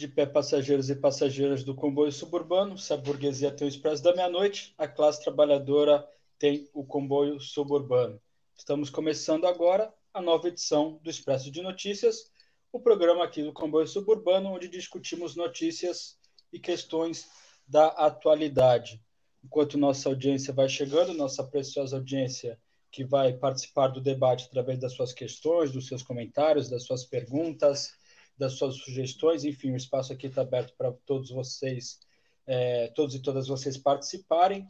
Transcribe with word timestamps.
De 0.00 0.08
pé, 0.08 0.24
passageiros 0.24 0.88
e 0.88 0.96
passageiras 0.96 1.62
do 1.62 1.74
comboio 1.74 2.10
suburbano. 2.10 2.78
Se 2.78 2.90
a 2.90 2.96
burguesia 2.96 3.50
tem 3.50 3.66
o 3.66 3.68
expresso 3.68 4.02
da 4.02 4.14
meia-noite, 4.14 4.72
a 4.78 4.88
classe 4.88 5.22
trabalhadora 5.22 6.08
tem 6.38 6.70
o 6.72 6.82
comboio 6.82 7.38
suburbano. 7.38 8.18
Estamos 8.56 8.88
começando 8.88 9.46
agora 9.46 9.92
a 10.14 10.22
nova 10.22 10.48
edição 10.48 10.98
do 11.02 11.10
Expresso 11.10 11.50
de 11.50 11.60
Notícias, 11.60 12.32
o 12.72 12.80
programa 12.80 13.22
aqui 13.22 13.42
do 13.42 13.52
comboio 13.52 13.86
suburbano, 13.86 14.48
onde 14.48 14.68
discutimos 14.68 15.36
notícias 15.36 16.16
e 16.50 16.58
questões 16.58 17.28
da 17.68 17.88
atualidade. 17.88 19.04
Enquanto 19.44 19.76
nossa 19.76 20.08
audiência 20.08 20.50
vai 20.54 20.70
chegando, 20.70 21.12
nossa 21.12 21.44
preciosa 21.44 21.98
audiência 21.98 22.58
que 22.90 23.04
vai 23.04 23.34
participar 23.34 23.88
do 23.88 24.00
debate 24.00 24.46
através 24.46 24.80
das 24.80 24.94
suas 24.94 25.12
questões, 25.12 25.70
dos 25.70 25.86
seus 25.86 26.02
comentários, 26.02 26.70
das 26.70 26.84
suas 26.84 27.04
perguntas, 27.04 27.99
das 28.40 28.54
suas 28.54 28.76
sugestões. 28.76 29.44
Enfim, 29.44 29.72
o 29.72 29.76
espaço 29.76 30.14
aqui 30.14 30.26
está 30.26 30.40
aberto 30.40 30.74
para 30.76 30.90
todos 31.04 31.30
vocês, 31.30 32.00
é, 32.46 32.88
todos 32.88 33.14
e 33.14 33.20
todas 33.20 33.46
vocês 33.46 33.76
participarem. 33.76 34.66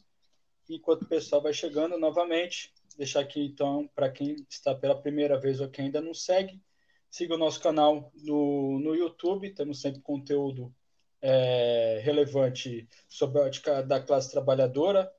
Enquanto 0.68 1.02
o 1.02 1.08
pessoal 1.08 1.40
vai 1.40 1.52
chegando 1.52 1.96
novamente, 1.96 2.72
deixar 2.96 3.20
aqui 3.20 3.40
então 3.40 3.88
para 3.94 4.10
quem 4.10 4.44
está 4.50 4.74
pela 4.74 5.00
primeira 5.00 5.38
vez 5.38 5.60
ou 5.60 5.68
quem 5.68 5.86
ainda 5.86 6.00
não 6.00 6.12
segue, 6.12 6.60
siga 7.08 7.34
o 7.34 7.38
nosso 7.38 7.60
canal 7.60 8.12
no, 8.24 8.80
no 8.80 8.94
YouTube, 8.94 9.54
temos 9.54 9.80
sempre 9.80 10.00
conteúdo 10.00 10.74
é, 11.22 12.00
relevante 12.02 12.88
sobre 13.08 13.40
a 13.40 13.44
ótica 13.44 13.82
da 13.82 14.00
classe 14.00 14.30
trabalhadora, 14.30 15.10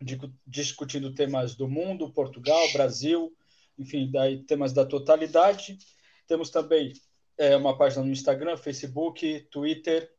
de, 0.00 0.18
discutindo 0.46 1.14
temas 1.14 1.56
do 1.56 1.68
mundo, 1.68 2.12
Portugal, 2.12 2.72
Brasil, 2.72 3.36
enfim, 3.76 4.08
daí 4.10 4.44
temas 4.44 4.72
da 4.72 4.86
totalidade. 4.86 5.76
Temos 6.26 6.50
também 6.50 6.92
é, 7.36 7.56
uma 7.56 7.76
página 7.76 8.04
no 8.04 8.12
Instagram, 8.12 8.56
Facebook, 8.56 9.40
Twitter. 9.50 10.12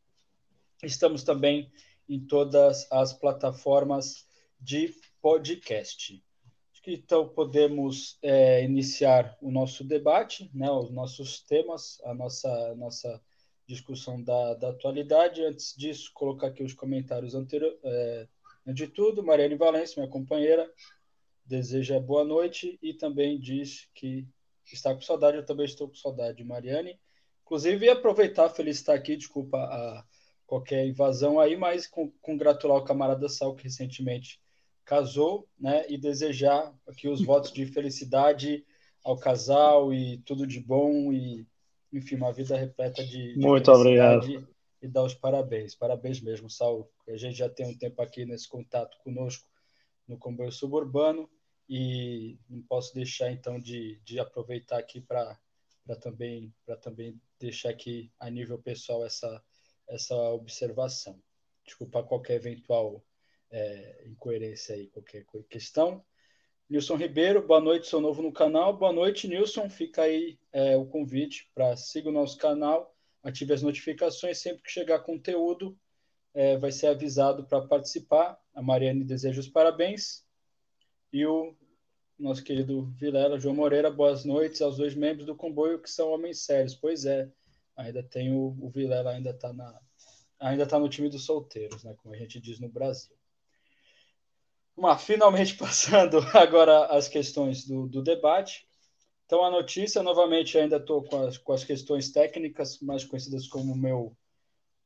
Estamos 0.83 1.23
também 1.23 1.71
em 2.07 2.19
todas 2.19 2.89
as 2.91 3.13
plataformas 3.13 4.27
de 4.59 4.93
podcast. 5.21 6.23
Então 6.87 7.27
podemos 7.27 8.19
é, 8.21 8.63
iniciar 8.63 9.35
o 9.41 9.49
nosso 9.49 9.83
debate, 9.83 10.51
né, 10.53 10.69
os 10.69 10.91
nossos 10.91 11.41
temas, 11.41 11.99
a 12.03 12.13
nossa, 12.13 12.75
nossa 12.75 13.21
discussão 13.67 14.21
da, 14.21 14.53
da 14.53 14.69
atualidade. 14.69 15.43
Antes 15.43 15.73
disso, 15.75 16.11
colocar 16.13 16.47
aqui 16.47 16.63
os 16.63 16.73
comentários 16.73 17.33
anteriores. 17.33 17.79
É, 17.83 18.27
de 18.67 18.87
tudo, 18.87 19.23
Mariane 19.23 19.55
Valência, 19.55 19.99
minha 19.99 20.11
companheira, 20.11 20.71
deseja 21.45 21.99
boa 21.99 22.23
noite 22.23 22.77
e 22.81 22.93
também 22.93 23.39
diz 23.39 23.87
que 23.93 24.27
está 24.71 24.93
com 24.93 25.01
saudade. 25.01 25.37
Eu 25.37 25.45
também 25.45 25.65
estou 25.65 25.87
com 25.87 25.95
saudade 25.95 26.37
de 26.37 26.43
Mariane. 26.43 26.99
Inclusive, 27.45 27.89
aproveitar, 27.89 28.49
feliz 28.49 28.77
estar 28.77 28.95
aqui, 28.95 29.15
desculpa 29.15 29.57
a 29.57 30.03
qualquer 30.47 30.87
invasão 30.87 31.39
aí, 31.39 31.55
mas 31.55 31.87
congratular 32.21 32.77
o 32.77 32.83
camarada 32.83 33.29
Sal, 33.29 33.55
que 33.55 33.63
recentemente 33.63 34.41
casou, 34.83 35.47
né, 35.59 35.85
e 35.87 35.97
desejar 35.97 36.73
aqui 36.87 37.07
os 37.07 37.23
votos 37.23 37.51
de 37.51 37.65
felicidade 37.65 38.65
ao 39.03 39.17
casal 39.17 39.93
e 39.93 40.17
tudo 40.19 40.47
de 40.47 40.59
bom 40.59 41.13
e, 41.13 41.45
enfim, 41.93 42.15
uma 42.15 42.33
vida 42.33 42.57
repleta 42.57 43.03
de, 43.03 43.33
de 43.33 43.39
Muito 43.39 43.71
obrigado. 43.71 44.47
E 44.81 44.87
dar 44.87 45.03
os 45.03 45.15
parabéns. 45.15 45.75
Parabéns 45.75 46.21
mesmo, 46.21 46.49
Sal. 46.49 46.89
A 47.07 47.17
gente 47.17 47.37
já 47.37 47.49
tem 47.49 47.67
um 47.67 47.77
tempo 47.77 48.01
aqui 48.01 48.25
nesse 48.25 48.47
contato 48.47 48.97
conosco 49.03 49.47
no 50.07 50.17
comboio 50.17 50.51
suburbano 50.51 51.29
e 51.67 52.37
não 52.47 52.61
posso 52.63 52.93
deixar, 52.93 53.31
então, 53.31 53.59
de, 53.59 53.99
de 54.03 54.19
aproveitar 54.19 54.77
aqui 54.77 55.01
para 55.01 55.39
também, 55.93 56.51
também 56.81 57.21
deixar 57.39 57.69
aqui 57.69 58.11
a 58.19 58.29
nível 58.29 58.57
pessoal 58.57 59.05
essa, 59.05 59.43
essa 59.87 60.15
observação. 60.31 61.21
Desculpa 61.63 62.01
qualquer 62.01 62.35
eventual 62.35 63.03
é, 63.51 64.05
incoerência 64.07 64.75
aí, 64.75 64.87
qualquer 64.87 65.25
questão. 65.49 66.03
Nilson 66.67 66.95
Ribeiro, 66.95 67.45
boa 67.45 67.61
noite, 67.61 67.87
sou 67.87 68.01
novo 68.01 68.23
no 68.23 68.31
canal. 68.31 68.75
Boa 68.75 68.91
noite, 68.91 69.27
Nilson. 69.27 69.69
Fica 69.69 70.01
aí 70.01 70.39
é, 70.51 70.75
o 70.75 70.85
convite 70.87 71.51
para 71.53 71.77
seguir 71.77 72.09
o 72.09 72.11
nosso 72.11 72.37
canal, 72.37 72.95
ative 73.21 73.53
as 73.53 73.61
notificações, 73.61 74.39
sempre 74.39 74.63
que 74.63 74.71
chegar 74.71 74.99
conteúdo, 75.01 75.77
é, 76.33 76.57
vai 76.57 76.71
ser 76.71 76.87
avisado 76.87 77.45
para 77.45 77.67
participar. 77.67 78.39
A 78.53 78.63
Mariane 78.63 79.03
deseja 79.03 79.39
os 79.39 79.47
parabéns. 79.47 80.25
E 81.13 81.25
o 81.25 81.55
nosso 82.17 82.43
querido 82.43 82.85
Vilela, 82.97 83.39
João 83.39 83.55
Moreira, 83.55 83.91
boas 83.91 84.23
noites 84.23 84.61
aos 84.61 84.77
dois 84.77 84.95
membros 84.95 85.25
do 85.25 85.35
comboio 85.35 85.81
que 85.81 85.89
são 85.89 86.09
homens 86.09 86.39
sérios. 86.39 86.73
Pois 86.73 87.05
é, 87.05 87.29
ainda 87.75 88.01
tem 88.01 88.33
o, 88.33 88.55
o 88.59 88.69
Vilela, 88.69 89.11
ainda 89.11 89.31
está 89.31 89.51
na 89.51 89.79
ainda 90.39 90.67
tá 90.67 90.77
no 90.77 90.89
time 90.89 91.09
dos 91.09 91.25
solteiros, 91.25 91.83
né, 91.83 91.95
como 92.01 92.13
a 92.13 92.17
gente 92.17 92.39
diz 92.39 92.59
no 92.59 92.69
Brasil. 92.69 93.15
Uma, 94.75 94.97
finalmente 94.97 95.55
passando 95.57 96.19
agora 96.33 96.85
as 96.87 97.07
questões 97.07 97.65
do, 97.65 97.87
do 97.87 98.03
debate. 98.03 98.67
Então, 99.25 99.43
a 99.43 99.49
notícia, 99.49 100.03
novamente, 100.03 100.57
ainda 100.57 100.75
estou 100.75 101.03
com 101.03 101.23
as, 101.23 101.37
com 101.37 101.53
as 101.53 101.63
questões 101.63 102.11
técnicas, 102.11 102.79
mais 102.79 103.03
conhecidas 103.03 103.47
como 103.47 103.75
meu, 103.75 104.15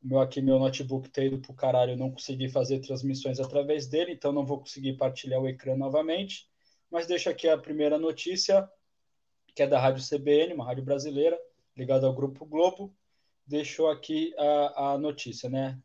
meu 0.02 0.20
aqui 0.20 0.42
meu 0.42 0.60
notebook 0.60 1.10
ter 1.10 1.26
ido 1.26 1.40
para 1.40 1.52
o 1.52 1.56
caralho, 1.56 1.98
não 1.98 2.12
consegui 2.12 2.48
fazer 2.48 2.80
transmissões 2.80 3.40
através 3.40 3.88
dele, 3.88 4.14
então 4.14 4.32
não 4.32 4.46
vou 4.46 4.60
conseguir 4.60 4.94
partilhar 4.94 5.42
o 5.42 5.48
ecrã 5.48 5.76
novamente 5.76 6.49
mas 6.92 7.08
deixo 7.08 7.30
aqui 7.30 7.48
a 7.48 7.58
primeira 7.58 7.98
notícia, 7.98 8.70
que 9.56 9.64
é 9.64 9.68
da 9.68 9.80
Rádio 9.80 10.04
CBN, 10.04 10.54
uma 10.54 10.66
rádio 10.66 10.84
brasileira, 10.84 11.40
ligada 11.76 12.08
ao 12.08 12.14
Grupo 12.14 12.46
Globo. 12.46 12.94
Deixou 13.46 13.90
aqui 13.90 14.34
a, 14.38 14.92
a 14.92 14.98
notícia, 14.98 15.50
né? 15.50 15.80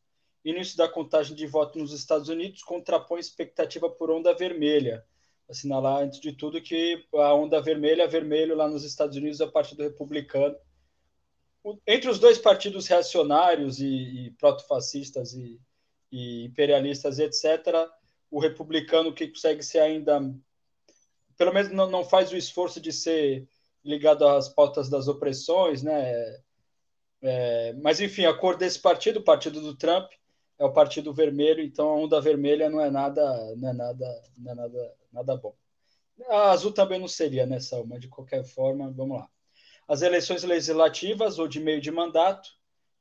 Início 0.45 0.77
da 0.77 0.89
contagem 0.89 1.35
de 1.35 1.47
voto 1.47 1.79
nos 1.79 1.93
Estados 1.93 2.29
Unidos 2.29 2.63
contrapõe 2.63 3.19
expectativa 3.19 3.89
por 3.89 4.11
onda 4.11 4.35
vermelha. 4.35 5.05
Assinalar, 5.49 6.03
antes 6.03 6.21
de 6.21 6.33
tudo, 6.33 6.61
que 6.61 7.07
a 7.15 7.35
onda 7.35 7.61
vermelha, 7.61 8.07
vermelho 8.07 8.55
lá 8.55 8.69
nos 8.69 8.85
Estados 8.85 9.17
Unidos 9.17 9.41
é 9.41 9.45
o 9.45 9.53
Partido 9.53 9.83
Republicano. 9.83 10.57
Entre 11.87 12.11
os 12.11 12.19
dois 12.19 12.39
partidos 12.39 12.87
reacionários 12.87 13.81
e, 13.81 13.87
e 13.87 14.31
proto-fascistas 14.33 15.33
e, 15.33 15.59
e 16.13 16.45
imperialistas, 16.45 17.19
etc., 17.19 17.89
o 18.31 18.39
republicano 18.39 19.15
que 19.15 19.29
consegue 19.29 19.63
ser 19.63 19.79
ainda 19.79 20.21
pelo 21.37 21.53
menos 21.53 21.71
não, 21.73 21.91
não 21.91 22.05
faz 22.05 22.33
o 22.33 22.37
esforço 22.37 22.81
de 22.81 22.93
ser 22.93 23.47
ligado 23.85 24.27
às 24.27 24.49
pautas 24.49 24.89
das 24.89 25.09
opressões, 25.09 25.83
né? 25.83 26.41
É, 27.23 27.73
mas 27.75 28.01
enfim, 28.01 28.25
a 28.27 28.35
cor 28.35 28.57
desse 28.57 28.79
partido, 28.79 29.21
o 29.21 29.25
partido 29.25 29.61
do 29.61 29.77
Trump, 29.77 30.11
é 30.59 30.65
o 30.65 30.73
partido 30.73 31.13
vermelho, 31.13 31.63
então 31.63 31.89
a 31.89 31.97
onda 31.97 32.21
vermelha 32.21 32.71
não 32.71 32.81
é 32.81 32.91
nada, 32.91 33.55
não 33.57 33.69
é 33.69 33.73
nada, 33.73 34.23
não 34.39 34.53
é 34.53 34.55
nada, 34.55 34.95
nada 35.13 35.37
bom. 35.37 35.55
A 36.29 36.51
azul 36.51 36.73
também 36.73 36.99
não 36.99 37.09
seria 37.09 37.45
nessa, 37.45 37.83
mas 37.85 38.01
de 38.01 38.09
qualquer 38.09 38.45
forma, 38.45 38.91
vamos 38.91 39.19
lá. 39.19 39.29
As 39.89 40.03
eleições 40.03 40.45
legislativas 40.45 41.39
ou 41.39 41.49
de 41.49 41.61
meio 41.61 41.81
de 41.81 41.91
mandato, 41.91 42.49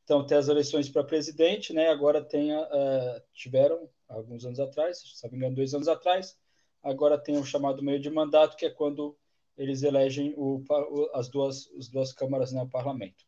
então 0.03 0.25
tem 0.25 0.37
as 0.37 0.47
eleições 0.47 0.89
para 0.89 1.03
presidente, 1.03 1.73
né? 1.73 1.89
Agora 1.89 2.23
tem, 2.23 2.53
uh, 2.55 3.21
tiveram 3.33 3.89
alguns 4.09 4.45
anos 4.45 4.59
atrás, 4.59 4.99
se 4.99 5.23
não 5.23 5.31
me 5.31 5.37
engano, 5.37 5.55
dois 5.55 5.73
anos 5.73 5.87
atrás, 5.87 6.37
agora 6.83 7.17
tem 7.17 7.37
o 7.37 7.45
chamado 7.45 7.81
meio 7.81 7.99
de 7.99 8.09
mandato, 8.09 8.57
que 8.57 8.65
é 8.65 8.69
quando 8.69 9.17
eles 9.57 9.83
elegem 9.83 10.33
o, 10.35 10.63
as, 11.13 11.29
duas, 11.29 11.69
as 11.77 11.87
duas 11.87 12.11
câmaras 12.11 12.51
no 12.51 12.63
né, 12.63 12.69
parlamento. 12.71 13.23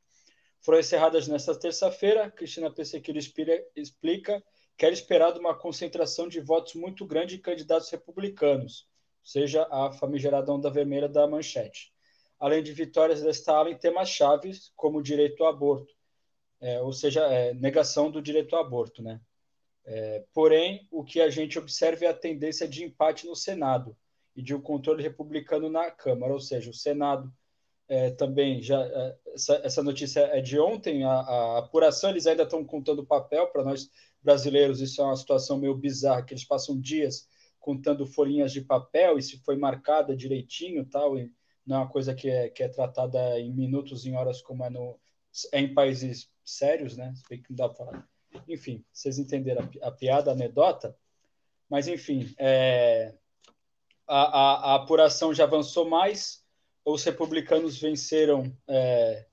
Foram 0.59 0.79
encerradas 0.79 1.27
nesta 1.27 1.57
terça-feira. 1.57 2.29
Cristina 2.31 2.71
Pessequilho 2.71 3.19
explica 3.75 4.43
que 4.77 4.85
era 4.85 4.93
esperado 4.93 5.39
uma 5.39 5.55
concentração 5.55 6.27
de 6.27 6.41
votos 6.41 6.73
muito 6.73 7.05
grande 7.05 7.37
de 7.37 7.41
candidatos 7.41 7.89
republicanos, 7.89 8.87
seja 9.23 9.67
a 9.71 9.91
famigerada 9.93 10.51
onda 10.51 10.69
vermelha 10.69 11.07
da 11.07 11.27
manchete. 11.27 11.93
Além 12.39 12.61
de 12.61 12.73
vitórias 12.73 13.21
desta 13.21 13.53
ala 13.53 13.69
em 13.69 13.77
temas 13.77 14.09
chaves, 14.09 14.73
como 14.75 15.01
direito 15.01 15.43
ao 15.43 15.49
aborto, 15.49 15.93
é, 16.59 16.81
ou 16.81 16.91
seja, 16.91 17.21
é, 17.27 17.53
negação 17.53 18.11
do 18.11 18.21
direito 18.21 18.55
ao 18.55 18.61
aborto, 18.61 19.01
né? 19.01 19.21
É, 19.85 20.23
porém, 20.33 20.87
o 20.91 21.03
que 21.03 21.21
a 21.21 21.29
gente 21.29 21.59
observa 21.59 22.05
é 22.05 22.07
a 22.07 22.13
tendência 22.13 22.67
de 22.67 22.83
empate 22.83 23.27
no 23.27 23.35
Senado 23.35 23.95
e 24.35 24.41
de 24.41 24.53
um 24.55 24.61
controle 24.61 25.03
republicano 25.03 25.69
na 25.69 25.91
Câmara, 25.91 26.33
ou 26.33 26.39
seja, 26.39 26.71
o 26.71 26.73
Senado 26.73 27.31
é, 27.87 28.09
também 28.11 28.61
já 28.61 28.81
é, 28.83 29.17
essa, 29.33 29.61
essa, 29.63 29.83
notícia 29.83 30.21
é 30.21 30.41
de 30.41 30.59
ontem, 30.59 31.03
a, 31.03 31.11
a 31.11 31.57
apuração 31.59 32.09
eles 32.09 32.25
ainda 32.25 32.43
estão 32.43 32.65
contando 32.65 33.05
papel 33.05 33.47
para 33.47 33.63
nós 33.63 33.89
brasileiros, 34.23 34.81
isso 34.81 35.01
é 35.01 35.05
uma 35.05 35.15
situação 35.15 35.57
meio 35.57 35.75
bizarra, 35.75 36.23
que 36.23 36.33
eles 36.33 36.43
passam 36.43 36.79
dias 36.79 37.27
contando 37.59 38.07
folhinhas 38.07 38.51
de 38.51 38.61
papel 38.61 39.17
e 39.17 39.23
se 39.23 39.37
foi 39.39 39.55
marcada 39.55 40.15
direitinho 40.15 40.85
tal, 40.85 41.17
e 41.17 41.31
não 41.65 41.77
é 41.77 41.79
uma 41.79 41.89
coisa 41.89 42.13
que 42.13 42.29
é, 42.29 42.49
que 42.49 42.63
é 42.63 42.67
tratada 42.67 43.39
em 43.39 43.53
minutos, 43.53 44.05
em 44.05 44.15
horas, 44.15 44.41
como 44.41 44.63
é, 44.63 44.69
no, 44.69 44.99
é 45.51 45.59
em 45.59 45.73
países 45.73 46.29
sérios, 46.43 46.95
né? 46.97 47.13
Se 47.15 47.23
bem 47.29 47.41
que 47.41 47.49
não 47.49 47.55
dá 47.55 47.69
para 47.69 48.07
enfim, 48.47 48.83
vocês 48.91 49.17
entenderam 49.19 49.69
a, 49.81 49.87
a 49.87 49.91
piada, 49.91 50.31
a 50.31 50.33
anedota. 50.33 50.95
Mas, 51.69 51.87
enfim, 51.87 52.33
é, 52.37 53.13
a, 54.07 54.21
a, 54.21 54.71
a, 54.71 54.75
apuração 54.75 55.33
já 55.33 55.45
avançou 55.45 55.87
mais. 55.87 56.43
Os 56.83 57.03
republicanos 57.03 57.79
venceram 57.79 58.55
é, 58.67 59.25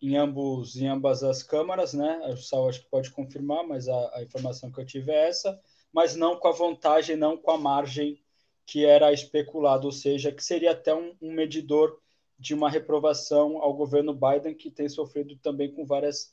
em, 0.00 0.16
ambos, 0.16 0.76
em 0.76 0.86
ambas 0.86 1.22
as 1.22 1.42
câmaras, 1.42 1.92
né? 1.92 2.20
O 2.32 2.36
Sal 2.36 2.68
acho 2.68 2.82
que 2.82 2.90
pode 2.90 3.10
confirmar, 3.10 3.66
mas 3.66 3.88
a, 3.88 4.16
a 4.16 4.22
informação 4.22 4.70
que 4.70 4.80
eu 4.80 4.86
tive 4.86 5.10
é 5.10 5.28
essa, 5.28 5.60
mas 5.92 6.14
não 6.14 6.36
com 6.36 6.48
a 6.48 6.52
vantagem, 6.52 7.16
não 7.16 7.36
com 7.36 7.50
a 7.50 7.58
margem 7.58 8.22
que 8.64 8.84
era 8.84 9.12
especulado, 9.12 9.86
ou 9.86 9.92
seja, 9.92 10.30
que 10.30 10.42
seria 10.42 10.70
até 10.70 10.94
um, 10.94 11.16
um 11.20 11.32
medidor 11.32 11.98
de 12.38 12.54
uma 12.54 12.70
reprovação 12.70 13.58
ao 13.58 13.74
governo 13.74 14.14
Biden, 14.14 14.54
que 14.54 14.70
tem 14.70 14.88
sofrido 14.88 15.36
também 15.36 15.72
com 15.72 15.84
várias 15.84 16.32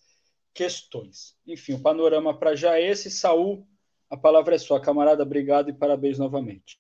questões. 0.60 1.38
Enfim, 1.48 1.76
o 1.76 1.82
panorama 1.82 2.38
para 2.38 2.54
já 2.54 2.78
é 2.78 2.90
esse. 2.90 3.10
Saul, 3.10 3.66
a 4.10 4.18
palavra 4.18 4.56
é 4.56 4.58
sua, 4.58 4.82
camarada. 4.82 5.24
Obrigado 5.24 5.70
e 5.70 5.74
parabéns 5.74 6.20
novamente. 6.20 6.78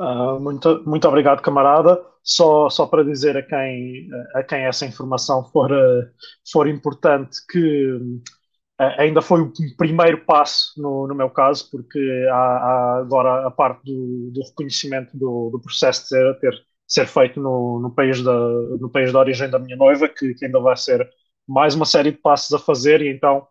Uh, 0.00 0.40
muito, 0.40 0.82
muito 0.86 1.06
obrigado, 1.06 1.42
camarada. 1.42 2.02
Só, 2.22 2.70
só 2.70 2.86
para 2.86 3.04
dizer 3.04 3.36
a 3.36 3.42
quem, 3.42 4.08
a 4.34 4.42
quem 4.42 4.64
essa 4.64 4.86
informação 4.86 5.44
for, 5.44 5.70
uh, 5.70 6.08
for 6.50 6.66
importante 6.66 7.36
que 7.46 7.90
uh, 7.92 8.94
ainda 8.96 9.20
foi 9.20 9.42
o 9.42 9.52
primeiro 9.76 10.24
passo 10.24 10.80
no, 10.80 11.06
no 11.06 11.14
meu 11.14 11.28
caso, 11.28 11.70
porque 11.70 12.26
há, 12.30 12.34
há 12.34 12.98
agora 13.00 13.46
a 13.46 13.50
parte 13.50 13.84
do, 13.84 14.30
do 14.32 14.42
reconhecimento 14.44 15.14
do, 15.14 15.50
do 15.50 15.60
processo 15.60 16.04
de 16.04 16.08
ser, 16.08 16.40
ter, 16.40 16.54
ser 16.88 17.06
feito 17.06 17.38
no, 17.38 17.80
no, 17.80 17.94
país 17.94 18.22
da, 18.22 18.32
no 18.80 18.88
país 18.88 19.10
de 19.10 19.16
origem 19.16 19.50
da 19.50 19.58
minha 19.58 19.76
noiva, 19.76 20.08
que, 20.08 20.32
que 20.32 20.46
ainda 20.46 20.58
vai 20.58 20.76
ser 20.76 21.06
mais 21.46 21.74
uma 21.74 21.84
série 21.84 22.12
de 22.12 22.18
passos 22.18 22.52
a 22.52 22.58
fazer, 22.58 23.00
e 23.02 23.08
então 23.08 23.46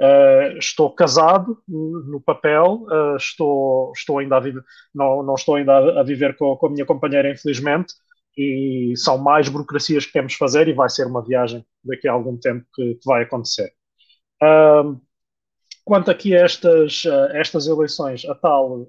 Uh, 0.00 0.56
estou 0.56 0.90
casado 0.94 1.62
no 1.68 2.22
papel, 2.22 2.86
uh, 2.88 3.16
estou, 3.16 3.92
estou 3.94 4.18
ainda 4.18 4.38
a 4.38 4.40
viver, 4.40 4.64
não, 4.94 5.22
não 5.22 5.34
estou 5.34 5.56
ainda 5.56 6.00
a, 6.00 6.02
viver 6.02 6.34
com, 6.38 6.56
com, 6.56 6.68
a 6.68 6.70
minha 6.70 6.86
companheira, 6.86 7.30
infelizmente, 7.30 7.92
e 8.34 8.94
são 8.96 9.18
mais 9.18 9.50
burocracias 9.50 10.06
que 10.06 10.12
temos 10.12 10.32
de 10.32 10.38
fazer 10.38 10.68
e 10.68 10.72
vai 10.72 10.88
ser 10.88 11.06
uma 11.06 11.22
viagem 11.22 11.66
daqui 11.84 12.08
a 12.08 12.12
algum 12.12 12.34
tempo 12.38 12.64
que, 12.74 12.94
que 12.94 13.04
vai 13.04 13.24
acontecer. 13.24 13.74
Uh, 14.42 14.98
quanto 15.84 16.10
aqui 16.10 16.34
a 16.34 16.46
estas, 16.46 17.02
estas 17.34 17.66
eleições, 17.66 18.24
a 18.24 18.34
tal, 18.34 18.88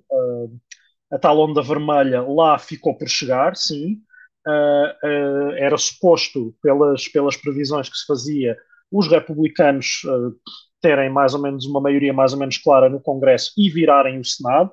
a 1.11 1.19
tal 1.19 1.37
onda 1.39 1.61
vermelha 1.61 2.21
lá 2.21 2.57
ficou 2.57 2.97
por 2.97 3.09
chegar, 3.09 3.57
sim. 3.57 3.97
Era 5.57 5.77
suposto, 5.77 6.55
pelas, 6.61 7.07
pelas 7.07 7.37
previsões 7.37 7.89
que 7.89 7.97
se 7.97 8.05
fazia, 8.05 8.57
os 8.91 9.07
republicanos 9.07 10.01
terem 10.81 11.09
mais 11.09 11.33
ou 11.33 11.41
menos 11.41 11.65
uma 11.65 11.79
maioria 11.79 12.11
mais 12.11 12.33
ou 12.33 12.39
menos 12.39 12.57
clara 12.57 12.89
no 12.89 12.99
Congresso 12.99 13.53
e 13.55 13.69
virarem 13.69 14.19
o 14.19 14.25
Senado. 14.25 14.71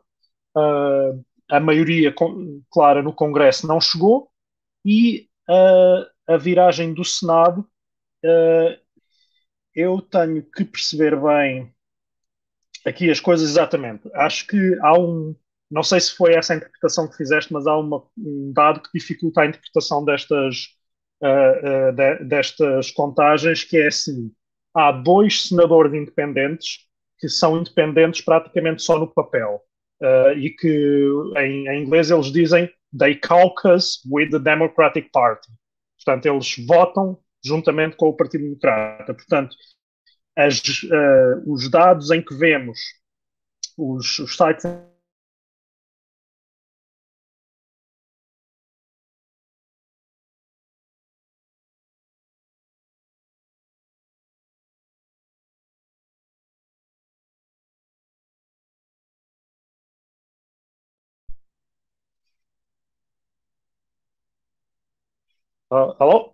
Uh, 0.57 1.23
a 1.51 1.61
maioria 1.61 2.13
clara 2.71 3.03
no 3.03 3.13
Congresso 3.13 3.67
não 3.67 3.81
chegou 3.81 4.31
e 4.85 5.29
uh, 5.49 6.07
a 6.27 6.37
viragem 6.37 6.93
do 6.93 7.05
Senado 7.05 7.61
uh, 8.25 8.79
eu 9.75 10.01
tenho 10.01 10.43
que 10.43 10.65
perceber 10.65 11.15
bem 11.21 11.73
aqui 12.85 13.11
as 13.11 13.21
coisas 13.21 13.51
exatamente. 13.51 14.09
Acho 14.15 14.47
que 14.47 14.79
há 14.81 14.99
um, 14.99 15.37
não 15.71 15.83
sei 15.83 16.01
se 16.01 16.17
foi 16.17 16.35
essa 16.35 16.55
a 16.55 16.57
interpretação 16.57 17.09
que 17.09 17.17
fizeste, 17.17 17.53
mas 17.53 17.67
há 17.67 17.77
uma, 17.77 18.03
um 18.17 18.53
dado 18.55 18.81
que 18.81 18.91
dificulta 18.95 19.43
a 19.43 19.47
interpretação 19.47 20.05
destas, 20.05 20.69
uh, 21.23 21.89
uh, 21.89 21.93
de, 21.93 22.25
destas 22.25 22.91
contagens, 22.91 23.65
que 23.65 23.77
é 23.77 23.89
assim: 23.89 24.33
há 24.75 24.93
dois 24.93 25.49
senadores 25.49 25.93
independentes 25.93 26.87
que 27.19 27.29
são 27.29 27.59
independentes 27.59 28.21
praticamente 28.23 28.83
só 28.83 28.99
no 28.99 29.13
papel. 29.13 29.61
Uh, 30.01 30.31
e 30.39 30.51
que 30.51 31.09
em, 31.39 31.67
em, 31.67 31.83
inglês 31.83 32.09
eles 32.09 32.31
dizem 32.31 32.71
they 32.97 33.17
caucus 33.17 34.01
with 34.09 34.31
the 34.31 34.39
Democratic 34.39 35.11
Party. 35.13 35.49
Portanto, 35.97 36.27
eles 36.27 36.55
votam 36.67 37.19
juntamente 37.45 37.97
com 37.97 38.07
o 38.07 38.17
Partido 38.17 38.45
Democrata. 38.45 39.13
Portanto, 39.13 39.57
as, 40.37 40.61
uh, 40.85 41.53
os 41.53 41.69
dados 41.69 42.13
em 42.13 42.23
que 42.23 42.33
vemos 42.33 42.79
os, 43.77 44.21
os 44.21 44.37
sites 44.37 44.65
Alô? 65.71 66.33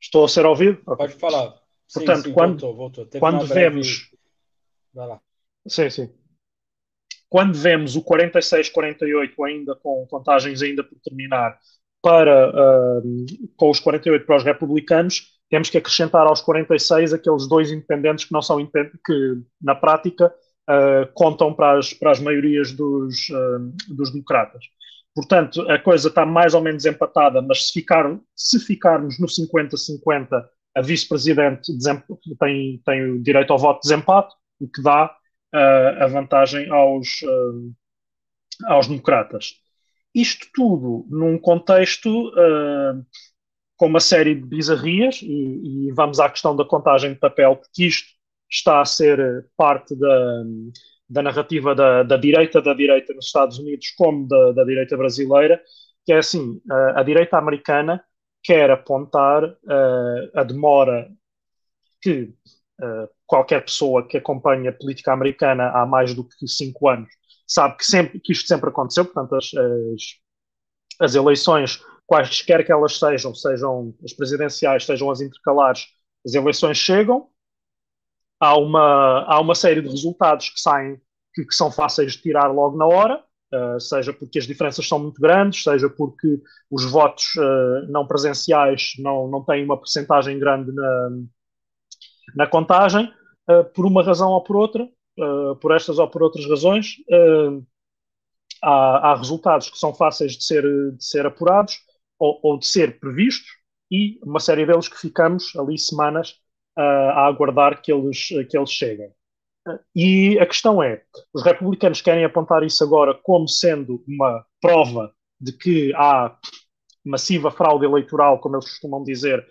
Estou 0.00 0.24
a 0.24 0.28
ser 0.28 0.46
ouvido? 0.46 0.82
Pode 0.84 1.14
falar. 1.14 1.60
Portanto, 1.92 2.16
sim, 2.16 2.22
sim, 2.28 2.32
quando, 2.32 2.60
voltou, 2.60 2.76
voltou. 2.76 3.20
quando 3.20 3.46
vemos. 3.46 4.10
Vai 4.92 5.08
lá. 5.08 5.20
Sim, 5.66 5.90
sim. 5.90 6.14
Quando 7.28 7.58
vemos 7.58 7.96
o 7.96 8.04
46-48 8.04 9.44
ainda 9.44 9.74
com 9.74 10.06
contagens 10.06 10.62
ainda 10.62 10.84
por 10.84 10.96
terminar 11.00 11.58
para 12.00 12.52
com 13.56 13.70
os 13.70 13.80
48 13.80 14.24
para 14.26 14.36
os 14.36 14.44
republicanos, 14.44 15.40
temos 15.50 15.70
que 15.70 15.78
acrescentar 15.78 16.26
aos 16.26 16.40
46 16.42 17.12
aqueles 17.12 17.48
dois 17.48 17.72
independentes 17.72 18.26
que 18.26 18.32
não 18.32 18.42
são 18.42 18.64
que 18.64 19.42
na 19.60 19.74
prática 19.74 20.32
uh, 20.68 21.12
contam 21.14 21.52
para 21.52 21.78
as, 21.78 21.92
para 21.92 22.12
as 22.12 22.20
maiorias 22.20 22.72
dos, 22.72 23.28
uh, 23.30 23.94
dos 23.94 24.12
democratas. 24.12 24.64
Portanto, 25.14 25.62
a 25.70 25.78
coisa 25.78 26.08
está 26.08 26.26
mais 26.26 26.54
ou 26.54 26.60
menos 26.60 26.84
empatada, 26.84 27.40
mas 27.40 27.68
se, 27.68 27.72
ficar, 27.72 28.18
se 28.34 28.58
ficarmos 28.58 29.18
no 29.20 29.28
50-50, 29.28 30.44
a 30.74 30.82
vice-presidente 30.82 31.72
tem, 32.38 32.82
tem 32.84 33.10
o 33.12 33.22
direito 33.22 33.52
ao 33.52 33.58
voto 33.58 33.82
de 33.82 33.88
desempate, 33.88 34.34
o 34.60 34.68
que 34.68 34.82
dá 34.82 35.06
uh, 35.06 36.02
a 36.02 36.06
vantagem 36.08 36.68
aos, 36.68 37.22
uh, 37.22 37.72
aos 38.66 38.88
democratas. 38.88 39.54
Isto 40.12 40.48
tudo 40.52 41.06
num 41.08 41.38
contexto 41.38 42.28
uh, 42.30 43.06
com 43.76 43.86
uma 43.86 44.00
série 44.00 44.34
de 44.34 44.44
bizarrias, 44.44 45.20
e, 45.22 45.88
e, 45.88 45.92
vamos 45.92 46.18
à 46.18 46.28
questão 46.28 46.56
da 46.56 46.64
contagem 46.64 47.12
de 47.12 47.20
papel, 47.20 47.56
porque 47.56 47.86
isto 47.86 48.08
está 48.50 48.80
a 48.80 48.84
ser 48.84 49.48
parte 49.56 49.94
da 49.96 50.44
da 51.08 51.22
narrativa 51.22 51.74
da, 51.74 52.02
da, 52.02 52.16
direita 52.16 52.62
da 52.62 52.74
direita 52.74 53.12
nos 53.14 53.26
Estados 53.26 53.58
Unidos 53.58 53.90
como 53.96 54.26
da, 54.26 54.52
da 54.52 54.64
direita 54.64 54.96
brasileira, 54.96 55.62
que 56.04 56.12
é 56.12 56.18
assim, 56.18 56.60
a, 56.70 57.00
a 57.00 57.02
direita 57.02 57.36
americana 57.36 58.04
quer 58.42 58.70
apontar 58.70 59.44
uh, 59.44 60.30
a 60.34 60.42
demora 60.42 61.10
que 62.00 62.34
uh, 62.80 63.08
qualquer 63.26 63.64
pessoa 63.64 64.06
que 64.06 64.18
acompanha 64.18 64.70
a 64.70 64.72
política 64.72 65.12
americana 65.12 65.70
há 65.70 65.86
mais 65.86 66.14
do 66.14 66.24
que 66.24 66.46
cinco 66.46 66.88
anos 66.88 67.08
sabe 67.46 67.76
que, 67.76 67.84
sempre, 67.84 68.20
que 68.20 68.32
isto 68.32 68.46
sempre 68.46 68.68
aconteceu, 68.68 69.04
portanto 69.04 69.34
as, 69.36 69.50
as, 69.54 70.02
as 71.00 71.14
eleições, 71.14 71.82
quaisquer 72.06 72.64
que 72.64 72.72
elas 72.72 72.98
sejam, 72.98 73.34
sejam 73.34 73.94
as 74.04 74.12
presidenciais, 74.12 74.84
sejam 74.84 75.10
as 75.10 75.20
intercalares, 75.20 75.86
as 76.24 76.34
eleições 76.34 76.76
chegam, 76.76 77.28
há 78.44 78.56
uma, 78.56 79.24
há 79.26 79.40
uma 79.40 79.54
série 79.54 79.80
de 79.80 79.88
resultados 79.88 80.50
que 80.50 80.60
saem 80.60 81.00
que, 81.34 81.44
que 81.44 81.54
são 81.54 81.70
fáceis 81.70 82.12
de 82.12 82.22
tirar 82.22 82.48
logo 82.48 82.76
na 82.76 82.86
hora, 82.86 83.24
uh, 83.52 83.80
seja 83.80 84.12
porque 84.12 84.38
as 84.38 84.46
diferenças 84.46 84.86
são 84.86 84.98
muito 84.98 85.20
grandes, 85.20 85.62
seja 85.62 85.88
porque 85.88 86.40
os 86.70 86.84
votos 86.84 87.34
uh, 87.36 87.90
não 87.90 88.06
presenciais 88.06 88.92
não, 88.98 89.28
não 89.28 89.42
têm 89.44 89.64
uma 89.64 89.78
percentagem 89.78 90.38
grande 90.38 90.72
na, 90.72 91.10
na 92.36 92.46
contagem, 92.46 93.12
uh, 93.50 93.64
por 93.74 93.86
uma 93.86 94.02
razão 94.02 94.30
ou 94.30 94.42
por 94.42 94.56
outra, 94.56 94.88
por 95.60 95.72
estas 95.72 96.00
ou 96.00 96.08
por 96.10 96.24
outras 96.24 96.44
razões, 96.44 96.96
há, 98.60 99.12
há, 99.12 99.14
resultados 99.14 99.70
que 99.70 99.78
são 99.78 99.94
fáceis 99.94 100.32
de 100.32 100.42
ser, 100.42 100.64
de 100.64 101.04
ser 101.04 101.24
apurados 101.24 101.76
ou, 102.18 102.40
ou 102.42 102.58
de 102.58 102.66
ser 102.66 102.98
previstos, 102.98 103.48
e 103.92 104.18
uma 104.24 104.40
série 104.40 104.66
deles 104.66 104.88
que 104.88 104.98
ficamos 104.98 105.54
ali 105.54 105.78
semanas 105.78 106.34
a 106.76 107.26
aguardar 107.26 107.80
que 107.80 107.92
eles, 107.92 108.28
que 108.50 108.56
eles 108.56 108.70
cheguem. 108.70 109.10
E 109.94 110.38
a 110.38 110.46
questão 110.46 110.82
é: 110.82 111.02
os 111.32 111.42
republicanos 111.42 112.00
querem 112.00 112.24
apontar 112.24 112.62
isso 112.62 112.84
agora 112.84 113.14
como 113.14 113.48
sendo 113.48 114.02
uma 114.06 114.44
prova 114.60 115.12
de 115.40 115.52
que 115.52 115.92
há 115.94 116.36
massiva 117.04 117.50
fraude 117.50 117.84
eleitoral, 117.84 118.38
como 118.40 118.56
eles 118.56 118.68
costumam 118.68 119.02
dizer, 119.02 119.44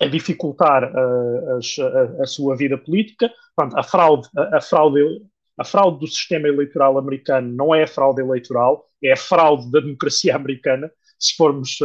a 0.00 0.06
dificultar 0.06 0.84
uh, 0.84 1.54
a, 1.54 2.22
a, 2.22 2.26
sua 2.26 2.56
vida 2.56 2.76
política. 2.76 3.32
Portanto, 3.54 3.78
a 3.78 3.82
fraude, 3.82 4.28
a, 4.36 4.58
a, 4.58 4.60
fraude, 4.60 5.00
a 5.58 5.64
fraude 5.64 6.00
do 6.00 6.06
sistema 6.06 6.48
eleitoral 6.48 6.98
americano 6.98 7.50
não 7.52 7.74
é 7.74 7.84
a 7.84 7.88
fraude 7.88 8.20
eleitoral, 8.20 8.84
é 9.02 9.12
a 9.12 9.16
fraude 9.16 9.70
da 9.70 9.80
democracia 9.80 10.34
americana, 10.36 10.90
se 11.18 11.34
formos 11.34 11.78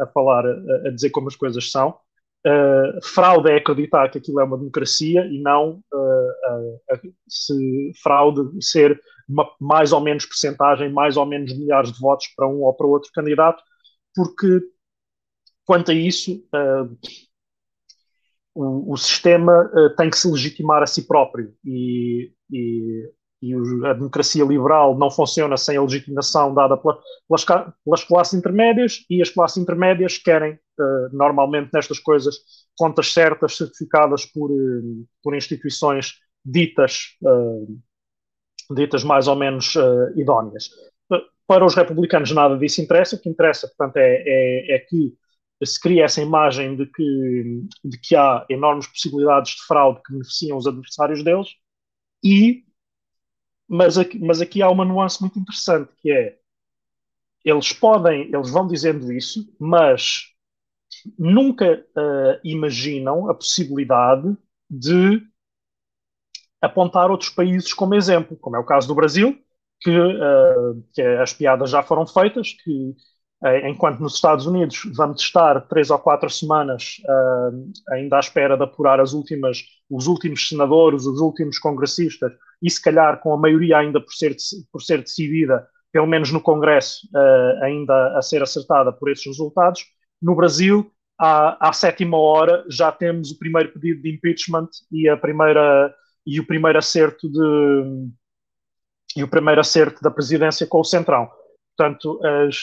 a 0.00 0.06
falar, 0.06 0.46
a 0.46 0.90
dizer 0.90 1.10
como 1.10 1.28
as 1.28 1.36
coisas 1.36 1.70
são. 1.70 1.98
Uh, 2.46 3.02
fraude 3.02 3.50
é 3.50 3.56
acreditar 3.56 4.10
que 4.10 4.18
aquilo 4.18 4.38
é 4.38 4.44
uma 4.44 4.58
democracia 4.58 5.24
e 5.24 5.40
não 5.40 5.82
uh, 5.90 6.92
uh, 6.92 7.14
se 7.26 7.90
fraude 8.02 8.42
ser 8.62 9.00
uma 9.26 9.50
mais 9.58 9.92
ou 9.92 10.00
menos 10.00 10.26
percentagem, 10.26 10.92
mais 10.92 11.16
ou 11.16 11.24
menos 11.24 11.56
milhares 11.56 11.90
de 11.90 11.98
votos 11.98 12.26
para 12.36 12.46
um 12.46 12.62
ou 12.62 12.74
para 12.74 12.86
outro 12.86 13.10
candidato, 13.14 13.62
porque 14.14 14.60
quanto 15.64 15.90
a 15.90 15.94
isso, 15.94 16.46
o, 18.54 18.92
o, 18.92 18.96
sistema 18.98 19.70
tem 19.96 20.10
que 20.10 20.18
se 20.18 20.30
legitimar 20.30 20.82
a 20.82 20.86
si 20.86 21.08
próprio 21.08 21.54
e, 21.64 22.30
e, 22.52 23.10
e 23.44 23.86
a 23.86 23.92
democracia 23.92 24.42
liberal 24.42 24.96
não 24.96 25.10
funciona 25.10 25.56
sem 25.56 25.76
a 25.76 25.82
legitimação 25.82 26.54
dada 26.54 26.76
pela, 26.78 26.98
pelas, 27.28 27.44
pelas, 27.84 28.04
classes 28.04 28.34
intermédias 28.34 29.04
e 29.10 29.20
as 29.20 29.28
classes 29.28 29.58
intermédias 29.58 30.16
querem, 30.16 30.54
uh, 30.54 31.14
normalmente 31.14 31.70
nestas 31.74 31.98
coisas, 31.98 32.36
contas 32.76 33.12
certas, 33.12 33.56
certificadas 33.56 34.24
por, 34.24 34.50
uh, 34.50 35.06
por 35.22 35.36
instituições 35.36 36.14
ditas, 36.42 37.16
uh, 37.22 37.78
ditas 38.74 39.04
mais 39.04 39.28
ou 39.28 39.36
menos 39.36 39.74
idóneas. 40.16 40.70
Para 41.46 41.66
os 41.66 41.74
republicanos 41.74 42.32
nada 42.32 42.56
disso 42.56 42.80
interessa, 42.80 43.16
o 43.16 43.20
que 43.20 43.28
interessa, 43.28 43.68
portanto, 43.68 43.98
é, 43.98 44.22
é, 44.26 44.76
é 44.76 44.78
que 44.78 45.12
se 45.62 45.78
cria 45.78 46.04
essa 46.04 46.22
imagem 46.22 46.76
de 46.76 46.86
que, 46.86 47.62
de 47.84 47.98
que 48.00 48.16
há 48.16 48.46
enormes 48.48 48.86
possibilidades 48.86 49.52
de 49.52 49.66
fraude 49.66 50.00
que 50.02 50.12
beneficiam 50.12 50.56
os 50.56 50.66
adversários 50.66 51.22
deles 51.22 51.48
e 52.22 52.64
mas 53.74 53.98
aqui, 53.98 54.18
mas 54.18 54.40
aqui 54.40 54.62
há 54.62 54.70
uma 54.70 54.84
nuance 54.84 55.20
muito 55.20 55.38
interessante 55.38 55.90
que 56.00 56.10
é 56.10 56.38
eles 57.44 57.72
podem, 57.72 58.22
eles 58.32 58.50
vão 58.50 58.66
dizendo 58.66 59.12
isso, 59.12 59.54
mas 59.58 60.32
nunca 61.18 61.84
uh, 61.94 62.40
imaginam 62.42 63.28
a 63.28 63.34
possibilidade 63.34 64.34
de 64.70 65.20
apontar 66.62 67.10
outros 67.10 67.28
países 67.28 67.74
como 67.74 67.94
exemplo, 67.94 68.36
como 68.38 68.56
é 68.56 68.58
o 68.58 68.64
caso 68.64 68.88
do 68.88 68.94
Brasil, 68.94 69.38
que, 69.80 69.90
uh, 69.90 70.82
que 70.94 71.02
as 71.02 71.34
piadas 71.34 71.68
já 71.68 71.82
foram 71.82 72.06
feitas, 72.06 72.54
que 72.54 72.94
enquanto 73.64 74.00
nos 74.00 74.14
Estados 74.14 74.46
Unidos 74.46 74.80
vamos 74.94 75.20
estar 75.20 75.60
três 75.68 75.90
ou 75.90 75.98
quatro 75.98 76.30
semanas 76.30 76.96
ainda 77.90 78.16
à 78.16 78.20
espera 78.20 78.56
de 78.56 78.64
apurar 78.64 79.00
as 79.00 79.12
últimas, 79.12 79.62
os 79.90 80.06
últimos 80.06 80.48
senadores, 80.48 81.04
os 81.04 81.20
últimos 81.20 81.58
congressistas 81.58 82.32
e 82.62 82.70
se 82.70 82.80
calhar 82.80 83.20
com 83.20 83.34
a 83.34 83.36
maioria 83.36 83.78
ainda 83.78 84.00
por 84.00 84.12
ser, 84.12 84.34
por 84.72 84.80
ser 84.80 85.02
decidida, 85.02 85.68
pelo 85.92 86.06
menos 86.06 86.32
no 86.32 86.40
Congresso, 86.40 87.06
uh, 87.14 87.62
ainda 87.62 88.16
a 88.16 88.22
ser 88.22 88.42
acertada 88.42 88.90
por 88.90 89.10
esses 89.10 89.26
resultados. 89.26 89.84
No 90.20 90.34
Brasil, 90.34 90.90
à, 91.20 91.68
à, 91.68 91.72
sétima 91.72 92.16
hora, 92.16 92.64
já 92.68 92.90
temos 92.90 93.30
o 93.30 93.38
primeiro 93.38 93.72
pedido 93.72 94.02
de 94.02 94.14
impeachment 94.14 94.68
e, 94.90 95.08
a 95.08 95.16
primeira, 95.16 95.94
e 96.26 96.40
o 96.40 96.46
primeiro 96.46 96.78
acerto 96.78 97.30
de 97.30 98.08
e 99.16 99.22
o 99.22 99.28
primeiro 99.28 99.60
acerto 99.60 100.02
da 100.02 100.10
presidência 100.10 100.66
com 100.66 100.80
o 100.80 100.84
Centrão. 100.84 101.30
Portanto, 101.76 102.18
as, 102.24 102.56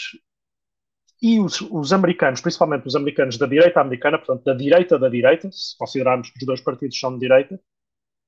e 1.22 1.40
os, 1.40 1.62
os, 1.62 1.94
americanos, 1.94 2.42
principalmente 2.42 2.88
os 2.88 2.96
americanos 2.96 3.38
da 3.38 3.46
direita 3.46 3.80
americana, 3.80 4.18
portanto, 4.18 4.44
da 4.44 4.54
direita 4.54 4.98
da 4.98 5.08
direita, 5.08 5.50
se 5.52 5.78
considerarmos 5.78 6.32
que 6.32 6.40
os 6.40 6.46
dois 6.46 6.62
partidos 6.62 7.00
são 7.00 7.14
de 7.14 7.20
direita, 7.20 7.60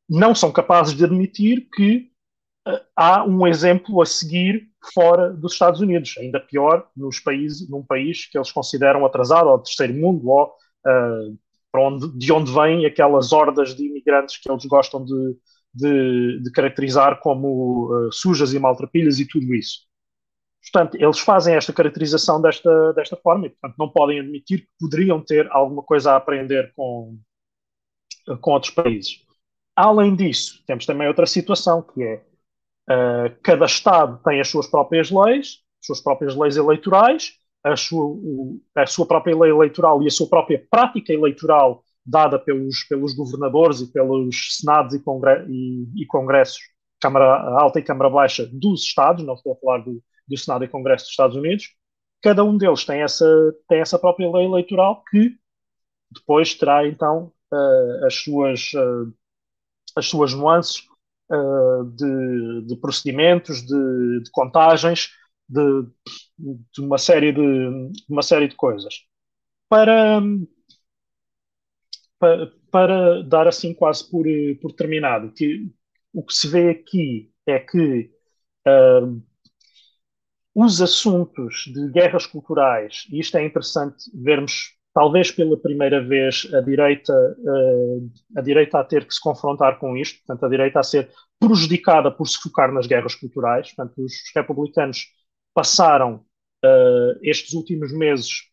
não 0.08 0.36
são 0.36 0.52
capazes 0.52 0.94
de 0.94 1.04
admitir 1.04 1.68
que 1.74 2.12
uh, 2.68 2.80
há 2.96 3.26
um 3.26 3.48
exemplo 3.48 4.02
a 4.02 4.06
seguir 4.06 4.70
fora 4.94 5.32
dos 5.32 5.54
Estados 5.54 5.82
Unidos, 5.82 6.16
ainda 6.20 6.40
pior 6.40 6.88
nos 6.96 7.20
países, 7.20 7.68
num 7.68 7.84
país 7.84 8.28
que 8.28 8.38
eles 8.38 8.52
consideram 8.52 9.06
atrasado 9.06 9.50
ou 9.50 9.58
terceiro 9.58 9.94
mundo 9.94 10.30
ou 10.30 10.54
uh, 10.86 11.38
onde, 11.76 12.16
de 12.18 12.32
onde 12.32 12.54
vêm 12.54 12.86
aquelas 12.86 13.34
hordas 13.34 13.76
de 13.76 13.88
imigrantes 13.88 14.38
que 14.38 14.52
eles 14.52 14.66
gostam 14.66 15.04
de, 15.04 15.38
de, 15.74 16.44
de 16.44 16.52
caracterizar 16.52 17.20
como 17.22 17.92
uh, 17.92 18.12
sujas 18.12 18.54
e 18.54 18.60
maltrapilhas 18.60 19.20
e 19.20 19.28
tudo 19.28 19.54
isso. 19.56 19.80
Portanto, 20.72 20.96
eles 20.96 21.20
fazem 21.20 21.55
esta 21.55 21.74
caracterização 21.74 22.41
desta, 22.41 22.93
desta 22.93 23.17
forma 23.17 23.48
e, 23.48 23.50
portanto, 23.50 23.75
não 23.77 23.89
podem 23.89 24.20
admitir 24.20 24.62
que 24.62 24.70
poderiam 24.79 25.22
ter 25.22 25.48
alguma 25.51 25.84
coisa 25.84 26.13
a 26.13 26.15
aprender 26.15 26.72
com, 26.75 27.17
com 28.39 28.51
outros 28.51 28.74
países. 28.74 29.25
Além 29.75 30.15
disso, 30.15 30.63
temos 30.65 30.86
também 30.86 31.08
outra 31.08 31.25
situação, 31.25 31.82
que 31.82 32.01
é 32.01 32.24
uh, 32.89 33.36
cada 33.43 33.65
Estado 33.65 34.22
tem 34.24 34.39
as 34.39 34.48
suas 34.48 34.67
próprias 34.67 35.12
leis, 35.12 35.60
as 35.82 35.88
suas 35.88 36.01
próprias 36.01 36.36
leis 36.36 36.55
eleitorais, 36.55 37.34
a 37.63 37.75
sua, 37.75 38.05
o, 38.05 38.62
a 38.75 38.86
sua 38.86 39.05
própria 39.05 39.38
lei 39.38 39.51
eleitoral 39.51 40.01
e 40.01 40.08
a 40.08 40.12
sua 40.12 40.27
própria 40.27 40.65
prática 40.70 41.12
eleitoral 41.12 41.84
dada 42.05 42.38
pelos, 42.38 42.84
pelos 42.84 43.13
governadores 43.13 43.82
e 43.82 43.91
pelos 43.91 44.58
senados 44.58 44.93
e, 44.93 45.00
congre 45.00 45.46
e, 45.50 46.03
e 46.03 46.05
congressos, 46.05 46.60
Câmara 47.01 47.60
Alta 47.60 47.79
e 47.79 47.84
Câmara 47.84 48.10
Baixa 48.10 48.46
dos 48.46 48.84
Estados, 48.84 49.25
não 49.25 49.34
estou 49.34 49.53
a 49.53 49.55
falar 49.55 49.77
do, 49.79 50.01
do 50.27 50.38
Senado 50.38 50.63
e 50.63 50.68
Congresso 50.68 51.06
dos 51.06 51.12
Estados 51.12 51.36
Unidos, 51.36 51.75
cada 52.22 52.44
um 52.44 52.58
deles 52.58 52.86
tem 52.86 53.01
essa, 53.01 53.25
tem 53.68 53.80
essa 53.82 54.00
própria 54.00 54.32
lei 54.32 54.46
eleitoral 54.46 55.03
que 55.10 55.38
depois 56.12 56.53
terá 56.56 56.88
então 56.88 57.32
uh, 57.51 58.06
as 58.06 58.15
suas 58.15 58.72
uh, 58.74 59.13
as 59.96 60.08
suas 60.08 60.34
nuances 60.34 60.84
uh, 61.32 61.86
de, 61.96 62.68
de, 62.68 62.75
procedimentos, 62.77 63.62
de, 63.62 64.24
de 64.24 64.32
contagens, 64.32 65.10
de, 65.48 65.62
de, 66.38 66.82
uma 66.82 66.98
série 66.98 67.32
de, 67.32 67.92
uma 68.10 68.22
série 68.24 68.48
de 68.48 68.56
coisas. 68.56 69.06
Para, 69.70 70.22
para, 72.20 72.51
para 72.72 73.24
dar 73.24 73.48
assim 73.48 73.74
quase 73.74 74.10
por, 74.10 74.25
por 74.62 74.74
terminado, 74.74 75.32
que 75.32 75.72
o 76.13 76.24
que 76.24 76.34
se 76.34 76.48
vê 76.48 76.70
aqui 76.70 77.32
é 77.46 77.60
que 77.60 78.12
os 80.56 80.82
assuntos 80.82 81.66
de 81.74 81.90
guerras 81.90 82.26
culturais, 82.26 83.06
e 83.12 83.20
isto 83.20 83.38
é 83.38 83.46
interessante 83.46 84.06
vermos 84.14 84.76
talvez 84.94 85.32
pela 85.32 85.58
primeira 85.58 86.06
vez 86.06 86.48
a 86.54 86.62
direita, 86.62 87.14
uh, 87.14 88.12
a 88.38 88.42
direita 88.42 88.80
a 88.80 88.84
ter 88.84 89.06
que 89.06 89.14
se 89.14 89.20
confrontar 89.20 89.80
com 89.80 89.98
isto, 89.98 90.20
portanto, 90.20 90.46
a 90.46 90.50
direita 90.50 90.80
a 90.80 90.84
ser 90.84 91.10
prejudicada 91.40 92.12
por 92.12 92.28
se 92.28 92.38
focar 92.38 92.72
nas 92.72 92.86
guerras 92.86 93.16
culturais. 93.16 93.74
Portanto, 93.74 94.04
os 94.04 94.14
republicanos 94.36 95.08
passaram 95.54 96.24
uh, 96.64 97.20
estes 97.24 97.54
últimos 97.54 97.92
meses 97.92 98.44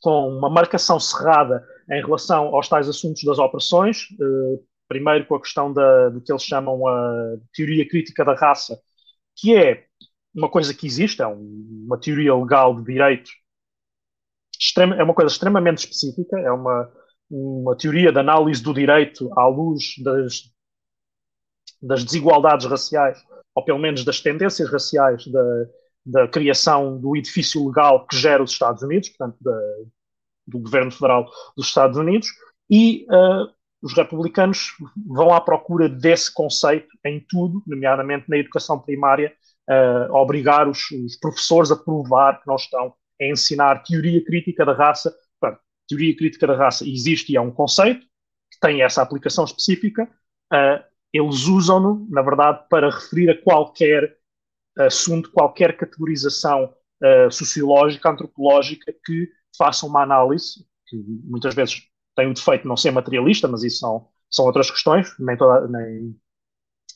com 0.00 0.28
uma 0.28 0.50
marcação 0.50 0.98
cerrada 0.98 1.64
em 1.90 2.02
relação 2.02 2.54
aos 2.54 2.68
tais 2.68 2.88
assuntos 2.88 3.22
das 3.24 3.38
opressões, 3.38 4.08
uh, 4.20 4.64
primeiro 4.88 5.26
com 5.26 5.34
a 5.34 5.40
questão 5.40 5.72
da, 5.72 6.08
do 6.08 6.22
que 6.22 6.32
eles 6.32 6.42
chamam 6.42 6.86
a 6.86 7.36
teoria 7.54 7.86
crítica 7.86 8.24
da 8.24 8.34
raça, 8.34 8.78
que 9.36 9.54
é 9.54 9.84
uma 10.34 10.48
coisa 10.48 10.74
que 10.74 10.86
existe, 10.86 11.22
é 11.22 11.26
um, 11.26 11.84
uma 11.86 11.98
teoria 11.98 12.34
legal 12.34 12.74
de 12.74 12.84
direito 12.84 13.30
é 14.98 15.02
uma 15.02 15.14
coisa 15.14 15.32
extremamente 15.32 15.78
específica, 15.78 16.38
é 16.38 16.50
uma, 16.50 16.90
uma 17.30 17.76
teoria 17.76 18.12
de 18.12 18.18
análise 18.18 18.62
do 18.62 18.72
direito 18.72 19.30
à 19.38 19.46
luz 19.46 19.94
das, 19.98 20.50
das 21.82 22.04
desigualdades 22.04 22.66
raciais, 22.66 23.22
ou 23.54 23.64
pelo 23.64 23.78
menos 23.78 24.04
das 24.04 24.20
tendências 24.20 24.70
raciais 24.70 25.26
da, 25.26 25.66
da 26.06 26.28
criação 26.28 26.98
do 26.98 27.16
edifício 27.16 27.66
legal 27.66 28.06
que 28.06 28.16
gera 28.16 28.42
os 28.42 28.52
Estados 28.52 28.82
Unidos, 28.82 29.08
portanto, 29.10 29.36
da, 29.40 29.60
do 30.46 30.58
governo 30.58 30.90
federal 30.90 31.28
dos 31.56 31.68
Estados 31.68 31.98
Unidos, 31.98 32.28
e 32.70 33.06
uh, 33.10 33.52
os 33.82 33.92
republicanos 33.92 34.72
vão 35.06 35.32
à 35.34 35.40
procura 35.40 35.88
desse 35.88 36.32
conceito 36.32 36.88
em 37.04 37.24
tudo, 37.28 37.62
nomeadamente 37.66 38.28
na 38.28 38.38
educação 38.38 38.78
primária, 38.78 39.34
uh, 39.68 40.12
obrigar 40.14 40.68
os, 40.68 40.90
os, 40.90 41.16
professores 41.16 41.70
a 41.70 41.76
provar 41.76 42.40
que 42.40 42.46
não 42.46 42.56
estão 42.56 42.94
é 43.20 43.30
ensinar 43.30 43.82
teoria 43.82 44.24
crítica 44.24 44.64
da 44.64 44.72
raça. 44.72 45.14
Portanto, 45.40 45.60
teoria 45.88 46.16
crítica 46.16 46.46
da 46.46 46.56
raça 46.56 46.88
existe 46.88 47.32
e 47.32 47.36
é 47.36 47.40
um 47.40 47.50
conceito 47.50 48.00
que 48.00 48.60
tem 48.60 48.82
essa 48.82 49.02
aplicação 49.02 49.44
específica. 49.44 50.08
Uh, 50.52 50.82
eles 51.12 51.46
usam-no, 51.46 52.06
na 52.10 52.22
verdade, 52.22 52.64
para 52.68 52.90
referir 52.90 53.30
a 53.30 53.40
qualquer 53.40 54.16
assunto, 54.78 55.30
qualquer 55.30 55.76
categorização 55.76 56.74
uh, 57.02 57.30
sociológica, 57.30 58.10
antropológica 58.10 58.92
que 59.04 59.28
faça 59.56 59.86
uma 59.86 60.02
análise, 60.02 60.66
que 60.88 60.96
muitas 61.24 61.54
vezes 61.54 61.82
tem 62.16 62.28
o 62.28 62.34
defeito 62.34 62.62
de 62.62 62.68
não 62.68 62.76
ser 62.76 62.90
materialista, 62.90 63.46
mas 63.46 63.62
isso 63.62 63.78
são, 63.78 64.08
são 64.30 64.44
outras 64.44 64.70
questões. 64.70 65.14
Nem 65.18 65.36
toda, 65.36 65.68
nem, 65.68 66.16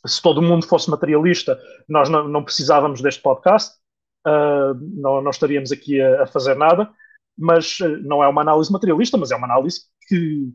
se 0.07 0.23
todo 0.23 0.43
mundo 0.43 0.67
fosse 0.67 0.91
materialista, 0.91 1.59
nós 1.89 2.09
não, 2.09 2.29
não 2.29 2.45
precisávamos 2.45 3.01
deste 3.01 3.23
podcast 3.23 3.79
uh, 4.27 4.75
não, 4.81 5.23
não, 5.23 5.31
estaríamos 5.31 5.73
aqui 5.73 6.01
a, 6.01 6.23
a, 6.23 6.27
fazer 6.27 6.55
nada, 6.55 6.91
mas 7.37 7.79
uh, 7.81 7.99
não 8.03 8.23
é 8.23 8.29
uma 8.29 8.43
análise 8.43 8.73
materialista, 8.73 9.17
mas 9.17 9.31
é 9.31 9.37
uma 9.37 9.47
análise 9.47 9.83
que, 10.07 10.53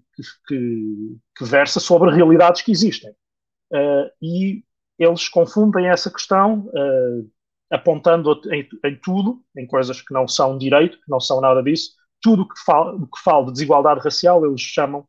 que, 0.48 1.18
que 1.38 1.44
versa 1.44 1.80
sobre 1.80 2.12
realidades 2.12 2.62
que 2.62 2.72
existem. 2.72 3.12
Uh, 3.72 4.10
e 4.22 4.64
eles 5.00 5.28
confundem 5.28 5.88
essa 5.88 6.12
questão 6.12 6.70
apontando 7.72 8.40
em, 8.52 8.70
em, 8.86 8.96
tudo, 9.02 9.44
em 9.58 9.66
coisas 9.66 10.00
que 10.00 10.14
não 10.14 10.28
são 10.28 10.58
direito, 10.58 10.98
que 10.98 11.10
não 11.10 11.20
são 11.20 11.42
nada 11.42 11.64
disso, 11.64 11.94
tudo 12.22 12.48
que 12.48 12.54
que 12.54 13.20
fala 13.24 13.46
de 13.48 13.54
desigualdade 13.54 14.02
racial, 14.02 14.46
eles 14.46 14.62
chamam 14.62 15.06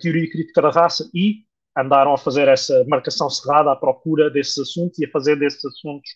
teoria 0.00 0.28
crítica 0.28 0.60
da 0.60 0.70
raça 0.70 1.08
e 1.14 1.44
andaram 1.76 2.12
a 2.12 2.18
fazer 2.18 2.48
essa 2.48 2.84
marcação 2.88 3.30
cerrada 3.30 3.72
à 3.72 3.76
procura 3.76 4.30
desses 4.30 4.58
assuntos 4.58 4.98
e 4.98 5.06
a 5.06 5.10
fazer 5.10 5.36
desses 5.36 5.64
assuntos 5.64 6.10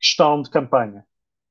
questão 0.00 0.42
de 0.42 0.50
campanha. 0.50 1.04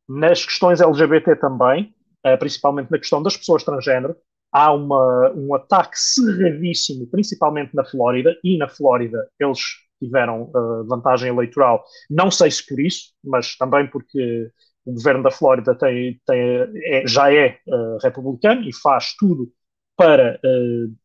Nas 0.07 0.45
questões 0.45 0.81
LGBT 0.81 1.35
também, 1.37 1.93
uh, 2.25 2.37
principalmente 2.37 2.91
na 2.91 2.99
questão 2.99 3.23
das 3.23 3.35
pessoas 3.35 3.63
transgênero, 3.63 4.15
há 4.51 4.71
uma, 4.71 5.31
um 5.35 5.53
ataque 5.55 5.97
cerradíssimo, 5.97 7.07
principalmente 7.07 7.75
na 7.75 7.83
Flórida, 7.83 8.37
e 8.43 8.57
na 8.57 8.69
Flórida 8.69 9.27
eles 9.39 9.59
tiveram 10.01 10.43
uh, 10.43 10.85
vantagem 10.87 11.29
eleitoral, 11.29 11.83
não 12.09 12.29
sei 12.29 12.51
se 12.51 12.65
por 12.65 12.79
isso, 12.79 13.13
mas 13.23 13.55
também 13.57 13.87
porque 13.89 14.51
o 14.85 14.93
governo 14.93 15.23
da 15.23 15.31
Flórida 15.31 15.75
tem, 15.75 16.21
tem, 16.25 16.39
é, 16.85 17.07
já 17.07 17.33
é 17.33 17.59
uh, 17.67 17.97
republicano 18.03 18.61
e 18.61 18.73
faz 18.73 19.15
tudo 19.17 19.51
para, 19.97 20.39
uh, 20.43 20.95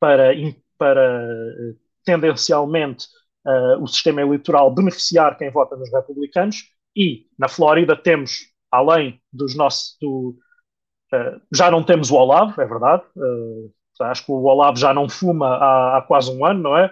para, 0.00 0.34
para 0.78 1.28
tendencialmente 2.04 3.06
o 3.80 3.86
sistema 3.86 4.20
eleitoral 4.20 4.74
beneficiar 4.74 5.36
quem 5.38 5.50
vota 5.50 5.76
nos 5.76 5.92
republicanos. 5.92 6.64
E 6.96 7.26
na 7.38 7.48
Flórida 7.48 7.96
temos, 7.96 8.52
além 8.70 9.20
dos 9.32 9.54
nossos, 9.54 9.96
do, 10.00 10.36
Uh, 11.14 11.40
já 11.54 11.70
não 11.70 11.84
temos 11.84 12.10
o 12.10 12.16
Olavo, 12.16 12.60
é 12.60 12.66
verdade. 12.66 13.02
Uh, 13.16 13.72
acho 14.00 14.24
que 14.24 14.32
o 14.32 14.42
Olavo 14.42 14.76
já 14.76 14.92
não 14.92 15.08
fuma 15.08 15.48
há, 15.48 15.98
há 15.98 16.02
quase 16.02 16.30
um 16.30 16.44
ano, 16.44 16.62
não 16.62 16.76
é? 16.76 16.86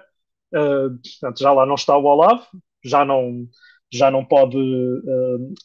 Uh, 0.54 0.90
portanto, 1.02 1.38
já 1.38 1.52
lá 1.52 1.66
não 1.66 1.74
está 1.74 1.96
o 1.96 2.04
Olavo, 2.04 2.46
já 2.84 3.04
não, 3.04 3.46
já 3.92 4.10
não 4.10 4.24
pode, 4.24 4.56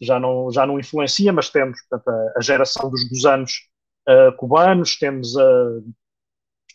já, 0.02 0.20
não, 0.20 0.52
já 0.52 0.66
não 0.66 0.80
influencia, 0.80 1.32
mas 1.32 1.50
temos 1.50 1.80
portanto, 1.88 2.08
a, 2.10 2.40
a 2.40 2.42
geração 2.42 2.90
dos, 2.90 3.08
dos 3.10 3.26
anos 3.26 3.70
cubanos, 4.38 4.98
temos, 4.98 5.34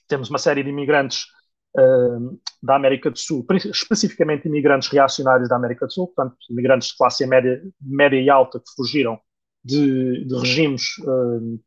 temos 0.09 0.31
uma 0.31 0.39
série 0.39 0.63
de 0.63 0.71
imigrantes 0.71 1.27
da 2.63 2.77
América 2.77 3.11
do 3.11 3.19
Sul, 3.19 3.45
especificamente 3.51 4.47
imigrantes 4.47 4.89
reacionários 4.89 5.49
da 5.49 5.57
América 5.57 5.87
do 5.87 5.93
Sul, 5.93 6.07
portanto, 6.07 6.37
imigrantes 6.49 6.89
de 6.89 6.97
classe 6.97 7.27
média, 7.27 7.61
média 7.81 8.21
e 8.21 8.31
alta 8.31 8.61
que 8.61 8.71
fugiram 8.77 9.19
de, 9.65 10.25
de 10.25 10.39
regimes 10.39 10.97
uh, 10.99 11.61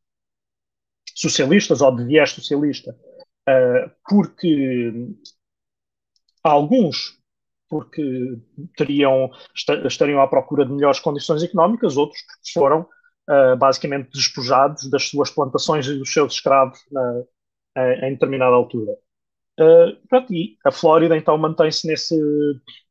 socialistas 1.13 1.81
ou 1.81 1.95
de 1.95 2.05
viés 2.05 2.31
socialista, 2.31 2.95
uh, 3.49 3.91
porque 4.07 4.93
alguns 6.43 7.17
porque 7.69 8.39
teriam, 8.77 9.29
estariam 9.85 10.21
à 10.21 10.27
procura 10.27 10.65
de 10.65 10.71
melhores 10.71 11.01
condições 11.01 11.43
económicas, 11.43 11.97
outros 11.97 12.21
foram 12.53 12.87
uh, 13.29 13.57
basicamente 13.57 14.09
despojados 14.13 14.89
das 14.89 15.09
suas 15.09 15.29
plantações 15.29 15.85
e 15.85 15.97
dos 15.97 16.13
seus 16.13 16.35
escravos 16.35 16.79
na, 16.89 17.23
em 17.77 18.13
determinada 18.13 18.55
altura. 18.55 18.93
Uh, 19.59 20.07
pronto, 20.07 20.33
e 20.33 20.57
a 20.65 20.71
Flórida 20.71 21.17
então 21.17 21.37
mantém-se 21.37 21.87
nesse, 21.87 22.15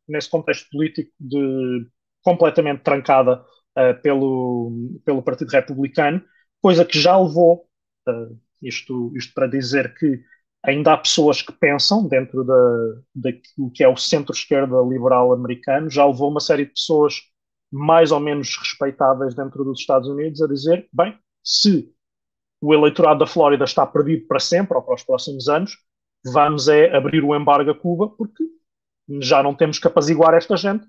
nesse 0.08 0.28
contexto 0.28 0.68
político 0.70 1.12
de 1.20 1.86
completamente 2.22 2.82
trancada 2.82 3.44
uh, 3.78 4.02
pelo, 4.02 4.98
pelo 5.04 5.22
Partido 5.22 5.50
Republicano, 5.50 6.22
coisa 6.60 6.84
que 6.84 6.98
já 6.98 7.16
levou, 7.16 7.68
uh, 8.08 8.36
isto, 8.60 9.12
isto 9.16 9.32
para 9.32 9.46
dizer 9.46 9.94
que 9.94 10.20
ainda 10.64 10.92
há 10.92 10.96
pessoas 10.96 11.40
que 11.40 11.52
pensam 11.52 12.08
dentro 12.08 12.42
da, 12.42 13.02
daquilo 13.14 13.70
que 13.72 13.84
é 13.84 13.88
o 13.88 13.96
centro-esquerda 13.96 14.76
liberal 14.82 15.32
americano, 15.32 15.88
já 15.88 16.04
levou 16.04 16.28
uma 16.28 16.40
série 16.40 16.64
de 16.64 16.72
pessoas 16.72 17.20
mais 17.70 18.10
ou 18.10 18.18
menos 18.18 18.56
respeitáveis 18.58 19.34
dentro 19.34 19.62
dos 19.64 19.78
Estados 19.78 20.08
Unidos 20.08 20.42
a 20.42 20.48
dizer, 20.48 20.88
bem, 20.92 21.16
se 21.44 21.94
o 22.60 22.74
eleitorado 22.74 23.20
da 23.20 23.26
Flórida 23.26 23.64
está 23.64 23.86
perdido 23.86 24.26
para 24.26 24.40
sempre 24.40 24.76
ou 24.76 24.82
para 24.82 24.94
os 24.94 25.02
próximos 25.02 25.48
anos, 25.48 25.76
vamos 26.24 26.68
é 26.68 26.94
abrir 26.94 27.22
o 27.22 27.34
embargo 27.34 27.70
a 27.70 27.74
Cuba 27.74 28.08
porque 28.08 28.44
já 29.20 29.42
não 29.42 29.54
temos 29.54 29.78
que 29.78 29.86
apaziguar 29.86 30.34
esta 30.34 30.56
gente, 30.56 30.86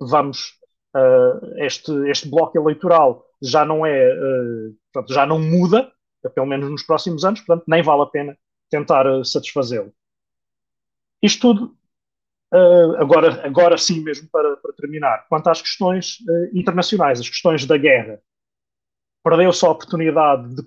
vamos 0.00 0.58
uh, 0.94 1.58
este, 1.58 1.92
este 2.08 2.28
bloco 2.28 2.58
eleitoral 2.58 3.24
já 3.42 3.64
não 3.64 3.84
é, 3.84 4.08
uh, 4.14 4.74
portanto, 4.92 5.14
já 5.14 5.26
não 5.26 5.38
muda, 5.38 5.92
pelo 6.34 6.46
menos 6.46 6.70
nos 6.70 6.82
próximos 6.82 7.24
anos, 7.24 7.40
portanto, 7.40 7.64
nem 7.66 7.82
vale 7.82 8.02
a 8.02 8.06
pena 8.06 8.38
tentar 8.70 9.06
uh, 9.06 9.24
satisfazê-lo. 9.24 9.92
Isto 11.20 11.54
tudo, 11.54 11.76
agora, 12.98 13.46
agora 13.46 13.78
sim 13.78 14.02
mesmo 14.02 14.28
para, 14.28 14.56
para 14.56 14.72
terminar, 14.72 15.26
quanto 15.28 15.48
às 15.48 15.62
questões 15.62 16.18
internacionais, 16.52 17.20
as 17.20 17.28
questões 17.28 17.64
da 17.64 17.78
guerra, 17.78 18.20
perdeu-se 19.22 19.64
a 19.64 19.70
oportunidade 19.70 20.56
de, 20.56 20.62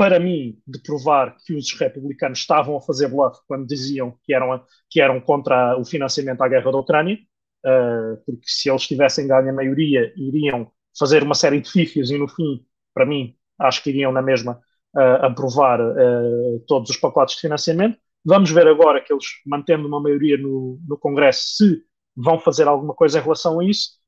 para 0.00 0.18
mim, 0.18 0.58
de 0.66 0.80
provar 0.80 1.36
que 1.44 1.54
os 1.54 1.70
republicanos 1.74 2.38
estavam 2.38 2.74
a 2.74 2.80
fazer 2.80 3.08
bluff 3.08 3.38
quando 3.46 3.66
diziam 3.66 4.16
que 4.22 4.32
eram, 4.32 4.64
que 4.88 4.98
eram 4.98 5.20
contra 5.20 5.78
o 5.78 5.84
financiamento 5.84 6.40
à 6.40 6.48
guerra 6.48 6.72
da 6.72 6.78
Ucrânia 6.78 7.18
uh, 7.66 8.16
porque 8.24 8.46
se 8.46 8.70
eles 8.70 8.86
tivessem 8.86 9.28
ganho 9.28 9.50
a 9.50 9.52
maioria, 9.52 10.10
iriam 10.16 10.70
fazer 10.98 11.22
uma 11.22 11.34
série 11.34 11.60
de 11.60 11.70
fifias 11.70 12.10
e 12.10 12.16
no 12.16 12.28
fim, 12.28 12.64
para 12.94 13.04
mim, 13.04 13.36
acho 13.58 13.82
que 13.82 13.90
iriam 13.90 14.10
na 14.10 14.22
mesma 14.22 14.58
uh, 14.96 15.26
aprovar 15.26 15.80
uh, 15.80 16.64
todos 16.66 16.88
os 16.88 16.96
pacotes 16.96 17.34
de 17.36 17.42
financiamento. 17.42 17.98
Vamos 18.24 18.50
ver 18.50 18.66
agora 18.68 19.02
que 19.02 19.12
eles, 19.12 19.26
mantendo 19.46 19.86
uma 19.86 20.00
maioria 20.00 20.38
no, 20.38 20.80
no 20.88 20.98
Congresso, 20.98 21.56
se 21.56 21.82
vão 22.16 22.38
fazer 22.38 22.66
alguma 22.66 22.94
coisa 22.94 23.18
em 23.18 23.22
relação 23.22 23.60
a 23.60 23.64
isso. 23.64 23.98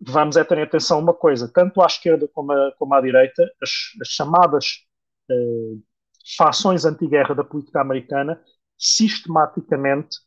Vamos 0.00 0.36
é 0.36 0.44
ter 0.44 0.60
atenção 0.60 0.98
a 0.98 1.00
uma 1.00 1.14
coisa, 1.14 1.50
tanto 1.52 1.80
à 1.80 1.86
esquerda 1.86 2.28
como, 2.28 2.52
a, 2.52 2.72
como 2.78 2.94
à 2.94 3.00
direita, 3.00 3.42
as, 3.62 3.70
as 4.02 4.08
chamadas 4.08 4.83
uh, 5.30 5.82
fações 6.36 6.84
anti-guerra 6.84 7.34
da 7.34 7.44
política 7.44 7.80
americana 7.80 8.40
sistematicamente 8.78 10.18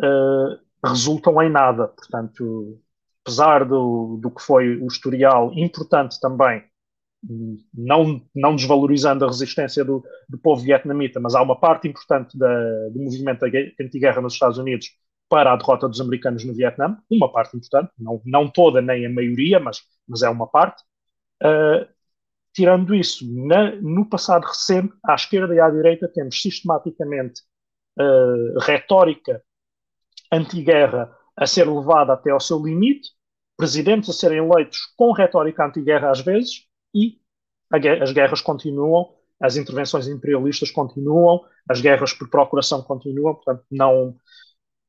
uh, 0.00 0.58
resultam 0.84 1.42
em 1.42 1.50
nada. 1.50 1.88
Portanto, 1.88 2.80
apesar 3.24 3.64
do, 3.64 4.18
do 4.20 4.30
que 4.30 4.42
foi 4.42 4.76
o 4.76 4.86
historial 4.86 5.52
importante 5.54 6.18
também, 6.20 6.64
não, 7.74 8.22
não 8.34 8.56
desvalorizando 8.56 9.24
a 9.24 9.28
resistência 9.28 9.84
do, 9.84 10.02
do 10.28 10.38
povo 10.38 10.62
vietnamita, 10.62 11.20
mas 11.20 11.34
há 11.34 11.42
uma 11.42 11.58
parte 11.58 11.86
importante 11.86 12.38
da, 12.38 12.48
do 12.88 12.98
movimento 12.98 13.44
anti-guerra 13.44 14.22
nos 14.22 14.32
Estados 14.34 14.58
Unidos 14.58 14.90
para 15.28 15.52
a 15.52 15.56
derrota 15.56 15.88
dos 15.88 16.00
americanos 16.00 16.44
no 16.44 16.54
Vietnã, 16.54 16.98
uma 17.08 17.30
parte 17.30 17.56
importante, 17.56 17.92
não, 17.98 18.20
não 18.24 18.50
toda 18.50 18.80
nem 18.82 19.06
a 19.06 19.10
maioria, 19.10 19.60
mas, 19.60 19.80
mas 20.08 20.22
é 20.22 20.28
uma 20.28 20.46
parte. 20.46 20.82
Uh, 21.42 21.86
tirando 22.52 22.94
isso, 22.94 23.24
na, 23.46 23.76
no 23.76 24.08
passado 24.08 24.44
recente, 24.46 24.92
à 25.04 25.14
esquerda 25.14 25.54
e 25.54 25.60
à 25.60 25.70
direita, 25.70 26.08
temos 26.08 26.40
sistematicamente 26.40 27.42
uh, 27.98 28.58
retórica 28.60 29.42
antiguerra 30.32 31.14
a 31.36 31.46
ser 31.46 31.68
levada 31.68 32.12
até 32.12 32.30
ao 32.30 32.40
seu 32.40 32.62
limite, 32.62 33.10
presidentes 33.56 34.10
a 34.10 34.12
serem 34.12 34.38
eleitos 34.38 34.78
com 34.96 35.12
retórica 35.12 35.64
antiguerra 35.64 36.10
às 36.10 36.20
vezes, 36.20 36.66
e 36.94 37.20
as 38.02 38.12
guerras 38.12 38.40
continuam, 38.40 39.14
as 39.40 39.56
intervenções 39.56 40.08
imperialistas 40.08 40.70
continuam, 40.70 41.44
as 41.68 41.80
guerras 41.80 42.12
por 42.12 42.28
procuração 42.28 42.82
continuam, 42.82 43.34
portanto, 43.34 43.64
não, 43.70 44.16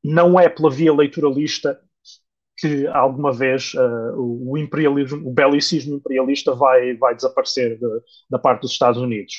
não 0.04 0.40
é 0.40 0.50
pela 0.50 0.70
via 0.70 0.90
eleitoralista 0.90 1.80
que 2.62 2.86
alguma 2.88 3.34
vez 3.34 3.74
uh, 3.74 4.14
o, 4.16 4.56
imperialismo, 4.56 5.28
o 5.28 5.34
belicismo 5.34 5.96
imperialista 5.96 6.54
vai, 6.54 6.96
vai 6.96 7.16
desaparecer 7.16 7.80
de, 7.80 7.88
da 8.30 8.38
parte 8.38 8.62
dos 8.62 8.72
Estados 8.72 9.02
Unidos. 9.02 9.34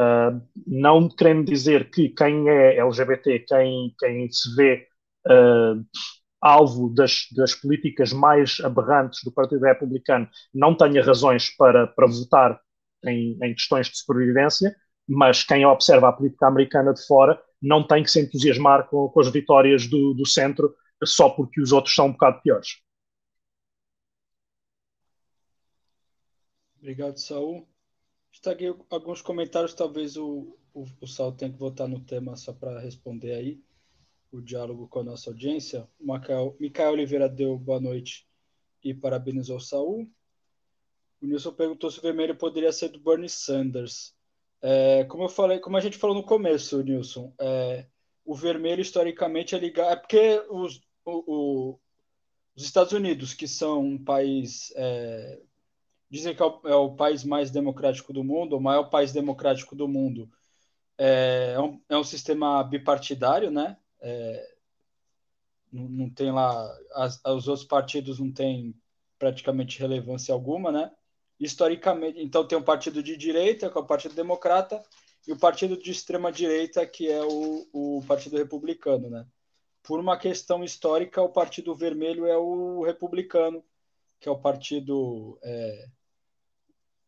Uh, 0.00 0.40
não 0.66 1.08
querendo 1.08 1.44
dizer 1.44 1.90
que 1.90 2.08
quem 2.08 2.48
é 2.48 2.78
LGBT, 2.78 3.40
quem, 3.40 3.94
quem 4.00 4.30
se 4.30 4.56
vê 4.56 4.88
uh, 5.26 5.84
alvo 6.40 6.88
das, 6.88 7.26
das, 7.36 7.54
políticas 7.54 8.14
mais 8.14 8.58
aberrantes 8.64 9.20
do 9.22 9.30
Partido 9.30 9.62
Republicano 9.62 10.26
não 10.52 10.74
tenha 10.74 11.04
razões 11.04 11.54
para, 11.56 11.86
para 11.86 12.06
votar 12.06 12.58
em, 13.04 13.38
em 13.42 13.54
questões 13.54 13.88
de 13.88 13.98
sobrevivência, 13.98 14.74
mas 15.06 15.44
quem 15.44 15.66
observa 15.66 16.08
a 16.08 16.12
política 16.12 16.46
americana 16.46 16.94
de 16.94 17.06
fora 17.06 17.38
não 17.60 17.86
tem 17.86 18.02
que 18.02 18.10
se 18.10 18.20
entusiasmar 18.20 18.88
com, 18.88 19.08
com 19.08 19.20
as 19.20 19.28
vitórias 19.28 19.86
do, 19.86 20.14
do 20.14 20.26
centro 20.26 20.74
só 21.04 21.30
porque 21.30 21.60
os 21.60 21.72
outros 21.72 21.94
são 21.94 22.06
um 22.06 22.12
bocado 22.12 22.40
piores. 22.42 22.82
Obrigado, 26.78 27.18
Saul. 27.18 27.66
Está 28.30 28.50
aqui 28.50 28.66
alguns 28.90 29.22
comentários, 29.22 29.72
talvez 29.72 30.16
o, 30.16 30.58
o, 30.74 30.84
o 31.00 31.06
Saul 31.06 31.32
tenha 31.32 31.50
que 31.50 31.58
votar 31.58 31.88
no 31.88 32.00
tema 32.00 32.36
só 32.36 32.52
para 32.52 32.78
responder 32.78 33.32
aí 33.32 33.62
o 34.30 34.42
diálogo 34.42 34.88
com 34.88 34.98
a 34.98 35.04
nossa 35.04 35.30
audiência. 35.30 35.88
Micael 35.98 36.92
Oliveira 36.92 37.28
deu 37.28 37.56
boa 37.56 37.80
noite 37.80 38.26
e 38.82 38.92
parabenizou 38.92 39.56
o 39.56 39.60
Saul. 39.60 40.10
O 41.22 41.26
Nilson 41.26 41.54
perguntou 41.54 41.90
se 41.90 42.00
o 42.00 42.02
vermelho 42.02 42.36
poderia 42.36 42.72
ser 42.72 42.88
do 42.88 43.00
Bernie 43.00 43.30
Sanders. 43.30 44.14
É, 44.60 45.04
como 45.04 45.24
eu 45.24 45.28
falei, 45.28 45.60
como 45.60 45.76
a 45.76 45.80
gente 45.80 45.96
falou 45.96 46.16
no 46.16 46.22
começo, 46.22 46.82
Nilson, 46.82 47.32
é, 47.40 47.86
o 48.24 48.34
vermelho 48.34 48.80
historicamente 48.80 49.54
é 49.54 49.58
ligado. 49.58 49.92
É 49.92 49.96
porque 49.96 50.42
os, 50.50 50.80
o, 51.04 51.72
o, 51.72 51.80
os 52.56 52.64
Estados 52.64 52.92
Unidos, 52.92 53.34
que 53.34 53.46
são 53.48 53.80
um 53.80 54.02
país. 54.02 54.72
É, 54.76 55.40
dizem 56.10 56.34
que 56.34 56.42
é 56.42 56.46
o, 56.46 56.60
é 56.64 56.74
o, 56.74 56.94
país 56.94 57.24
mais 57.24 57.50
democrático 57.50 58.12
do 58.12 58.22
mundo, 58.22 58.56
o 58.56 58.60
maior 58.60 58.84
país 58.84 59.12
democrático 59.12 59.74
do 59.74 59.88
mundo. 59.88 60.30
É, 60.96 61.54
é 61.56 61.60
um, 61.60 61.80
é 61.88 61.96
um 61.96 62.04
sistema 62.04 62.62
bipartidário, 62.62 63.50
né? 63.50 63.76
é, 64.04 64.54
não, 65.72 65.88
não, 65.88 66.10
tem 66.10 66.30
lá, 66.30 66.70
as, 66.92 67.20
os 67.24 67.48
outros 67.48 67.66
partidos 67.66 68.20
não 68.20 68.30
têm 68.30 68.74
praticamente 69.18 69.78
relevância 69.80 70.32
alguma, 70.32 70.70
né? 70.70 70.92
Historicamente, 71.40 72.20
então 72.20 72.46
tem 72.46 72.56
um 72.56 72.62
partido 72.62 73.02
de 73.02 73.16
direita, 73.16 73.70
que 73.70 73.76
é 73.76 73.80
o 73.80 73.86
Partido 73.86 74.14
Democrata, 74.14 74.82
e 75.26 75.32
o 75.32 75.38
partido 75.38 75.76
de 75.76 75.90
extrema 75.90 76.30
direita, 76.30 76.86
que 76.86 77.10
é 77.10 77.22
o, 77.22 77.66
o 77.72 78.04
Partido 78.06 78.36
Republicano, 78.36 79.08
né? 79.08 79.26
Por 79.82 80.00
uma 80.00 80.18
questão 80.18 80.64
histórica, 80.64 81.22
o 81.22 81.28
Partido 81.28 81.74
Vermelho 81.74 82.26
é 82.26 82.36
o 82.36 82.82
republicano, 82.82 83.62
que 84.20 84.28
é 84.28 84.32
o 84.32 84.38
partido 84.38 85.38
é, 85.42 85.86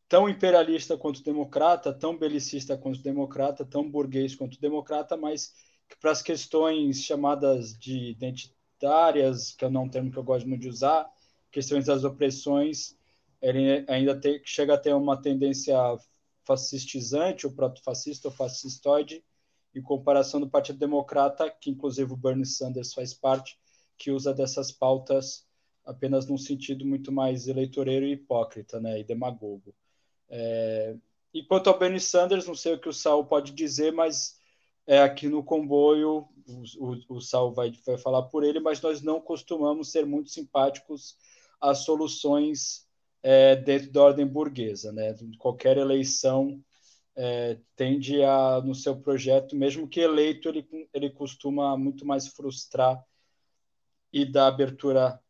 tão 0.08 0.28
imperialista 0.28 0.96
quanto 0.96 1.22
democrata, 1.22 1.92
tão 1.92 2.16
belicista 2.16 2.76
quanto 2.76 3.02
democrata, 3.02 3.64
tão 3.64 3.90
burguês 3.90 4.34
quanto 4.34 4.60
democrata, 4.60 5.16
mas 5.16 5.54
que 5.88 5.96
para 5.98 6.10
as 6.10 6.22
questões 6.22 7.02
chamadas 7.02 7.78
de 7.78 8.10
identitárias, 8.10 9.52
que 9.52 9.64
é 9.64 9.68
um 9.68 9.88
termo 9.88 10.10
que 10.10 10.18
eu 10.18 10.24
gosto 10.24 10.48
muito 10.48 10.62
de 10.62 10.68
usar, 10.68 11.10
questões 11.50 11.86
das 11.86 12.04
opressões, 12.04 12.96
ele 13.40 13.84
ainda 13.88 14.18
tem, 14.18 14.40
chega 14.44 14.74
a 14.74 14.78
ter 14.78 14.94
uma 14.94 15.20
tendência 15.20 15.76
fascistizante, 16.46 17.46
ou 17.46 17.52
proto-fascista 17.52 18.28
ou 18.28 18.34
fascistoide, 18.34 19.24
em 19.74 19.82
comparação 19.82 20.40
do 20.40 20.48
Partido 20.48 20.78
Democrata, 20.78 21.50
que 21.50 21.70
inclusive 21.70 22.12
o 22.12 22.16
Bernie 22.16 22.46
Sanders 22.46 22.94
faz 22.94 23.12
parte, 23.12 23.58
que 23.98 24.10
usa 24.10 24.32
dessas 24.32 24.70
pautas 24.70 25.46
apenas 25.84 26.26
num 26.26 26.38
sentido 26.38 26.84
muito 26.84 27.12
mais 27.12 27.46
eleitoreiro 27.46 28.06
e 28.06 28.12
hipócrita, 28.12 28.80
né, 28.80 28.98
e 28.98 29.04
demagogo. 29.04 29.74
É, 30.28 30.96
e 31.32 31.42
quanto 31.42 31.68
ao 31.68 31.78
Bernie 31.78 32.00
Sanders, 32.00 32.46
não 32.46 32.54
sei 32.54 32.74
o 32.74 32.80
que 32.80 32.88
o 32.88 32.92
Sal 32.92 33.24
pode 33.26 33.52
dizer, 33.52 33.92
mas 33.92 34.40
é, 34.86 35.00
aqui 35.00 35.28
no 35.28 35.44
comboio 35.44 36.26
o, 36.46 36.62
o, 36.78 37.16
o 37.16 37.20
Sal 37.20 37.52
vai, 37.52 37.72
vai 37.84 37.98
falar 37.98 38.22
por 38.22 38.44
ele, 38.44 38.60
mas 38.60 38.80
nós 38.80 39.02
não 39.02 39.20
costumamos 39.20 39.90
ser 39.90 40.06
muito 40.06 40.30
simpáticos 40.30 41.16
às 41.60 41.78
soluções 41.78 42.85
é, 43.26 43.56
dentro 43.56 43.90
da 43.90 44.02
ordem 44.02 44.26
burguesa. 44.26 44.92
Né? 44.92 45.14
Qualquer 45.38 45.76
eleição 45.76 46.62
é, 47.16 47.58
tende 47.74 48.22
a, 48.22 48.60
no 48.62 48.74
seu 48.74 49.00
projeto, 49.00 49.56
mesmo 49.56 49.88
que 49.88 50.00
eleito, 50.00 50.48
ele, 50.48 50.66
ele 50.92 51.10
costuma 51.10 51.76
muito 51.76 52.06
mais 52.06 52.28
frustrar 52.28 53.02
e 54.12 54.24
dar 54.24 54.46
abertura 54.46 55.20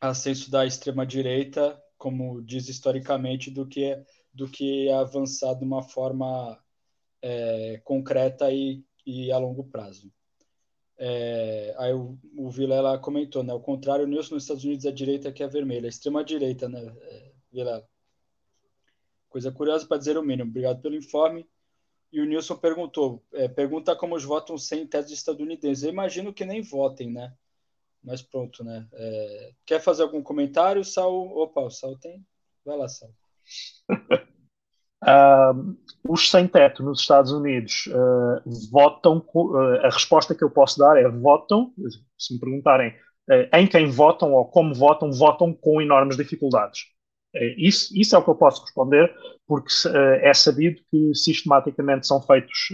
a 0.00 0.14
senso 0.14 0.50
da 0.50 0.64
extrema-direita 0.64 1.78
como 2.00 2.40
diz 2.40 2.66
historicamente, 2.66 3.50
do 3.50 3.66
que, 3.66 4.02
do 4.32 4.48
que 4.48 4.90
avançar 4.90 5.54
de 5.54 5.64
uma 5.64 5.82
forma 5.82 6.58
é, 7.20 7.78
concreta 7.84 8.50
e, 8.50 8.82
e 9.04 9.30
a 9.30 9.36
longo 9.36 9.64
prazo. 9.64 10.10
É, 11.02 11.74
aí 11.78 11.94
o, 11.94 12.18
o 12.36 12.50
Vilela 12.50 12.98
comentou, 12.98 13.42
né? 13.42 13.52
Ao 13.52 13.60
contrário, 13.60 14.04
o 14.04 14.08
Nilson 14.08 14.34
nos 14.34 14.44
Estados 14.44 14.62
Unidos 14.64 14.84
é 14.84 14.90
a 14.90 14.92
direita 14.92 15.32
que 15.32 15.42
é 15.42 15.48
vermelha, 15.48 15.86
a 15.86 15.88
extrema 15.88 16.22
direita, 16.22 16.68
né, 16.68 16.94
é, 17.00 17.32
Vilela? 17.50 17.88
Coisa 19.30 19.50
curiosa 19.50 19.86
para 19.86 19.96
dizer 19.96 20.18
o 20.18 20.22
mínimo. 20.22 20.50
Obrigado 20.50 20.82
pelo 20.82 20.94
informe. 20.94 21.48
E 22.12 22.20
o 22.20 22.26
Nilson 22.26 22.56
perguntou, 22.56 23.24
é, 23.32 23.48
pergunta 23.48 23.96
como 23.96 24.14
os 24.14 24.24
votam 24.24 24.58
sem 24.58 24.86
tese 24.86 25.14
estadunidenses. 25.14 25.84
Eu 25.84 25.90
imagino 25.90 26.34
que 26.34 26.44
nem 26.44 26.60
votem, 26.60 27.10
né? 27.10 27.32
Mas 28.02 28.20
pronto, 28.20 28.64
né? 28.64 28.86
É... 28.92 29.52
Quer 29.64 29.80
fazer 29.80 30.02
algum 30.02 30.22
comentário, 30.22 30.84
Sal? 30.84 31.14
Opa, 31.14 31.60
o 31.60 31.70
Sal 31.70 31.96
tem. 31.96 32.26
Vai 32.64 32.76
lá, 32.76 32.88
Sal. 32.88 33.10
uh, 35.04 35.76
os 36.08 36.30
sem-teto 36.30 36.82
nos 36.82 37.00
Estados 37.00 37.32
Unidos 37.32 37.88
uh, 37.88 38.70
votam. 38.70 39.24
Uh, 39.34 39.84
a 39.84 39.90
resposta 39.90 40.34
que 40.34 40.44
eu 40.44 40.50
posso 40.50 40.78
dar 40.78 40.96
é 40.96 41.08
votam. 41.08 41.72
Se 42.18 42.34
me 42.34 42.40
perguntarem 42.40 42.94
em 43.52 43.66
quem 43.66 43.86
votam 43.86 44.32
ou 44.32 44.44
como 44.46 44.74
votam, 44.74 45.12
votam 45.12 45.52
com 45.52 45.80
enormes 45.80 46.16
dificuldades. 46.16 46.86
Isso, 47.56 47.96
isso, 47.96 48.16
é 48.16 48.18
o 48.18 48.24
que 48.24 48.30
eu 48.30 48.34
posso 48.34 48.60
responder, 48.62 49.14
porque 49.46 49.72
é 50.20 50.34
sabido 50.34 50.80
que 50.90 51.14
sistematicamente 51.14 52.08
são 52.08 52.20
feitos, 52.20 52.72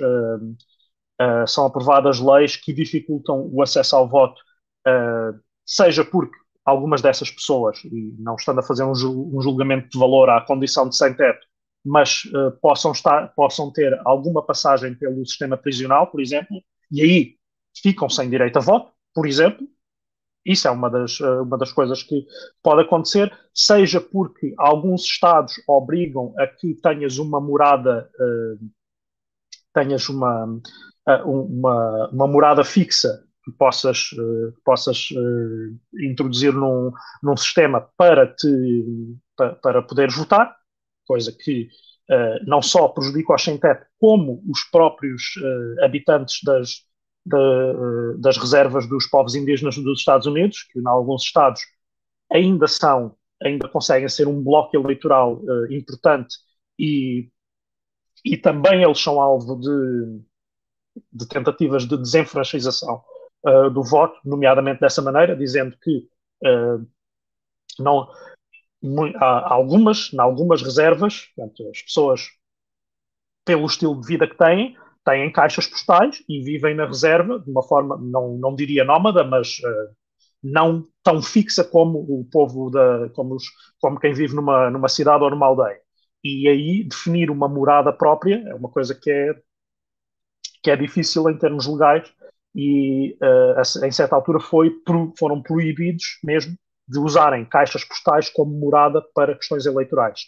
são 1.47 1.67
aprovadas 1.67 2.21
leis 2.21 2.57
que 2.57 2.73
dificultam 2.73 3.51
o 3.53 3.61
acesso 3.61 3.97
ao 3.97 4.09
voto 4.09 4.41
seja 5.67 6.05
porque 6.05 6.39
algumas 6.65 7.03
dessas 7.03 7.31
pessoas, 7.31 7.79
e 7.85 8.15
não 8.19 8.37
estando 8.37 8.61
a 8.61 8.63
fazer 8.63 8.85
um, 8.85 8.95
julgamento 8.95 9.89
de 9.89 9.99
valor 9.99 10.31
à 10.31 10.41
condição 10.41 10.89
de 10.89 10.97
sem-teto, 10.97 11.47
mas 11.87 12.25
uh, 12.27 12.51
possam, 12.61 12.91
estar, 12.91 13.29
possam 13.35 13.71
ter 13.71 13.99
alguma 14.05 14.45
passagem 14.45 14.93
pelo 14.95 15.25
sistema 15.25 15.57
prisional, 15.57 16.09
por 16.09 16.21
exemplo, 16.21 16.61
e 16.91 17.01
aí 17.01 17.37
ficam 17.81 18.09
sem 18.09 18.29
direito 18.29 18.57
a 18.57 18.61
voto, 18.61 18.93
por 19.15 19.27
exemplo. 19.27 19.67
Isso 20.45 20.67
é 20.67 20.71
uma 20.71 20.91
das, 20.91 21.21
uh, 21.21 21.43
uma 21.43 21.57
das 21.57 21.73
coisas 21.73 22.03
que 22.03 22.27
pode 22.61 22.83
acontecer, 22.83 23.33
seja 23.55 24.01
porque 24.01 24.53
alguns 24.59 25.05
Estados 25.05 25.55
obrigam 25.69 26.35
a 26.39 26.47
que 26.49 26.75
tenhas 26.75 27.19
uma 27.19 27.41
morada, 27.41 28.11
uh, 28.19 28.71
tenhas 29.73 30.09
uma, 30.09 30.61
uma, 31.25 32.09
uma 32.13 32.27
morada 32.27 32.65
fixa 32.65 33.23
que 33.45 33.53
possas, 33.53 34.11
possas 34.65 35.11
uh, 35.13 36.01
introduzir 36.03 36.53
num, 36.53 36.91
num 37.23 37.37
sistema 37.37 37.89
para, 37.97 38.27
te, 38.27 38.49
para, 39.37 39.55
para 39.55 39.83
poderes 39.83 40.17
votar, 40.17 40.57
coisa 41.07 41.33
que 41.33 41.69
uh, 42.11 42.45
não 42.47 42.61
só 42.63 42.89
prejudica 42.89 43.35
os 43.35 43.43
sem-teto, 43.43 43.87
como 43.99 44.43
os 44.49 44.65
próprios 44.71 45.23
habitantes 45.83 46.41
das, 46.45 46.85
de, 47.25 48.19
das 48.19 48.37
reservas 48.37 48.89
dos 48.89 49.07
povos 49.07 49.35
indígenas 49.35 49.77
dos 49.77 50.01
Estados 50.01 50.27
Unidos, 50.27 50.63
que 50.65 50.79
em 50.79 50.87
alguns 50.87 51.23
estados 51.23 51.61
ainda 52.31 52.67
são, 52.67 53.17
ainda 53.43 53.69
conseguem 53.69 54.09
ser 54.09 54.29
um 54.29 54.43
bloco 54.43 54.77
eleitoral 54.77 55.41
importante 55.71 56.37
e, 56.79 57.31
e 58.25 58.37
também 58.37 58.83
eles 58.83 59.01
são 59.01 59.21
alvo 59.21 59.57
de, 59.57 60.21
de 61.13 61.29
tentativas 61.29 61.87
de 61.87 61.97
desenfranchização 61.97 63.03
uh, 63.47 63.71
do 63.71 63.83
voto, 63.83 64.19
nomeadamente 64.25 64.81
dessa 64.81 65.03
maneira, 65.03 65.37
dizendo 65.37 65.77
que 65.83 66.09
uh, 66.45 66.87
não, 67.79 68.09
algumas, 69.21 70.11
algumas 70.19 70.63
reservas, 70.63 71.27
portanto, 71.35 71.69
as 71.71 71.83
pessoas, 71.83 72.29
pelo 73.45 73.67
estilo 73.67 74.01
de 74.01 74.07
vida 74.07 74.27
que 74.27 74.37
têm, 74.37 74.77
têm 75.05 75.33
caixas 75.33 75.67
postais 75.67 76.23
e 76.29 76.43
vivem 76.43 76.75
na 76.75 76.87
reserva 76.87 77.39
de 77.39 77.51
uma 77.51 77.63
forma, 77.63 77.97
não, 77.97 78.37
não 78.37 78.55
diria 78.55 78.85
nómada, 78.85 79.23
mas 79.25 79.59
uh, 79.61 79.95
não 80.43 80.85
tão 81.03 81.23
fixa 81.23 81.65
como 81.65 81.99
o 82.01 82.25
povo 82.31 82.71
da, 82.71 83.09
como, 83.11 83.37
os, 83.37 83.45
como 83.81 84.01
quem 84.01 84.13
vive 84.13 84.35
numa, 84.35 84.71
numa 84.71 84.89
cidade 84.89 85.23
ou 85.23 85.31
numa 85.31 85.47
aldeia. 85.47 85.81
E 86.25 86.49
aí 86.49 86.85
definir 86.85 87.31
uma 87.31 87.49
morada 87.49 87.93
própria 87.93 88.43
é 88.49 88.55
uma 88.55 88.69
coisa 88.69 88.95
que 88.95 89.11
é, 89.11 89.35
que 90.63 90.71
é 90.71 90.77
difícil 90.77 91.31
em 91.31 91.39
termos 91.39 91.67
legais 91.67 92.13
e 92.55 93.17
uh, 93.23 93.87
em 93.87 93.93
certa 93.93 94.17
altura 94.17 94.41
foi, 94.41 94.73
foram 95.17 95.41
proibidos 95.43 96.19
mesmo 96.25 96.57
de 96.89 96.99
usarem 96.99 97.45
caixas 97.45 97.85
postais 97.85 98.29
como 98.29 98.53
morada 98.53 99.03
para 99.15 99.35
questões 99.35 99.67
eleitorais. 99.67 100.21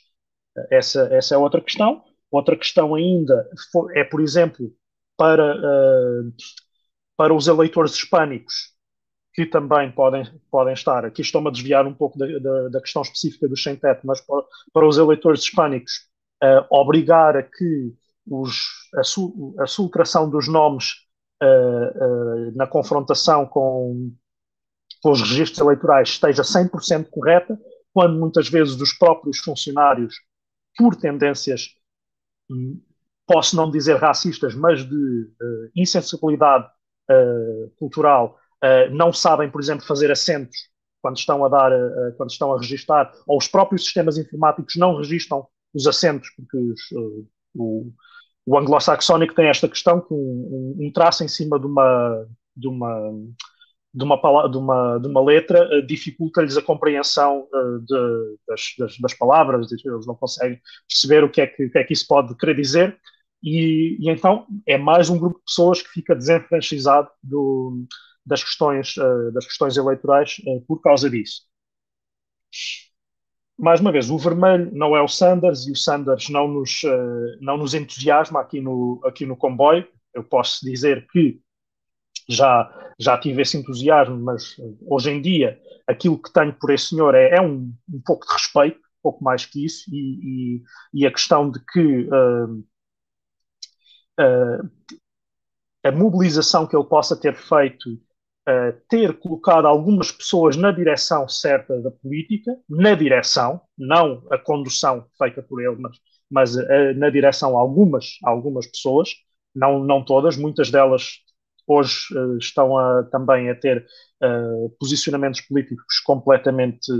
Essa, 0.71 1.09
essa 1.13 1.35
é 1.35 1.39
outra 1.39 1.61
questão. 1.61 2.03
Outra 2.31 2.57
questão 2.57 2.95
ainda 2.95 3.49
é, 3.95 4.05
por 4.05 4.21
exemplo, 4.21 4.71
para, 5.17 5.57
uh, 5.57 6.33
para 7.17 7.35
os 7.35 7.47
eleitores 7.47 7.95
hispânicos, 7.95 8.75
que 9.33 9.47
também 9.47 9.91
podem, 9.91 10.25
podem 10.51 10.75
estar, 10.75 11.05
aqui 11.05 11.23
estou-me 11.23 11.49
a 11.49 11.53
desviar 11.53 11.87
um 11.87 11.95
pouco 11.95 12.19
da, 12.19 12.27
da, 12.39 12.69
da 12.69 12.81
questão 12.81 13.03
específica 13.03 13.49
do 13.49 13.57
sem-teto, 13.57 14.07
mas 14.07 14.21
para, 14.21 14.43
para, 14.73 14.87
os 14.87 14.99
eleitores 14.99 15.43
hispânicos, 15.43 16.09
uh, 16.43 16.67
obrigar 16.71 17.37
a 17.37 17.43
que 17.43 17.95
os, 18.27 18.67
a, 18.97 19.05
su, 19.05 19.55
a 19.59 19.67
sultração 19.67 20.29
dos 20.29 20.49
nomes 20.49 21.07
na 22.57 22.67
confrontação 22.67 23.47
com, 23.47 24.13
com 25.03 25.11
os 25.13 25.21
registros 25.21 25.59
eleitorais 25.59 26.11
esteja 26.11 26.43
100% 26.43 27.09
correta, 27.11 27.59
quando 27.93 28.19
muitas 28.19 28.49
vezes 28.49 28.81
os 28.81 28.93
próprios 28.93 29.39
funcionários, 29.39 30.15
por 30.77 30.95
tendências, 30.97 31.69
hum, 32.51 32.81
posso 33.27 33.57
não 33.57 33.71
dizer 33.71 33.97
racistas, 33.97 34.55
mas 34.55 34.89
de 34.89 34.95
uh, 34.95 35.71
insensibilidade 35.75 36.69
cultural, 37.79 38.39
não 38.91 39.15
sabem, 39.15 39.51
por 39.51 39.63
exemplo, 39.63 39.87
fazer 39.87 40.11
acentos 40.11 40.69
quando 41.01 41.17
estão 41.17 41.43
a 41.43 41.49
dar, 41.49 41.73
quando 42.19 42.29
estão 42.29 42.53
a 42.53 42.59
registar, 42.59 43.11
ou 43.27 43.39
os 43.39 43.49
próprios 43.49 43.85
sistemas 43.85 44.19
informáticos 44.19 44.77
não 44.77 44.95
registram 44.95 45.47
os 45.73 45.87
acentos, 45.87 46.29
porque 46.37 46.59
os, 46.59 46.81
o, 47.55 47.93
o 48.47 48.59
anglo-saxónico 48.59 49.35
tem 49.35 49.49
esta 49.49 49.69
questão 49.69 50.01
que 50.01 50.13
um, 50.13 50.77
um, 50.81 50.93
traço 50.93 51.23
em 51.23 51.29
cima 51.29 51.59
de 51.59 51.67
uma, 51.67 52.27
de 52.57 52.69
uma, 52.69 53.13
de 53.93 54.05
uma, 54.05 54.17
de 54.49 54.59
uma, 54.59 54.99
de 54.99 55.09
uma 55.09 55.25
letra 55.25 55.67
uh, 55.67 55.87
dificulta-lhes 55.87 56.57
a 56.57 56.63
compreensão 56.63 57.49
uh, 57.53 57.79
de, 57.81 58.37
das, 58.47 58.75
das, 58.79 58.99
das, 58.99 59.15
palavras, 59.15 59.73
eles 59.73 60.07
não 60.07 60.15
conseguem 60.15 60.61
perceber 60.87 61.25
o 61.25 61.31
que, 61.31 61.41
é 61.41 61.47
que, 61.47 61.69
que 61.69 61.79
é 61.79 61.85
que 61.85 61.93
isso 61.93 62.07
pode 62.07 62.37
querer 62.37 62.55
dizer. 62.55 62.99
e, 63.43 63.97
e, 64.01 64.11
então 64.11 64.47
é 64.67 64.77
mais 64.77 65.09
um 65.09 65.19
grupo 65.19 65.39
de 65.39 65.45
pessoas 65.45 65.81
que 65.81 65.89
fica 65.89 66.15
desenfranchisado 66.15 67.09
do, 67.23 67.85
das, 68.25 68.45
questões, 68.45 68.97
uh, 68.99 69.33
das 69.33 69.47
questões 69.47 69.77
eleitorais 69.77 70.37
por 70.67 70.81
causa 70.81 71.09
disso. 71.09 71.43
Mais 73.59 73.81
uma 73.81 73.91
vez, 73.91 74.11
o 74.11 74.19
vermelho 74.19 74.71
não 74.73 74.97
é 74.97 75.03
o 75.03 75.09
Sanders 75.09 75.67
e 75.67 75.73
o 75.73 75.77
Sanders 75.77 76.29
não 76.29 76.47
nos, 76.47 76.83
não 77.41 77.57
nos 77.57 77.75
entusiasma 77.75 78.41
aqui 78.41 78.61
no, 78.61 79.01
aqui 79.05 79.27
no 79.27 79.37
comboio. 79.37 79.85
Eu 80.15 80.23
posso 80.23 80.65
dizer 80.65 81.09
que 81.11 81.41
já, 82.29 82.71
já 82.99 83.19
tive 83.19 83.43
esse 83.43 83.57
entusiasmo, 83.57 84.19
mas 84.19 84.57
hoje 84.87 85.11
em 85.11 85.21
dia 85.21 85.59
aquilo 85.87 86.21
que 86.21 86.33
tenho 86.33 86.53
por 86.53 86.71
esse 86.71 86.89
senhor 86.89 87.15
é, 87.15 87.37
é 87.37 87.41
um, 87.41 87.73
um 87.89 88.01
pouco 88.05 88.27
de 88.27 88.33
respeito, 88.33 88.79
pouco 89.03 89.25
mais 89.25 89.47
que 89.47 89.65
isso, 89.65 89.85
e, 89.91 90.61
e, 90.63 91.03
e 91.03 91.07
a 91.07 91.11
questão 91.11 91.51
de 91.51 91.59
que 91.65 92.09
uh, 92.09 92.65
uh, 94.21 94.71
a 95.85 95.93
mobilização 95.93 96.67
que 96.67 96.77
ele 96.77 96.85
possa 96.85 97.17
ter 97.19 97.35
feito, 97.35 97.91
uh, 97.91 98.79
ter 98.89 99.19
colocado 99.19 99.67
algumas 99.67 100.13
pessoas 100.13 100.57
na 100.57 100.71
direção 100.71 101.29
certa 101.29 101.81
da 101.81 101.91
política, 101.91 102.55
na 102.69 102.95
direção, 102.95 103.61
não 103.77 104.27
a 104.31 104.39
condução 104.39 105.07
feita 105.17 105.43
por 105.43 105.63
ele, 105.63 105.77
mas, 105.77 105.97
mas 106.31 106.55
na 106.97 107.09
direção 107.09 107.57
algumas, 107.57 108.19
algumas 108.23 108.67
pessoas, 108.67 109.11
não, 109.55 109.83
não 109.83 110.05
todas, 110.05 110.37
muitas 110.37 110.71
delas 110.71 111.21
hoje 111.69 112.07
estão 112.39 112.77
a, 112.77 113.05
também 113.05 113.51
a 113.51 113.55
ter 113.55 113.87
posicionamentos 114.81 115.41
políticos 115.43 116.01
completamente 116.01 116.91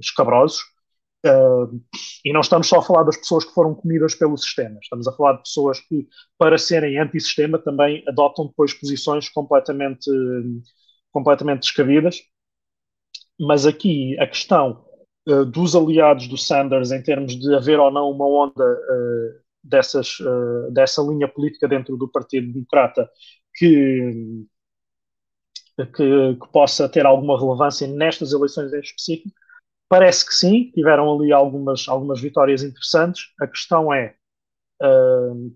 escabrosos, 0.00 0.60
Uh, 1.24 1.80
e 2.24 2.32
não 2.32 2.40
estamos 2.40 2.66
só 2.66 2.78
a 2.80 2.82
falar 2.82 3.04
das 3.04 3.16
pessoas 3.16 3.44
que 3.44 3.54
foram 3.54 3.74
comidas 3.76 4.12
pelo 4.12 4.36
sistema, 4.36 4.76
estamos 4.82 5.06
a 5.06 5.12
falar 5.12 5.34
de 5.34 5.42
pessoas 5.42 5.78
que, 5.78 6.08
para 6.36 6.58
serem 6.58 6.98
antissistema, 6.98 7.60
também 7.60 8.02
adotam 8.08 8.48
depois 8.48 8.74
posições 8.74 9.28
completamente, 9.28 10.10
completamente 11.12 11.60
descabidas. 11.60 12.20
Mas 13.38 13.66
aqui 13.66 14.18
a 14.18 14.26
questão 14.26 14.84
uh, 15.28 15.44
dos 15.44 15.76
aliados 15.76 16.26
do 16.26 16.36
Sanders, 16.36 16.90
em 16.90 17.02
termos 17.02 17.38
de 17.38 17.54
haver 17.54 17.78
ou 17.78 17.92
não 17.92 18.10
uma 18.10 18.26
onda 18.26 18.64
uh, 18.64 19.42
dessas, 19.62 20.18
dessa 20.72 21.00
linha 21.02 21.28
política 21.28 21.68
dentro 21.68 21.96
do 21.96 22.08
Partido 22.08 22.52
Democrata 22.52 23.08
que, 23.54 24.44
que, 25.76 26.34
que 26.34 26.52
possa 26.52 26.88
ter 26.88 27.06
alguma 27.06 27.38
relevância 27.38 27.86
nestas 27.86 28.32
eleições 28.32 28.72
em 28.72 28.80
específico, 28.80 29.30
Parece 29.92 30.24
que 30.24 30.34
sim, 30.34 30.70
tiveram 30.70 31.14
ali 31.14 31.30
algumas, 31.32 31.86
algumas 31.86 32.18
vitórias 32.18 32.62
interessantes. 32.62 33.24
A 33.38 33.46
questão 33.46 33.92
é, 33.92 34.14
uh, 34.82 35.54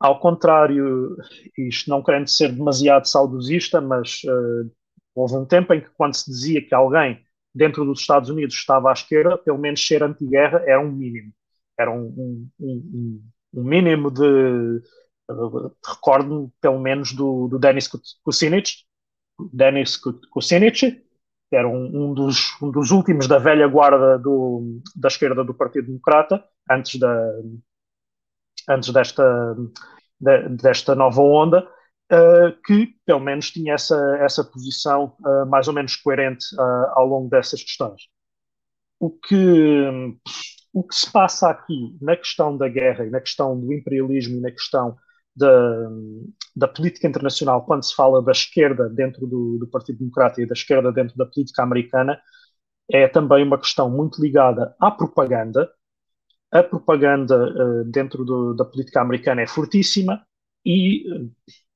ao 0.00 0.18
contrário, 0.18 1.16
isto 1.56 1.88
não 1.88 2.02
querendo 2.02 2.26
ser 2.26 2.50
demasiado 2.50 3.06
saudosista, 3.06 3.80
mas 3.80 4.22
uh, 4.24 4.68
houve 5.14 5.36
um 5.36 5.44
tempo 5.46 5.72
em 5.72 5.82
que, 5.82 5.90
quando 5.90 6.14
se 6.14 6.28
dizia 6.28 6.60
que 6.60 6.74
alguém 6.74 7.24
dentro 7.54 7.84
dos 7.84 8.00
Estados 8.00 8.28
Unidos 8.28 8.56
estava 8.56 8.90
à 8.90 8.92
esquerda, 8.92 9.38
pelo 9.38 9.58
menos 9.58 9.86
ser 9.86 10.02
anti-guerra 10.02 10.64
era 10.66 10.80
um 10.80 10.90
mínimo. 10.90 11.32
Era 11.78 11.92
um, 11.92 12.08
um, 12.18 12.50
um, 12.58 13.22
um 13.54 13.62
mínimo 13.62 14.10
de. 14.10 14.82
Recordo-me, 15.28 16.50
pelo 16.60 16.78
menos, 16.78 17.12
do, 17.12 17.48
do 17.48 17.58
Denis 17.58 17.88
Kucinich, 18.22 18.84
Denis 19.52 19.96
Kucinich, 20.30 21.02
que 21.48 21.56
era 21.56 21.68
um, 21.68 22.10
um, 22.10 22.14
dos, 22.14 22.60
um 22.60 22.70
dos 22.70 22.90
últimos 22.90 23.28
da 23.28 23.38
velha 23.38 23.66
guarda 23.68 24.18
do, 24.18 24.80
da 24.94 25.08
esquerda 25.08 25.44
do 25.44 25.54
Partido 25.54 25.86
Democrata, 25.86 26.44
antes, 26.70 26.98
da, 26.98 27.32
antes 28.68 28.92
desta, 28.92 29.56
de, 30.20 30.48
desta 30.56 30.94
nova 30.94 31.20
onda, 31.22 31.68
uh, 32.12 32.62
que 32.64 32.94
pelo 33.04 33.20
menos 33.20 33.50
tinha 33.50 33.74
essa, 33.74 33.96
essa 34.20 34.44
posição 34.44 35.16
uh, 35.20 35.46
mais 35.46 35.68
ou 35.68 35.74
menos 35.74 35.96
coerente 35.96 36.44
uh, 36.56 36.90
ao 36.94 37.06
longo 37.06 37.28
dessas 37.28 37.62
questões. 37.62 38.02
O 38.98 39.10
que, 39.10 40.16
o 40.72 40.82
que 40.82 40.94
se 40.94 41.10
passa 41.12 41.50
aqui 41.50 41.96
na 42.00 42.16
questão 42.16 42.56
da 42.56 42.68
guerra 42.68 43.04
e 43.04 43.10
na 43.10 43.20
questão 43.20 43.58
do 43.58 43.72
imperialismo 43.72 44.38
e 44.38 44.40
na 44.40 44.50
questão 44.50 44.96
da, 45.36 45.90
da 46.54 46.66
política 46.66 47.06
internacional, 47.06 47.64
quando 47.64 47.84
se 47.84 47.94
fala 47.94 48.22
da 48.22 48.32
esquerda 48.32 48.88
dentro 48.88 49.26
do, 49.26 49.58
do 49.58 49.68
Partido 49.68 49.98
Democrata 49.98 50.40
e 50.40 50.46
da 50.46 50.54
esquerda 50.54 50.90
dentro 50.90 51.16
da 51.16 51.26
política 51.26 51.62
americana, 51.62 52.20
é 52.90 53.06
também 53.06 53.44
uma 53.44 53.58
questão 53.58 53.90
muito 53.90 54.20
ligada 54.22 54.74
à 54.80 54.90
propaganda. 54.90 55.70
A 56.50 56.62
propaganda 56.62 57.36
uh, 57.36 57.84
dentro 57.84 58.24
do, 58.24 58.54
da 58.54 58.64
política 58.64 59.00
americana 59.00 59.42
é 59.42 59.46
fortíssima 59.46 60.24
e 60.64 61.04
uh, 61.12 61.30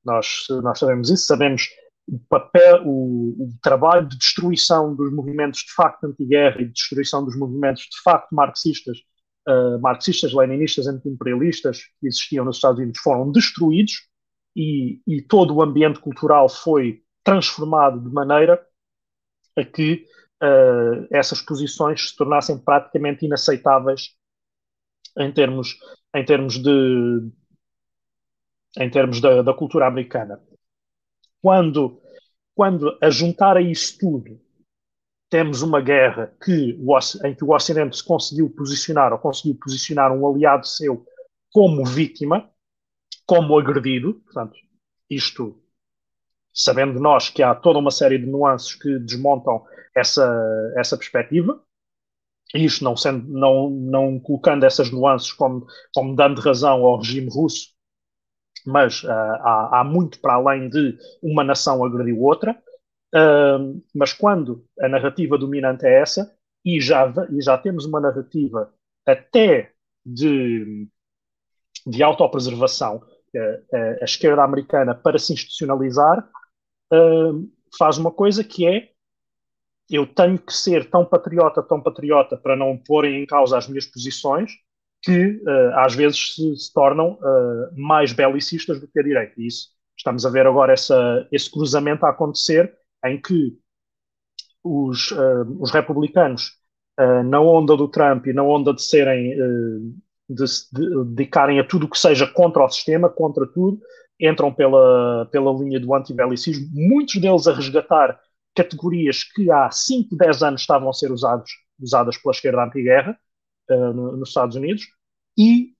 nós, 0.05 0.47
nós 0.63 0.79
sabemos 0.79 1.11
isso, 1.11 1.27
sabemos 1.27 1.69
o 2.09 2.19
papel, 2.29 2.83
o, 2.87 3.45
o, 3.45 3.49
trabalho 3.63 4.09
de 4.09 4.17
destruição 4.17 4.95
dos 4.95 5.13
movimentos 5.13 5.61
de 5.61 5.73
facto 5.75 6.05
anti-guerra 6.05 6.63
e 6.63 6.67
de 6.67 6.73
destruição 6.73 7.25
dos 7.25 7.37
movimentos 7.37 7.83
de 7.83 8.01
facto 8.03 8.35
marxistas 8.35 8.99
uh, 9.49 9.79
marxistas, 9.81 10.33
leninistas, 10.33 10.87
anti-imperialistas 10.87 11.85
que 12.01 12.07
existiam 12.07 12.45
nos 12.45 12.57
Estados 12.57 12.79
Unidos 12.79 13.01
foram 13.01 13.31
destruídos 13.31 14.09
e, 14.55 15.01
e, 15.07 15.23
todo 15.23 15.55
o 15.55 15.63
ambiente 15.63 16.01
cultural 16.01 16.49
foi 16.49 17.03
transformado 17.23 18.01
de 18.01 18.13
maneira 18.13 18.61
a 19.57 19.65
que 19.65 20.07
uh, 20.43 21.07
essas 21.11 21.41
posições 21.41 22.11
se 22.11 22.17
tornassem 22.17 22.59
praticamente 22.59 23.25
inaceitáveis 23.25 24.15
em 25.19 25.33
termos, 25.33 25.79
em 26.15 26.25
termos 26.25 26.59
de 26.59 27.31
em 28.79 28.89
termos 28.89 29.21
da, 29.21 29.43
da 29.43 29.53
cultura 29.53 29.89
americana. 29.89 30.41
Quando, 31.43 32.01
quando 32.55 32.97
a 33.03 33.11
juntar 33.11 33.57
a 33.57 33.61
isso 33.61 33.99
tudo 33.99 34.41
temos 35.31 35.63
uma 35.63 35.81
guerra 35.81 36.35
que 36.45 36.77
em 37.25 37.35
que 37.35 37.45
o 37.45 37.55
Ocidente 37.55 37.97
se 37.97 38.05
conseguiu 38.05 38.51
posicionar, 38.51 39.13
ou 39.13 39.19
conseguiu 39.19 39.57
posicionar 39.59 40.13
um 40.13 40.29
aliado 40.29 40.67
seu 40.67 41.07
como 41.53 41.85
vítima, 41.87 42.51
como 43.25 43.57
agredido, 43.57 44.15
portanto, 44.15 44.59
isto 45.09 45.57
sabendo 46.53 46.99
nós 46.99 47.31
que 47.31 47.45
há 47.45 47.55
toda 47.55 47.79
uma 47.79 47.93
série 47.93 48.19
de 48.19 48.27
nuances 48.27 48.75
que 48.75 48.99
desmontam 48.99 49.65
essa, 49.97 50.29
essa 50.77 50.97
perspectiva, 50.97 51.63
isto 52.53 52.83
não, 52.83 52.97
sendo, 52.97 53.29
não, 53.29 53.71
não 53.71 54.19
colocando 54.19 54.65
essas 54.65 54.91
nuances 54.91 55.33
como, 55.33 55.65
como 55.95 56.17
dando 56.17 56.41
razão 56.41 56.85
ao 56.85 56.99
regime 56.99 57.29
russo, 57.31 57.69
mas 58.67 59.05
uh, 59.05 59.11
há, 59.11 59.81
há 59.81 59.85
muito 59.85 60.21
para 60.21 60.35
além 60.35 60.69
de 60.69 60.99
uma 61.23 61.45
nação 61.45 61.85
agrediu 61.85 62.21
outra, 62.21 62.61
Mas 63.95 64.13
quando 64.13 64.65
a 64.81 64.89
narrativa 64.89 65.37
dominante 65.37 65.85
é 65.85 66.01
essa, 66.01 66.33
e 66.65 66.81
já, 66.81 67.13
e 67.31 67.41
já 67.43 67.57
temos 67.59 67.85
uma 67.85 68.01
narrativa 68.01 68.73
até 69.07 69.73
de, 70.05 70.87
de 71.87 72.03
autopreservação, 72.03 73.03
a, 73.35 74.03
a, 74.03 74.05
esquerda 74.05 74.43
americana, 74.43 74.95
para 74.95 75.19
se 75.19 75.33
institucionalizar, 75.33 76.29
uh, 76.93 77.51
faz 77.79 77.99
uma 77.99 78.11
coisa 78.11 78.43
que 78.45 78.67
é 78.67 78.91
eu 79.89 80.07
tenho 80.07 80.39
que 80.39 80.53
ser 80.53 80.89
tão 80.89 81.05
patriota, 81.05 81.63
tão 81.63 81.83
patriota, 81.83 82.37
para 82.37 82.55
não 82.55 82.77
porem 82.77 83.23
em 83.23 83.27
causa 83.27 83.59
as 83.59 83.67
minhas 83.67 83.87
posições, 83.87 84.53
que 85.03 85.43
uh, 85.43 85.79
às 85.79 85.95
vezes 85.95 86.35
se, 86.35 86.57
se 86.57 86.73
tornam 86.73 87.19
mais 87.77 88.13
belicistas 88.13 88.81
do 88.81 88.87
que 88.87 89.01
a 89.01 89.03
direita. 89.03 89.35
E 89.37 89.47
isso, 89.47 89.71
estamos 89.97 90.25
a 90.25 90.31
ver 90.31 90.47
agora 90.47 90.73
essa, 90.73 91.27
esse 91.33 91.51
cruzamento 91.51 92.07
a 92.07 92.11
acontecer 92.11 92.73
em 93.05 93.21
que 93.21 93.59
os, 94.63 95.11
uh, 95.13 95.47
os 95.59 95.71
republicanos, 95.71 96.53
uh, 96.99 97.23
na 97.25 97.41
onda 97.41 97.77
do 97.77 97.89
Trump 97.89 98.27
e 98.27 98.33
na 98.33 98.43
onda 98.43 98.75
de 98.75 98.83
serem, 98.83 99.35
uh, 99.41 99.95
de 100.29 100.47
se 100.47 100.67
dedicarem 101.07 101.59
a 101.59 101.67
tudo 101.67 101.87
o 101.87 101.91
que 101.91 101.99
seja 101.99 102.27
contra 102.27 102.65
o 102.65 102.69
sistema, 102.69 103.09
contra 103.09 103.47
tudo, 103.47 103.81
entram 104.21 104.53
pela, 104.53 105.27
pela 105.33 105.53
linha 105.53 105.81
do 105.81 105.95
antibelicismo, 105.95 106.69
muitos 106.73 107.21
deles 107.21 107.47
a 107.47 107.55
resgatar 107.55 108.21
categorias 108.55 109.25
que 109.25 109.51
há 109.51 109.71
5, 109.71 110.15
10 110.17 110.43
anos 110.43 110.61
estavam 110.61 110.91
a 110.91 110.93
ser 110.93 111.11
usados, 111.11 111.51
usadas 111.81 112.19
pela 112.19 112.33
esquerda 112.33 112.65
anti-guerra 112.65 113.19
no, 113.69 114.17
nos 114.17 114.29
Estados 114.29 114.57
Unidos, 114.57 114.89
e 115.39 115.73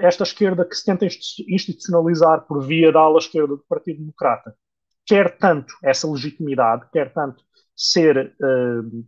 esta 0.00 0.22
esquerda 0.22 0.64
que 0.64 0.76
se 0.76 0.84
tenta 0.84 1.06
institucionalizar 1.06 2.46
por 2.46 2.64
via 2.64 2.92
da 2.92 3.00
ala 3.00 3.18
esquerda 3.18 3.56
do 3.56 3.64
Partido 3.68 3.98
Democrata 3.98 4.54
quer 5.08 5.38
tanto 5.38 5.74
essa 5.82 6.06
legitimidade, 6.06 6.88
quer 6.92 7.12
tanto 7.12 7.42
ser 7.74 8.36
uh, 8.40 9.06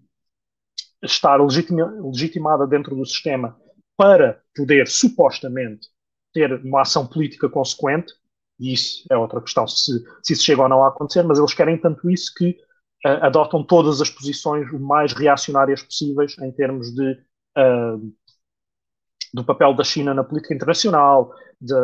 estar 1.02 1.36
legitima, 1.36 1.86
legitimada 2.02 2.66
dentro 2.66 2.96
do 2.96 3.04
sistema 3.04 3.56
para 3.96 4.40
poder 4.56 4.88
supostamente 4.88 5.88
ter 6.32 6.52
uma 6.64 6.82
ação 6.82 7.06
política 7.06 7.48
consequente, 7.50 8.12
e 8.58 8.72
isso 8.72 9.04
é 9.10 9.16
outra 9.16 9.40
questão 9.40 9.66
se, 9.68 10.02
se 10.22 10.32
isso 10.32 10.44
chega 10.44 10.62
ou 10.62 10.68
não 10.68 10.82
a 10.82 10.88
acontecer, 10.88 11.22
mas 11.22 11.38
eles 11.38 11.52
querem 11.52 11.76
tanto 11.76 12.08
isso 12.08 12.32
que 12.34 12.50
uh, 13.04 13.22
adotam 13.22 13.62
todas 13.62 14.00
as 14.00 14.08
posições 14.08 14.72
o 14.72 14.80
mais 14.80 15.12
reacionárias 15.12 15.82
possíveis 15.82 16.36
em 16.38 16.50
termos 16.52 16.94
de 16.94 17.12
uh, 17.58 18.12
do 19.32 19.44
papel 19.44 19.74
da 19.74 19.84
China 19.84 20.12
na 20.14 20.24
política 20.24 20.54
internacional, 20.54 21.32
de, 21.60 21.74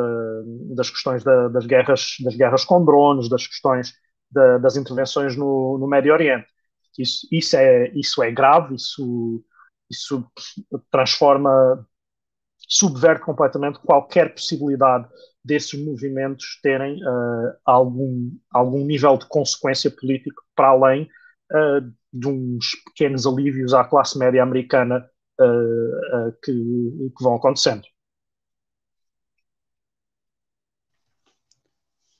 das 0.74 0.90
questões 0.90 1.22
da, 1.22 1.48
das, 1.48 1.66
guerras, 1.66 2.16
das 2.24 2.34
guerras 2.34 2.64
com 2.64 2.84
drones, 2.84 3.28
das 3.28 3.46
questões 3.46 3.94
da, 4.30 4.58
das 4.58 4.76
intervenções 4.76 5.36
no, 5.36 5.78
no 5.78 5.86
Médio 5.86 6.12
Oriente. 6.12 6.46
Isso, 6.98 7.26
isso, 7.30 7.56
é, 7.56 7.88
isso 7.90 8.22
é 8.22 8.30
grave, 8.30 8.74
isso, 8.74 9.44
isso 9.90 10.26
transforma, 10.90 11.86
subverte 12.68 13.24
completamente 13.24 13.78
qualquer 13.80 14.32
possibilidade 14.34 15.08
desses 15.44 15.78
movimentos 15.84 16.58
terem 16.62 17.00
uh, 17.02 17.56
algum, 17.64 18.30
algum 18.50 18.84
nível 18.84 19.16
de 19.16 19.28
consequência 19.28 19.90
política 19.90 20.42
para 20.54 20.68
além 20.68 21.08
uh, 21.52 21.94
de 22.12 22.28
uns 22.28 22.74
pequenos 22.86 23.26
alívios 23.26 23.72
à 23.72 23.84
classe 23.84 24.18
média 24.18 24.42
americana 24.42 25.08
uh, 25.40 26.32
que, 26.42 26.52
que 26.52 27.22
vão 27.22 27.36
acontecendo. 27.36 27.82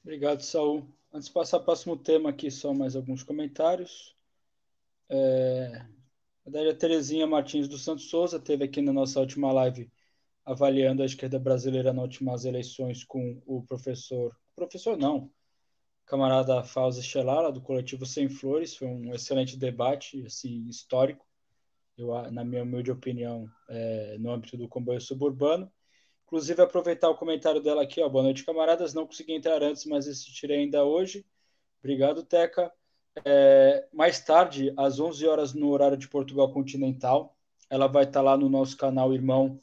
Obrigado, 0.04 0.40
Saul. 0.42 0.95
Antes 1.16 1.28
de 1.28 1.32
passar 1.32 1.60
para 1.60 1.62
o 1.62 1.64
próximo 1.64 1.96
tema 1.96 2.28
aqui, 2.28 2.50
só 2.50 2.74
mais 2.74 2.94
alguns 2.94 3.22
comentários. 3.22 4.14
É, 5.08 5.86
a 6.46 6.74
Terezinha 6.74 7.26
Martins 7.26 7.66
dos 7.66 7.82
Santos 7.82 8.10
Souza 8.10 8.38
teve 8.38 8.64
aqui 8.64 8.82
na 8.82 8.92
nossa 8.92 9.18
última 9.18 9.50
live 9.50 9.90
avaliando 10.44 11.02
a 11.02 11.06
esquerda 11.06 11.38
brasileira 11.38 11.90
nas 11.90 12.02
últimas 12.02 12.44
eleições 12.44 13.02
com 13.02 13.42
o 13.46 13.62
professor, 13.62 14.36
professor 14.54 14.98
não, 14.98 15.32
camarada 16.04 16.62
Fauzi 16.62 17.02
Shelara, 17.02 17.50
do 17.50 17.62
coletivo 17.62 18.04
Sem 18.04 18.28
Flores, 18.28 18.76
foi 18.76 18.86
um 18.86 19.14
excelente 19.14 19.56
debate, 19.56 20.22
assim, 20.26 20.68
histórico, 20.68 21.26
eu, 21.96 22.08
na 22.30 22.44
minha 22.44 22.62
humilde 22.62 22.90
opinião, 22.90 23.48
é, 23.70 24.18
no 24.18 24.32
âmbito 24.32 24.58
do 24.58 24.68
comboio 24.68 25.00
suburbano. 25.00 25.72
Inclusive, 26.26 26.60
aproveitar 26.60 27.08
o 27.08 27.14
comentário 27.14 27.62
dela 27.62 27.82
aqui, 27.82 28.02
ó, 28.02 28.08
boa 28.08 28.24
noite, 28.24 28.44
camaradas, 28.44 28.92
não 28.92 29.06
consegui 29.06 29.32
entrar 29.32 29.62
antes, 29.62 29.84
mas 29.84 30.08
assistirei 30.08 30.58
ainda 30.58 30.84
hoje. 30.84 31.24
Obrigado, 31.78 32.24
Teca. 32.24 32.72
É, 33.24 33.86
mais 33.92 34.18
tarde, 34.18 34.74
às 34.76 34.98
11 34.98 35.24
horas 35.26 35.54
no 35.54 35.70
horário 35.70 35.96
de 35.96 36.08
Portugal 36.08 36.52
Continental, 36.52 37.36
ela 37.70 37.86
vai 37.86 38.04
estar 38.04 38.22
lá 38.22 38.36
no 38.36 38.48
nosso 38.48 38.76
canal 38.76 39.14
Irmão 39.14 39.58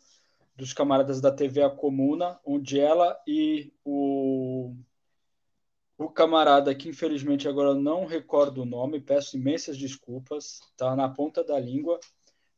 dos 0.55 0.71
camaradas 0.71 1.19
da 1.19 1.31
TV 1.31 1.63
A 1.63 1.69
Comuna, 1.69 2.39
onde 2.45 2.79
ela 2.79 3.19
e 3.27 3.73
o, 3.83 4.73
o 5.97 6.09
camarada, 6.09 6.73
que 6.73 6.87
infelizmente 6.87 7.47
agora 7.47 7.75
não 7.75 8.05
recordo 8.05 8.61
o 8.61 8.65
nome, 8.65 9.01
peço 9.01 9.35
imensas 9.35 9.77
desculpas, 9.77 10.59
tá 10.77 10.95
na 10.95 11.09
ponta 11.09 11.43
da 11.43 11.59
língua, 11.59 11.99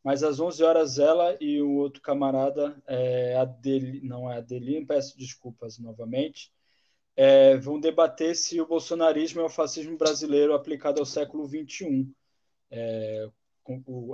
mas 0.05 0.21
às 0.21 0.39
11 0.39 0.63
horas 0.63 0.99
ela 0.99 1.35
e 1.41 1.59
o 1.59 1.77
outro 1.77 1.99
camarada, 1.99 2.79
é, 2.85 3.33
não 4.03 4.31
é 4.31 4.37
Adelino, 4.37 4.85
peço 4.85 5.17
desculpas 5.17 5.79
novamente, 5.79 6.53
é, 7.15 7.57
vão 7.57 7.79
debater 7.79 8.35
se 8.35 8.61
o 8.61 8.67
bolsonarismo 8.67 9.41
é 9.41 9.45
o 9.45 9.49
fascismo 9.49 9.97
brasileiro 9.97 10.53
aplicado 10.53 10.99
ao 10.99 11.07
século 11.07 11.47
XXI. 11.47 12.07
É, 12.69 13.27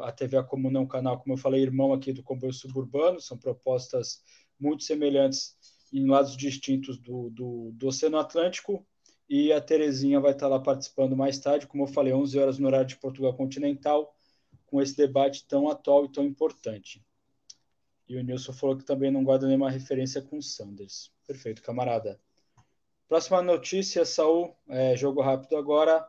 a 0.02 0.12
TV 0.14 0.38
A 0.38 0.44
Comuna 0.44 0.80
é 0.80 0.82
um 0.82 0.88
canal, 0.88 1.20
como 1.20 1.34
eu 1.34 1.38
falei, 1.38 1.62
irmão 1.62 1.92
aqui 1.92 2.14
do 2.14 2.24
comboio 2.24 2.54
suburbano, 2.54 3.20
são 3.20 3.38
propostas 3.38 4.24
muito 4.58 4.84
semelhantes 4.84 5.58
em 5.92 6.08
lados 6.08 6.38
distintos 6.38 6.98
do, 7.00 7.30
do, 7.32 7.72
do 7.74 7.88
Oceano 7.88 8.18
Atlântico, 8.18 8.88
e 9.28 9.52
a 9.52 9.60
Terezinha 9.60 10.22
vai 10.22 10.32
estar 10.32 10.48
lá 10.48 10.60
participando 10.62 11.18
mais 11.18 11.38
tarde, 11.38 11.68
como 11.68 11.84
eu 11.84 11.88
falei, 11.88 12.14
11 12.14 12.40
horas 12.40 12.60
no 12.60 12.68
horário 12.68 12.88
de 12.88 12.96
Portugal 12.96 13.34
Continental, 13.34 14.16
com 14.72 14.82
esse 14.82 14.96
debate 14.96 15.46
tão 15.46 15.70
atual 15.70 16.06
e 16.06 16.12
tão 16.12 16.24
importante. 16.24 17.06
E 18.08 18.16
o 18.16 18.24
Nilson 18.24 18.54
falou 18.54 18.78
que 18.78 18.86
também 18.86 19.12
não 19.12 19.24
guarda 19.24 19.46
nenhuma 19.46 19.70
referência 19.70 20.22
com 20.22 20.38
o 20.38 20.42
Sanders. 20.42 21.12
Perfeito, 21.28 21.62
camarada. 21.62 22.20
Próxima 23.08 23.42
notícia, 23.42 24.06
Saul, 24.06 24.56
é, 24.70 24.96
jogo 24.96 25.22
rápido 25.22 25.58
agora. 25.58 26.08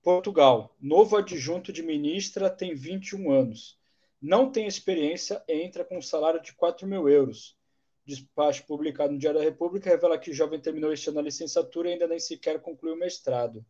Portugal, 0.00 0.76
novo 0.80 1.16
adjunto 1.16 1.72
de 1.72 1.82
ministra, 1.82 2.48
tem 2.48 2.72
21 2.72 3.32
anos. 3.32 3.76
Não 4.22 4.50
tem 4.50 4.66
experiência 4.66 5.42
e 5.48 5.62
entra 5.62 5.84
com 5.84 5.98
um 5.98 6.02
salário 6.02 6.40
de 6.40 6.52
4 6.52 6.86
mil 6.86 7.08
euros. 7.08 7.58
Despacho 8.06 8.64
publicado 8.66 9.12
no 9.12 9.18
Diário 9.18 9.40
da 9.40 9.44
República 9.44 9.90
revela 9.90 10.18
que 10.18 10.30
o 10.30 10.34
jovem 10.34 10.60
terminou 10.60 10.92
este 10.92 11.08
ano 11.08 11.18
a 11.18 11.22
licenciatura 11.22 11.88
e 11.88 11.92
ainda 11.94 12.06
nem 12.06 12.20
sequer 12.20 12.60
concluiu 12.60 12.94
o 12.94 12.98
mestrado. 12.98 13.64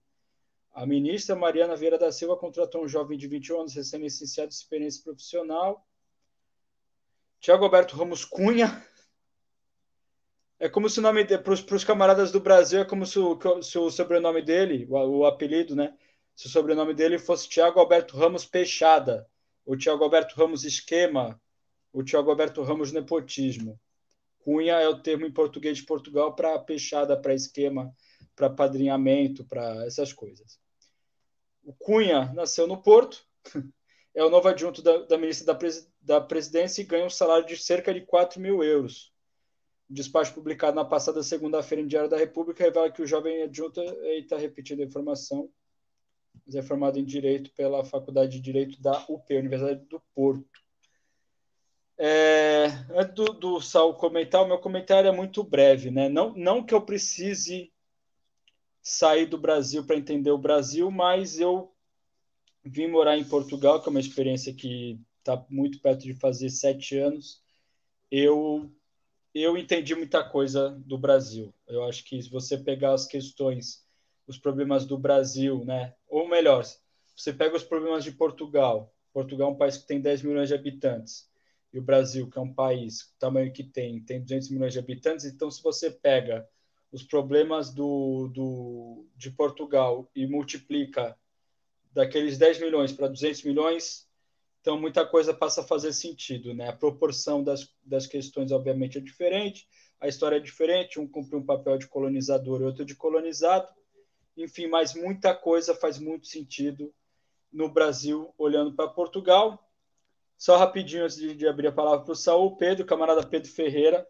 A 0.75 0.85
ministra 0.85 1.37
Mariana 1.37 1.77
Vieira 1.77 1.97
da 1.97 2.11
Silva 2.11 2.37
contratou 2.37 2.83
um 2.83 2.89
jovem 2.89 3.17
de 3.17 3.29
21 3.29 3.61
anos, 3.61 3.75
recém-licenciado 3.75 4.49
de 4.49 4.57
experiência 4.57 5.05
profissional. 5.05 5.87
Tiago 7.39 7.63
Alberto 7.63 7.97
Ramos 7.97 8.25
Cunha. 8.25 8.85
É 10.59 10.69
como 10.69 10.91
se 10.91 10.99
o 10.99 11.03
nome 11.03 11.25
para 11.27 11.77
os 11.77 11.85
camaradas 11.85 12.33
do 12.33 12.41
Brasil 12.41 12.81
é 12.81 12.85
como 12.85 13.07
se 13.07 13.21
o, 13.21 13.39
se 13.63 13.79
o 13.79 13.89
sobrenome 13.89 14.43
dele, 14.43 14.85
o, 14.91 14.97
o 14.97 15.27
apelido, 15.27 15.77
né? 15.77 15.97
se 16.35 16.47
o 16.47 16.51
sobrenome 16.51 16.93
dele 16.93 17.21
fosse 17.21 17.49
Tiago 17.49 17.79
Alberto 17.79 18.17
Ramos 18.17 18.45
Peixada, 18.45 19.29
ou 19.65 19.77
Tiago 19.77 20.03
Alberto 20.03 20.35
Ramos 20.35 20.65
Esquema, 20.65 21.41
ou 21.93 22.03
Tiago 22.03 22.31
Alberto 22.31 22.63
Ramos 22.63 22.91
Nepotismo. 22.91 23.79
Cunha 24.41 24.75
é 24.75 24.89
o 24.89 25.01
termo 25.01 25.25
em 25.25 25.33
português 25.33 25.79
de 25.79 25.85
Portugal 25.85 26.35
para 26.35 26.59
peixada, 26.59 27.17
para 27.17 27.33
esquema, 27.33 27.95
para 28.35 28.51
padrinhamento, 28.51 29.45
para 29.45 29.87
essas 29.87 30.13
coisas. 30.13 30.63
O 31.64 31.72
Cunha 31.72 32.33
nasceu 32.35 32.66
no 32.66 32.81
Porto, 32.81 33.27
é 34.14 34.22
o 34.22 34.31
novo 34.31 34.46
adjunto 34.48 34.83
da, 34.83 34.98
da 34.98 35.18
ministra 35.18 35.46
da, 35.46 35.55
pres, 35.55 35.90
da 36.00 36.20
Presidência 36.20 36.83
e 36.83 36.85
ganha 36.85 37.07
um 37.07 37.11
salário 37.11 37.46
de 37.46 37.57
cerca 37.57 37.92
de 37.92 38.03
4 38.03 38.40
mil 38.40 38.62
euros. 38.62 39.12
O 39.88 39.94
despacho 39.94 40.35
publicado 40.35 40.77
na 40.77 40.85
passada 40.85 41.22
segunda-feira 41.22 41.83
em 41.83 41.87
Diário 41.87 42.09
da 42.09 42.16
República 42.16 42.64
revela 42.64 42.90
que 42.90 43.03
o 43.03 43.07
jovem 43.07 43.42
adjunto, 43.42 43.81
está 43.81 44.37
repetindo 44.37 44.81
a 44.81 44.85
informação, 44.85 45.50
é 46.53 46.62
formado 46.62 46.98
em 46.98 47.05
Direito 47.05 47.50
pela 47.53 47.85
Faculdade 47.85 48.33
de 48.33 48.40
Direito 48.40 48.81
da 48.81 49.05
UP, 49.09 49.35
Universidade 49.35 49.85
do 49.87 50.00
Porto. 50.14 50.62
É, 51.96 52.66
antes 52.90 53.14
do, 53.14 53.33
do 53.33 53.61
Sal 53.61 53.94
comentar, 53.94 54.42
o 54.42 54.48
meu 54.48 54.59
comentário 54.59 55.09
é 55.09 55.12
muito 55.12 55.42
breve. 55.42 55.90
Né? 55.90 56.09
Não, 56.09 56.35
não 56.35 56.64
que 56.64 56.74
eu 56.74 56.83
precise 56.83 57.72
sair 58.85 59.25
do 59.25 59.38
Brasil 59.38 59.83
para 59.85 59.97
entender 59.97 60.31
o 60.31 60.38
Brasil, 60.38 60.90
mas 60.90 61.40
eu 61.40 61.73
vim 62.62 62.87
morar 62.87 63.16
em 63.16 63.25
Portugal, 63.25 63.81
que 63.81 63.88
é 63.88 63.90
uma 63.90 63.99
experiência 63.99 64.53
que 64.53 65.01
está 65.18 65.42
muito 65.49 65.81
perto 65.81 66.03
de 66.03 66.12
fazer 66.12 66.51
sete 66.51 66.99
anos. 66.99 67.42
Eu 68.11 68.70
eu 69.35 69.57
entendi 69.59 69.97
muita 69.97 70.23
coisa 70.23 70.70
do 70.87 70.97
Brasil. 70.97 71.53
Eu 71.66 71.83
acho 71.85 72.05
que 72.05 72.23
se 72.23 72.31
você 72.31 72.57
pegar 72.57 72.92
as 72.92 73.07
questões 73.07 73.83
os 74.27 74.38
problemas 74.38 74.87
do 74.87 74.97
Brasil, 74.99 75.64
né? 75.64 75.94
Ou 76.07 76.29
melhor, 76.29 76.64
você 77.16 77.33
pega 77.33 77.57
os 77.57 77.64
problemas 77.64 78.05
de 78.05 78.12
Portugal. 78.12 78.94
Portugal 79.12 79.51
é 79.51 79.53
um 79.53 79.57
país 79.57 79.77
que 79.77 79.87
tem 79.87 80.01
10 80.01 80.23
milhões 80.23 80.49
de 80.49 80.55
habitantes. 80.55 81.29
E 81.73 81.79
o 81.79 81.83
Brasil, 81.83 82.31
que 82.31 82.38
é 82.38 82.40
um 82.40 82.53
país, 82.53 83.03
o 83.03 83.18
tamanho 83.18 83.53
que 83.53 83.64
tem, 83.64 84.01
tem 84.01 84.20
200 84.20 84.51
milhões 84.51 84.73
de 84.73 84.79
habitantes. 84.79 85.25
Então, 85.25 85.51
se 85.51 85.62
você 85.62 85.90
pega 85.90 86.49
os 86.95 87.03
problemas 87.03 87.75
do, 87.75 88.29
do, 88.29 89.05
de 89.17 89.29
Portugal 89.29 90.09
e 90.15 90.29
multiplica 90.29 91.19
daqueles 91.93 92.39
10 92.39 92.61
milhões 92.61 92.93
para 92.93 93.09
200 93.09 93.43
milhões, 93.43 94.09
então 94.61 94.81
muita 94.81 95.05
coisa 95.05 95.35
passa 95.35 95.63
a 95.63 95.67
fazer 95.67 95.93
sentido. 95.93 96.55
Né? 96.55 96.69
A 96.69 96.73
proporção 96.73 97.43
das, 97.43 97.69
das 97.85 98.07
questões, 98.07 98.53
obviamente, 98.53 98.97
é 98.97 99.01
diferente, 99.01 99.67
a 100.01 100.07
história 100.07 100.37
é 100.37 100.41
diferente, 100.41 101.01
um 101.01 101.09
cumpre 101.09 101.37
um 101.37 101.45
papel 101.45 101.79
de 101.79 101.89
colonizador 101.89 102.61
e 102.61 102.65
outro 102.65 102.85
de 102.85 102.95
colonizado, 102.95 103.69
enfim, 104.37 104.69
mas 104.69 104.95
muita 104.95 105.35
coisa 105.35 105.75
faz 105.75 105.99
muito 105.99 106.29
sentido 106.29 106.95
no 107.53 107.69
Brasil, 107.69 108.33
olhando 108.39 108.73
para 108.73 108.87
Portugal. 108.87 109.69
Só 110.39 110.57
rapidinho, 110.57 111.03
antes 111.03 111.17
de, 111.17 111.49
abrir 111.49 111.67
a 111.67 111.73
palavra 111.73 112.05
para 112.05 112.13
o 112.13 112.17
Saul, 112.17 112.57
Pedro, 112.57 112.87
camarada 112.87 113.27
Pedro 113.27 113.51
Ferreira, 113.51 114.07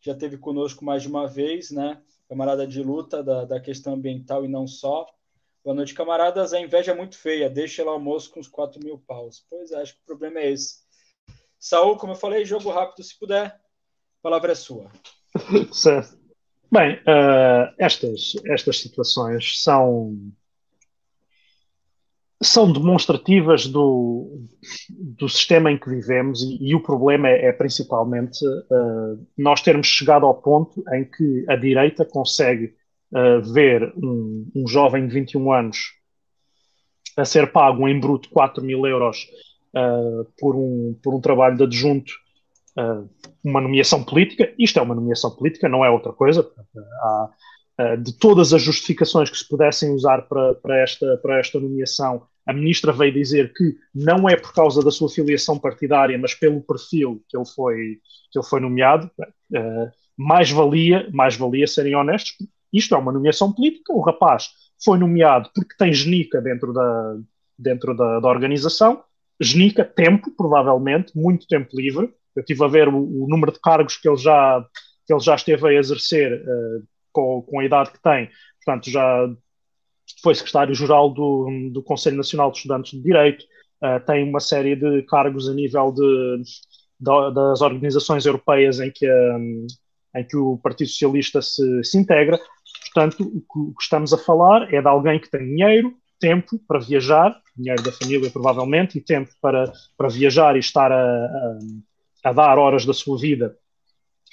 já 0.00 0.14
teve 0.14 0.36
conosco 0.38 0.84
mais 0.84 1.02
de 1.02 1.08
uma 1.08 1.26
vez, 1.26 1.70
né? 1.70 2.00
Camarada 2.28 2.66
de 2.66 2.82
luta 2.82 3.22
da, 3.22 3.44
da 3.44 3.60
questão 3.60 3.94
ambiental 3.94 4.44
e 4.44 4.48
não 4.48 4.66
só. 4.66 5.06
Boa 5.62 5.74
noite, 5.74 5.92
camaradas. 5.92 6.52
A 6.52 6.60
inveja 6.60 6.92
é 6.92 6.94
muito 6.94 7.18
feia. 7.18 7.50
Deixa 7.50 7.84
o 7.84 7.88
almoço 7.88 8.30
com 8.30 8.40
os 8.40 8.48
4 8.48 8.82
mil 8.82 8.98
paus. 8.98 9.44
Pois 9.50 9.70
é, 9.70 9.82
acho 9.82 9.94
que 9.94 10.00
o 10.02 10.06
problema 10.06 10.40
é 10.40 10.50
esse. 10.50 10.78
Saul, 11.58 11.96
como 11.96 12.12
eu 12.12 12.16
falei, 12.16 12.44
jogo 12.44 12.70
rápido 12.70 13.04
se 13.04 13.18
puder. 13.18 13.46
A 13.46 14.22
palavra 14.22 14.52
é 14.52 14.54
sua. 14.54 14.90
Certo. 15.72 16.18
Bem, 16.72 16.94
uh, 17.00 17.74
estas, 17.78 18.32
estas 18.46 18.78
situações 18.78 19.60
são, 19.62 20.16
são 22.42 22.72
demonstrativas 22.72 23.66
do, 23.66 24.46
do 24.98 25.28
sistema 25.28 25.70
em 25.70 25.78
que 25.78 25.90
vivemos 25.90 26.42
e, 26.42 26.56
e 26.70 26.74
o 26.74 26.82
problema 26.82 27.28
é, 27.28 27.46
é 27.46 27.52
principalmente 27.52 28.44
uh, 28.46 29.26
nós 29.36 29.60
termos 29.60 29.86
chegado 29.86 30.24
ao 30.24 30.34
ponto 30.34 30.82
em 30.94 31.04
que 31.04 31.44
a 31.48 31.56
direita 31.56 32.04
consegue 32.04 32.74
uh, 33.12 33.52
ver 33.52 33.92
um, 33.94 34.50
um, 34.56 34.66
jovem 34.66 35.06
de 35.06 35.12
21 35.12 35.52
anos 35.52 35.78
a 37.16 37.24
ser 37.26 37.52
pago 37.52 37.86
em 37.86 38.00
bruto 38.00 38.30
4 38.30 38.64
mil 38.64 38.86
euros 38.86 39.26
por, 40.38 40.56
um, 40.56 40.98
por 41.00 41.14
um 41.14 41.20
trabalho 41.20 41.56
de 41.56 41.62
adjunto 41.62 42.12
uma 43.44 43.60
nomeação 43.60 44.02
política. 44.02 44.52
Isto 44.58 44.78
é 44.78 44.82
uma 44.82 44.94
nomeação 44.94 45.30
política, 45.30 45.68
não 45.68 45.84
é 45.84 45.90
outra 45.90 46.12
coisa. 46.12 46.48
Há, 47.02 47.30
de 47.96 48.12
todas 48.18 48.52
as 48.52 48.62
justificações 48.62 49.30
que 49.30 49.38
se 49.38 49.48
pudessem 49.48 49.90
usar 49.90 50.22
para, 50.22 50.54
para, 50.54 50.82
esta, 50.82 51.16
para 51.18 51.38
esta 51.38 51.58
nomeação, 51.58 52.22
a 52.46 52.52
ministra 52.52 52.92
veio 52.92 53.12
dizer 53.12 53.52
que 53.52 53.76
não 53.94 54.28
é 54.28 54.36
por 54.36 54.52
causa 54.52 54.82
da 54.82 54.90
sua 54.90 55.08
filiação 55.08 55.58
partidária, 55.58 56.18
mas 56.18 56.34
pelo 56.34 56.60
perfil 56.62 57.22
que 57.28 57.36
ele 57.36 57.46
foi, 57.46 57.98
que 58.30 58.38
ele 58.38 58.46
foi 58.46 58.60
nomeado. 58.60 59.10
Uh, 59.52 59.90
mais 60.16 60.50
valia, 60.50 61.08
mais 61.12 61.36
valia 61.36 61.66
serem 61.66 61.94
honestos. 61.94 62.36
Isto 62.72 62.94
é 62.94 62.98
uma 62.98 63.12
nomeação 63.12 63.52
política. 63.52 63.92
O 63.92 64.00
rapaz 64.00 64.50
foi 64.82 64.98
nomeado 64.98 65.50
porque 65.54 65.74
tem 65.76 65.92
genica 65.92 66.40
dentro 66.40 66.72
da, 66.72 67.16
dentro 67.58 67.96
da, 67.96 68.20
da 68.20 68.28
organização. 68.28 69.02
Genica, 69.40 69.84
tempo, 69.84 70.30
provavelmente, 70.36 71.16
muito 71.16 71.46
tempo 71.46 71.68
livre. 71.74 72.12
Eu 72.36 72.40
estive 72.40 72.64
a 72.64 72.68
ver 72.68 72.88
o, 72.88 72.98
o, 72.98 73.26
número 73.28 73.52
de 73.52 73.60
cargos 73.60 73.96
que 73.96 74.08
ele 74.08 74.16
já, 74.18 74.64
que 75.06 75.12
ele 75.12 75.20
já 75.20 75.34
esteve 75.34 75.68
a 75.68 75.72
exercer 75.72 76.32
uh, 76.32 76.86
com, 77.12 77.42
com 77.42 77.60
a 77.60 77.64
idade 77.64 77.90
que 77.90 78.02
tem. 78.02 78.28
Portanto, 78.62 78.90
já 78.90 79.26
foi 80.22 80.34
secretário-geral 80.34 81.10
do, 81.10 81.70
do 81.72 81.82
Conselho 81.82 82.16
Nacional 82.16 82.50
de 82.50 82.58
Estudantes 82.58 82.92
de 82.92 83.02
Direito, 83.02 83.44
uh, 83.82 84.04
tem 84.06 84.28
uma 84.28 84.40
série 84.40 84.76
de 84.76 85.02
cargos 85.02 85.48
a 85.48 85.54
nível 85.54 85.92
de, 85.92 86.42
de 86.42 87.34
das 87.34 87.60
organizações 87.62 88.26
europeias 88.26 88.78
em 88.78 88.90
que, 88.90 89.10
um, 89.10 89.66
em 90.16 90.24
que 90.24 90.36
o 90.36 90.58
Partido 90.58 90.88
Socialista 90.88 91.40
se, 91.40 91.82
se 91.82 91.98
integra. 91.98 92.38
Portanto, 92.92 93.22
o 93.22 93.40
que, 93.40 93.58
o 93.70 93.74
que 93.74 93.82
estamos 93.82 94.12
a 94.12 94.18
falar 94.18 94.72
é 94.72 94.80
de 94.80 94.88
alguém 94.88 95.18
que 95.18 95.30
tem 95.30 95.40
dinheiro, 95.40 95.94
tempo 96.18 96.60
para 96.68 96.78
viajar, 96.78 97.34
dinheiro 97.56 97.82
da 97.82 97.92
família 97.92 98.30
provavelmente, 98.30 98.98
e 98.98 99.00
tempo 99.00 99.30
para, 99.40 99.72
para 99.96 100.08
viajar 100.08 100.56
e 100.56 100.58
estar 100.58 100.92
a, 100.92 101.24
a, 101.24 101.58
a 102.24 102.32
dar 102.32 102.58
horas 102.58 102.84
da 102.84 102.92
sua 102.92 103.18
vida 103.18 103.56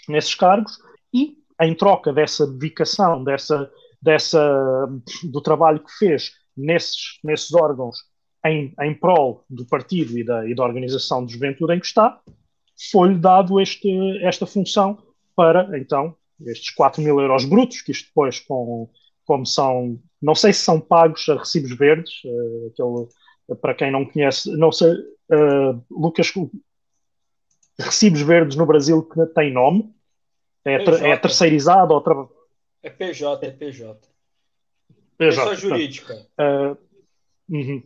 nesses 0.10 0.36
cargos, 0.36 0.78
e 1.14 1.38
em 1.62 1.74
troca 1.74 2.12
dessa 2.12 2.46
dedicação, 2.46 3.24
dessa 3.24 3.72
dessa, 4.02 4.88
do 5.24 5.42
trabalho 5.42 5.84
que 5.84 5.92
fez 5.98 6.32
nesses, 6.56 7.20
nesses 7.24 7.54
órgãos 7.54 7.98
em, 8.46 8.74
em 8.82 8.94
prol 8.94 9.46
do 9.50 9.66
partido 9.66 10.18
e 10.18 10.24
da, 10.24 10.48
e 10.48 10.56
da 10.56 10.64
organização 10.64 11.26
de 11.26 11.34
juventude 11.34 11.74
em 11.74 11.80
que 11.80 11.86
está, 11.86 12.20
foi-lhe 12.92 13.18
dado 13.18 13.60
este, 13.60 13.90
esta 14.24 14.46
função 14.46 14.98
para, 15.36 15.78
então, 15.78 16.16
estes 16.46 16.72
4 16.72 17.02
mil 17.02 17.20
euros 17.20 17.46
brutos, 17.46 17.82
que 17.82 17.92
isto 17.92 18.08
depois, 18.08 18.40
com, 18.40 18.90
como 19.26 19.46
são, 19.46 20.00
não 20.22 20.36
sei 20.36 20.54
se 20.54 20.62
são 20.62 20.80
pagos 20.80 21.28
a 21.30 21.36
recibos 21.36 21.76
verdes, 21.76 22.14
uh, 22.26 22.68
aquele, 22.72 23.58
para 23.60 23.74
quem 23.74 23.92
não 23.92 24.06
conhece, 24.06 24.56
não 24.56 24.72
sei, 24.72 24.92
uh, 24.92 25.84
Lucas, 25.90 26.32
recibos 27.80 28.22
verdes 28.22 28.56
no 28.56 28.66
Brasil 28.66 29.04
que 29.04 29.26
tem 29.28 29.52
nome, 29.52 29.92
é, 30.66 31.12
é 31.12 31.18
terceirizado 31.18 31.94
ou 31.94 32.02
tra 32.02 32.28
é 32.88 32.90
PJ, 32.90 33.46
é 33.46 33.52
PJ. 33.52 34.00
Pessoa 35.18 35.56
jurídica. 35.56 36.14
Uh, 36.40 36.78
uhum. 37.50 37.84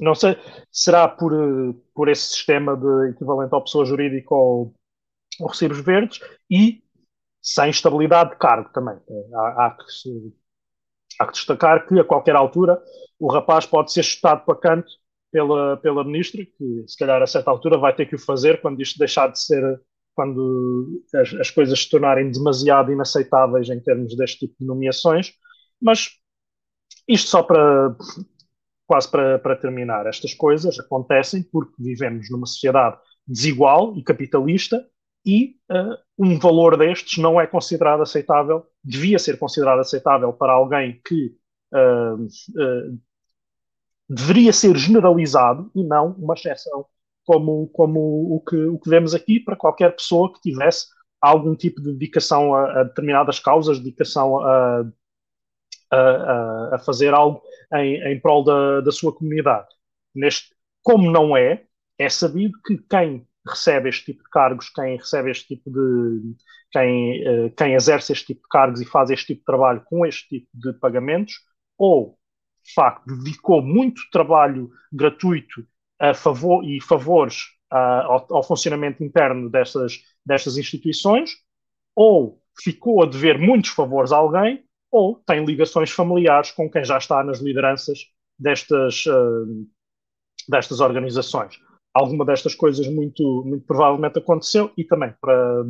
Não 0.00 0.14
sei, 0.14 0.36
será 0.70 1.08
por, 1.08 1.32
por 1.94 2.08
esse 2.08 2.28
sistema 2.28 2.76
de 2.76 3.10
equivalente 3.10 3.54
à 3.54 3.60
pessoa 3.60 3.84
jurídica 3.84 4.34
ou, 4.34 4.74
ou 5.40 5.48
recibos 5.48 5.80
verdes 5.80 6.20
e 6.50 6.82
sem 7.42 7.70
estabilidade 7.70 8.30
de 8.30 8.36
cargo 8.36 8.70
também. 8.72 8.96
Há, 9.34 9.66
há, 9.66 9.70
que, 9.70 10.34
há 11.18 11.26
que 11.26 11.32
destacar 11.32 11.86
que 11.86 11.98
a 11.98 12.04
qualquer 12.04 12.36
altura 12.36 12.80
o 13.18 13.32
rapaz 13.32 13.64
pode 13.64 13.92
ser 13.92 14.02
chutado 14.02 14.44
para 14.44 14.58
canto 14.58 14.92
pela, 15.32 15.76
pela 15.78 16.04
ministra, 16.04 16.44
que 16.44 16.84
se 16.86 16.96
calhar 16.96 17.22
a 17.22 17.26
certa 17.26 17.50
altura 17.50 17.78
vai 17.78 17.94
ter 17.94 18.06
que 18.06 18.14
o 18.14 18.18
fazer 18.18 18.60
quando 18.60 18.80
isto 18.82 18.98
deixar 18.98 19.28
de 19.28 19.40
ser 19.40 19.80
quando 20.18 21.00
as, 21.14 21.32
as, 21.34 21.48
coisas 21.48 21.78
se 21.78 21.88
tornarem 21.88 22.28
demasiado 22.28 22.90
inaceitáveis 22.90 23.68
em 23.68 23.78
termos 23.78 24.16
deste 24.16 24.48
tipo 24.48 24.56
de 24.58 24.66
nomeações, 24.66 25.32
mas 25.80 26.08
isto 27.06 27.28
só 27.28 27.40
para 27.40 27.94
quase 28.84 29.08
para, 29.08 29.38
para 29.38 29.54
terminar, 29.54 30.06
estas 30.06 30.34
coisas 30.34 30.76
acontecem 30.80 31.44
porque 31.44 31.72
vivemos 31.78 32.28
numa 32.30 32.46
sociedade 32.46 32.98
desigual 33.24 33.96
e 33.96 34.02
capitalista 34.02 34.84
e 35.24 35.54
uh, 35.70 35.96
um 36.18 36.36
valor 36.36 36.76
destes 36.76 37.22
não 37.22 37.40
é 37.40 37.46
considerado 37.46 38.02
aceitável, 38.02 38.66
devia 38.82 39.20
ser 39.20 39.38
considerado 39.38 39.78
aceitável 39.78 40.32
para 40.32 40.52
alguém 40.52 41.00
que 41.06 41.36
uh, 41.74 42.24
uh, 42.24 42.98
deveria 44.08 44.52
ser 44.52 44.76
generalizado 44.76 45.70
e 45.76 45.84
não 45.84 46.10
uma 46.18 46.34
exceção 46.34 46.86
como, 47.28 47.68
como 47.74 48.00
o, 48.36 48.40
que, 48.40 48.56
o 48.56 48.78
que 48.78 48.88
vemos 48.88 49.14
aqui 49.14 49.38
para 49.38 49.54
qualquer 49.54 49.94
pessoa 49.94 50.32
que 50.32 50.40
tivesse 50.40 50.86
algum 51.20 51.54
tipo 51.54 51.78
de 51.82 51.92
dedicação 51.92 52.54
a, 52.54 52.80
a 52.80 52.84
determinadas 52.84 53.38
causas, 53.38 53.78
dedicação 53.78 54.40
a, 54.40 54.82
a, 55.92 56.70
a 56.76 56.78
fazer 56.78 57.12
algo 57.12 57.42
em, 57.74 58.02
em 58.02 58.18
prol 58.18 58.42
da, 58.42 58.80
da 58.80 58.90
sua 58.90 59.14
comunidade. 59.14 59.68
Neste, 60.14 60.54
como 60.82 61.10
não 61.10 61.36
é, 61.36 61.64
é 61.98 62.08
sabido 62.08 62.58
que 62.66 62.78
quem 62.88 63.28
recebe 63.46 63.90
este 63.90 64.06
tipo 64.06 64.24
de 64.24 64.30
cargos, 64.30 64.70
quem 64.70 64.96
recebe 64.96 65.30
este 65.30 65.48
tipo 65.48 65.70
de. 65.70 66.34
Quem, 66.70 67.28
uh, 67.28 67.50
quem 67.54 67.74
exerce 67.74 68.12
este 68.12 68.26
tipo 68.26 68.42
de 68.42 68.48
cargos 68.48 68.80
e 68.80 68.86
faz 68.86 69.10
este 69.10 69.26
tipo 69.26 69.40
de 69.40 69.44
trabalho 69.44 69.82
com 69.84 70.06
este 70.06 70.26
tipo 70.28 70.48
de 70.54 70.72
pagamentos, 70.74 71.34
ou 71.76 72.18
de 72.64 72.72
facto 72.72 73.06
dedicou 73.06 73.60
muito 73.60 74.00
trabalho 74.10 74.70
gratuito 74.90 75.66
a 75.98 76.14
favor 76.14 76.64
e 76.64 76.80
favores 76.80 77.44
ao, 77.70 78.26
ao, 78.30 78.42
funcionamento 78.42 79.02
interno 79.04 79.50
destas, 79.50 80.02
destas 80.24 80.56
instituições, 80.56 81.32
ou 81.94 82.40
ficou 82.60 83.02
a 83.02 83.06
dever 83.06 83.38
muitos 83.38 83.70
favores 83.70 84.12
a 84.12 84.16
alguém, 84.16 84.64
ou 84.90 85.16
tem 85.26 85.44
ligações 85.44 85.90
familiares 85.90 86.50
com 86.50 86.70
quem 86.70 86.84
já 86.84 86.96
está 86.96 87.22
nas 87.22 87.40
lideranças 87.40 87.98
destas, 88.38 89.04
uh, 89.06 89.66
destas 90.48 90.80
organizações. 90.80 91.58
Alguma 91.92 92.24
destas 92.24 92.54
coisas 92.54 92.86
muito, 92.88 93.42
muito 93.44 93.66
provavelmente 93.66 94.18
aconteceu, 94.18 94.72
e 94.76 94.84
também, 94.84 95.12
para, 95.20 95.64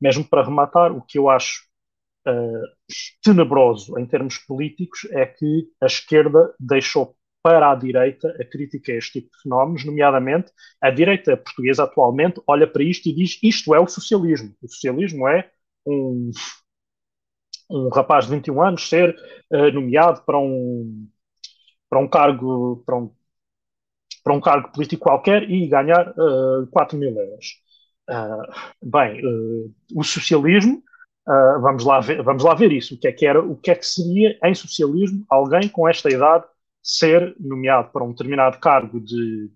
mesmo 0.00 0.24
para 0.24 0.44
rematar, 0.44 0.92
o 0.92 1.02
que 1.02 1.18
eu 1.18 1.28
acho 1.28 1.64
uh, 2.26 2.94
tenebroso 3.22 3.98
em 3.98 4.06
termos 4.06 4.38
políticos 4.38 5.06
é 5.10 5.26
que 5.26 5.68
a 5.82 5.86
esquerda 5.86 6.54
deixou 6.58 7.14
para 7.44 7.70
a 7.70 7.74
direita 7.74 8.34
a 8.40 8.44
crítica 8.46 8.90
a 8.90 8.96
este 8.96 9.20
tipo 9.20 9.36
de 9.36 9.42
fenómenos, 9.42 9.84
nomeadamente 9.84 10.50
a 10.80 10.90
direita 10.90 11.36
portuguesa 11.36 11.84
atualmente 11.84 12.40
olha 12.46 12.66
para 12.66 12.82
isto 12.82 13.06
e 13.06 13.14
diz 13.14 13.38
isto 13.42 13.74
é 13.74 13.78
o 13.78 13.86
socialismo. 13.86 14.56
O 14.62 14.66
socialismo 14.66 15.28
é 15.28 15.50
um, 15.86 16.30
um 17.70 17.88
rapaz 17.90 18.24
de 18.24 18.30
21 18.30 18.62
anos 18.62 18.88
ser 18.88 19.14
uh, 19.52 19.70
nomeado 19.72 20.22
para 20.24 20.38
um, 20.38 21.06
para 21.90 21.98
um 22.00 22.08
cargo 22.08 22.82
para 22.86 22.96
um, 22.96 23.10
para 24.24 24.32
um 24.32 24.40
cargo 24.40 24.72
político 24.72 25.02
qualquer 25.02 25.42
e 25.50 25.68
ganhar 25.68 26.08
uh, 26.16 26.62
eh, 26.62 26.66
4 26.70 26.96
mil 26.96 27.14
euros. 27.14 27.62
Uh, 28.08 28.90
bem, 28.90 29.20
uh, 29.22 29.74
o 29.94 30.02
socialismo, 30.02 30.82
vamos, 31.60 31.84
lá 31.84 32.00
ver, 32.00 32.22
vamos 32.22 32.42
lá 32.42 32.54
ver 32.54 32.72
isso. 32.72 32.94
O 32.94 32.98
que, 32.98 33.08
é 33.08 33.12
que 33.12 33.26
era, 33.26 33.42
o 33.42 33.56
que 33.56 33.70
é 33.70 33.74
que 33.74 33.86
seria 33.86 34.38
em 34.42 34.54
socialismo 34.54 35.24
alguém 35.28 35.68
com 35.68 35.86
esta 35.86 36.10
idade 36.10 36.46
ser 36.84 37.34
nomeado 37.40 37.90
para 37.90 38.04
um 38.04 38.10
determinado 38.10 38.60
cargo 38.60 39.00
de, 39.00 39.50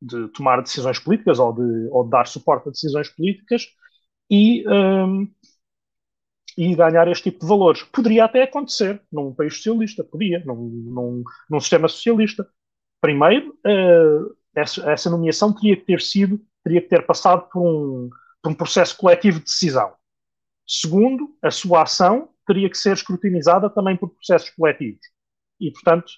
de 0.00 0.28
tomar 0.28 0.62
decisões 0.62 1.00
políticas 1.00 1.40
ou 1.40 1.52
de, 1.52 1.88
ou 1.90 2.04
de 2.04 2.10
dar 2.10 2.26
suporte 2.28 2.68
a 2.68 2.70
decisões 2.70 3.08
políticas 3.08 3.66
e, 4.30 4.64
um, 4.68 5.28
e 6.56 6.74
ganhar 6.76 7.08
este 7.08 7.30
tipo 7.30 7.40
de 7.40 7.48
valores. 7.48 7.82
Poderia 7.82 8.24
até 8.24 8.44
acontecer 8.44 9.02
num 9.10 9.34
país 9.34 9.56
socialista, 9.56 10.04
podia, 10.04 10.42
num, 10.46 10.68
num, 10.68 11.24
num 11.50 11.60
sistema 11.60 11.88
socialista. 11.88 12.48
Primeiro, 13.00 13.58
uh, 13.66 14.36
essa, 14.54 14.88
essa, 14.90 15.10
nomeação 15.10 15.52
teria 15.52 15.76
que 15.76 15.84
ter 15.84 16.00
sido, 16.00 16.40
teria 16.62 16.80
que 16.80 16.88
ter 16.88 17.04
passado 17.04 17.48
por 17.50 17.60
um, 17.60 18.08
por 18.40 18.52
um 18.52 18.54
processo 18.54 18.96
coletivo 18.96 19.38
de 19.38 19.46
decisão. 19.46 19.92
Segundo, 20.64 21.36
a 21.42 21.50
sua 21.50 21.82
ação 21.82 22.28
teria 22.46 22.70
que 22.70 22.78
ser 22.78 22.92
escrutinizada 22.92 23.68
também 23.68 23.96
por 23.96 24.10
processos 24.10 24.50
coletivos. 24.50 25.00
E, 25.60 25.72
portanto, 25.72 26.12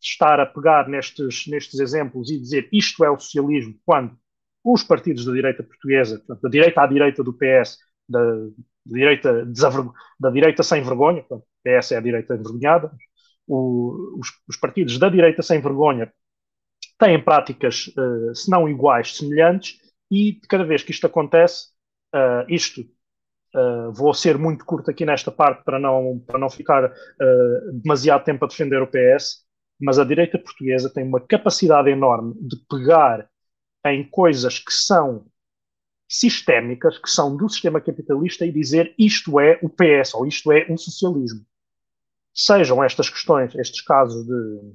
estar 0.00 0.40
a 0.40 0.46
pegar 0.46 0.88
nestes, 0.88 1.46
nestes 1.46 1.78
exemplos 1.78 2.30
e 2.30 2.38
dizer 2.38 2.68
isto 2.72 3.04
é 3.04 3.10
o 3.10 3.18
socialismo, 3.18 3.74
quando 3.84 4.16
os 4.64 4.82
partidos 4.82 5.24
da 5.24 5.32
direita 5.32 5.62
portuguesa, 5.62 6.18
portanto, 6.18 6.42
da 6.42 6.48
direita 6.48 6.82
à 6.82 6.86
direita 6.86 7.24
do 7.24 7.32
PS, 7.32 7.78
da, 8.08 8.20
da 8.22 8.96
direita, 8.98 9.46
da 10.18 10.30
direita 10.30 10.62
sem 10.62 10.82
vergonha, 10.82 11.22
portanto, 11.22 11.46
PS 11.64 11.92
é 11.92 11.96
a 11.96 12.00
direita 12.00 12.34
envergonhada, 12.34 12.92
o, 13.46 14.18
os, 14.18 14.28
os, 14.48 14.56
partidos 14.56 14.98
da 14.98 15.08
direita 15.08 15.42
sem 15.42 15.60
vergonha 15.60 16.12
têm 16.98 17.22
práticas, 17.22 17.88
uh, 17.88 18.34
se 18.34 18.50
não 18.50 18.68
iguais, 18.68 19.16
semelhantes, 19.16 19.78
e 20.10 20.40
cada 20.48 20.64
vez 20.64 20.82
que 20.82 20.90
isto 20.90 21.06
acontece, 21.06 21.68
uh, 22.14 22.44
isto 22.48 22.84
Uh, 23.54 23.92
vou 23.92 24.14
ser 24.14 24.38
muito 24.38 24.64
curto 24.64 24.90
aqui 24.90 25.04
nesta 25.04 25.32
parte 25.32 25.64
para 25.64 25.78
não, 25.78 26.22
para 26.24 26.38
não 26.38 26.48
ficar 26.48 26.84
uh, 26.84 27.72
demasiado 27.72 28.24
tempo 28.24 28.44
a 28.44 28.48
defender 28.48 28.80
o 28.80 28.86
PS, 28.86 29.44
mas 29.80 29.98
a 29.98 30.04
direita 30.04 30.38
portuguesa 30.38 30.88
tem 30.88 31.04
uma 31.04 31.20
capacidade 31.20 31.90
enorme 31.90 32.34
de 32.40 32.56
pegar 32.68 33.28
em 33.86 34.08
coisas 34.08 34.58
que 34.58 34.72
são 34.72 35.26
sistémicas 36.08 36.98
que 36.98 37.08
são 37.08 37.36
do 37.36 37.48
sistema 37.48 37.80
capitalista 37.80 38.44
e 38.44 38.52
dizer 38.52 38.92
isto 38.98 39.38
é 39.38 39.58
o 39.62 39.68
PS 39.68 40.14
ou 40.14 40.26
isto 40.26 40.50
é 40.50 40.66
um 40.68 40.76
socialismo. 40.76 41.44
Sejam 42.34 42.82
estas 42.82 43.08
questões, 43.08 43.54
estes 43.54 43.80
casos 43.80 44.26
de, 44.26 44.74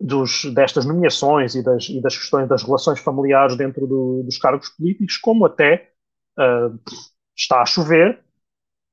dos, 0.00 0.44
destas 0.54 0.84
nomeações 0.84 1.54
e 1.54 1.62
das, 1.62 1.88
e 1.88 2.00
das, 2.00 2.16
questões 2.16 2.48
das 2.48 2.62
relações 2.62 2.98
familiares 2.98 3.56
dentro 3.56 3.86
do, 3.86 4.22
dos 4.24 4.38
cargos 4.38 4.68
políticos, 4.70 5.16
como 5.18 5.46
até 5.46 5.92
uh, 6.38 6.78
está 7.36 7.62
a 7.62 7.66
chover. 7.66 8.22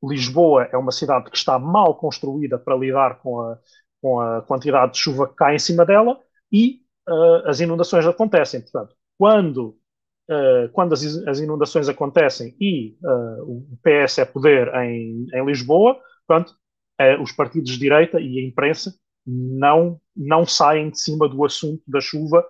Lisboa 0.03 0.69
é 0.71 0.77
uma 0.77 0.91
cidade 0.91 1.29
que 1.29 1.38
está 1.38 1.57
mal 1.57 1.95
construída 1.95 2.57
para 2.57 2.75
lidar 2.75 3.19
com 3.19 3.41
a, 3.41 3.59
com 4.01 4.19
a 4.19 4.41
quantidade 4.43 4.93
de 4.93 4.99
chuva 4.99 5.27
que 5.27 5.35
cai 5.35 5.55
em 5.55 5.59
cima 5.59 5.85
dela 5.85 6.19
e 6.51 6.81
uh, 7.09 7.47
as 7.47 7.59
inundações 7.59 8.05
acontecem. 8.05 8.61
Portanto, 8.61 8.95
quando 9.17 9.77
uh, 10.29 10.69
quando 10.71 10.93
as, 10.93 11.03
as, 11.27 11.39
inundações 11.39 11.89
acontecem 11.89 12.55
e 12.59 12.97
o 13.41 13.77
PS 13.81 14.19
é 14.19 14.25
poder 14.25 14.73
em, 14.75 15.25
em 15.33 15.45
Lisboa, 15.45 15.99
portanto, 16.27 16.55
uh, 17.01 17.21
os 17.21 17.31
partidos 17.31 17.71
de 17.71 17.79
direita 17.79 18.19
e 18.19 18.39
a 18.39 18.47
imprensa 18.47 18.93
não, 19.25 19.99
não 20.15 20.45
saem 20.45 20.89
de 20.89 20.99
cima 20.99 21.27
do 21.27 21.43
assunto 21.43 21.83
da 21.88 21.99
chuva 21.99 22.45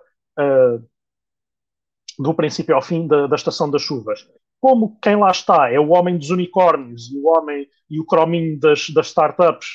do 2.18 2.34
princípio 2.34 2.74
ao 2.74 2.82
fim 2.82 3.06
da, 3.06 3.26
da, 3.26 3.36
estação 3.36 3.70
das 3.70 3.82
chuvas. 3.82 4.26
Como 4.60 4.98
quem 5.00 5.16
lá 5.16 5.30
está 5.30 5.70
é 5.70 5.78
o 5.78 5.90
homem 5.90 6.18
dos 6.18 6.30
unicórnios 6.30 7.10
e 7.12 7.18
o 7.18 7.28
homem 7.28 7.66
e 7.88 8.00
o 8.00 8.04
crominho 8.04 8.58
das, 8.58 8.90
das 8.90 9.06
startups, 9.08 9.66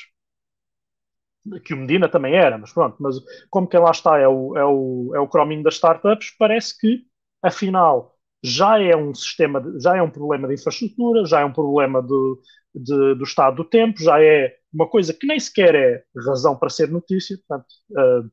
que 1.63 1.73
o 1.73 1.77
Medina 1.77 2.07
também 2.09 2.35
era, 2.35 2.57
mas 2.57 2.71
pronto, 2.71 2.97
mas 2.99 3.15
como 3.49 3.67
quem 3.67 3.79
lá 3.79 3.91
está 3.91 4.17
é 4.17 4.27
o, 4.27 4.57
é 4.57 4.65
o, 4.65 5.11
é 5.15 5.19
o 5.19 5.27
crominho 5.27 5.63
das 5.63 5.75
startups, 5.75 6.35
parece 6.37 6.77
que 6.77 7.05
afinal 7.41 8.13
já 8.43 8.81
é 8.81 8.95
um 8.95 9.13
sistema, 9.13 9.61
de, 9.61 9.79
já 9.79 9.95
é 9.95 10.01
um 10.01 10.09
problema 10.09 10.47
de 10.47 10.55
infraestrutura, 10.55 11.25
já 11.25 11.39
é 11.39 11.45
um 11.45 11.53
problema 11.53 12.01
do, 12.01 12.41
de, 12.75 13.15
do 13.15 13.23
estado 13.23 13.57
do 13.57 13.65
tempo, 13.65 14.01
já 14.01 14.21
é 14.21 14.53
uma 14.73 14.87
coisa 14.87 15.13
que 15.13 15.25
nem 15.25 15.39
sequer 15.39 15.75
é 15.75 16.03
razão 16.25 16.57
para 16.57 16.69
ser 16.69 16.89
notícia. 16.89 17.37
Portanto, 17.37 17.67
uh, 17.91 18.29